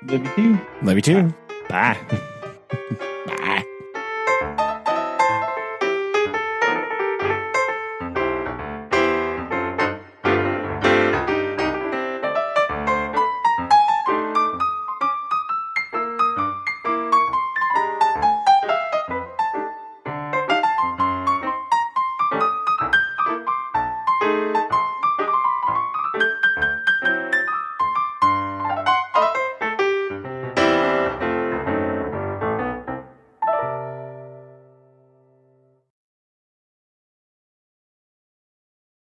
[0.05, 0.61] Love you too.
[0.83, 1.35] Love you too.
[1.69, 1.99] Bye.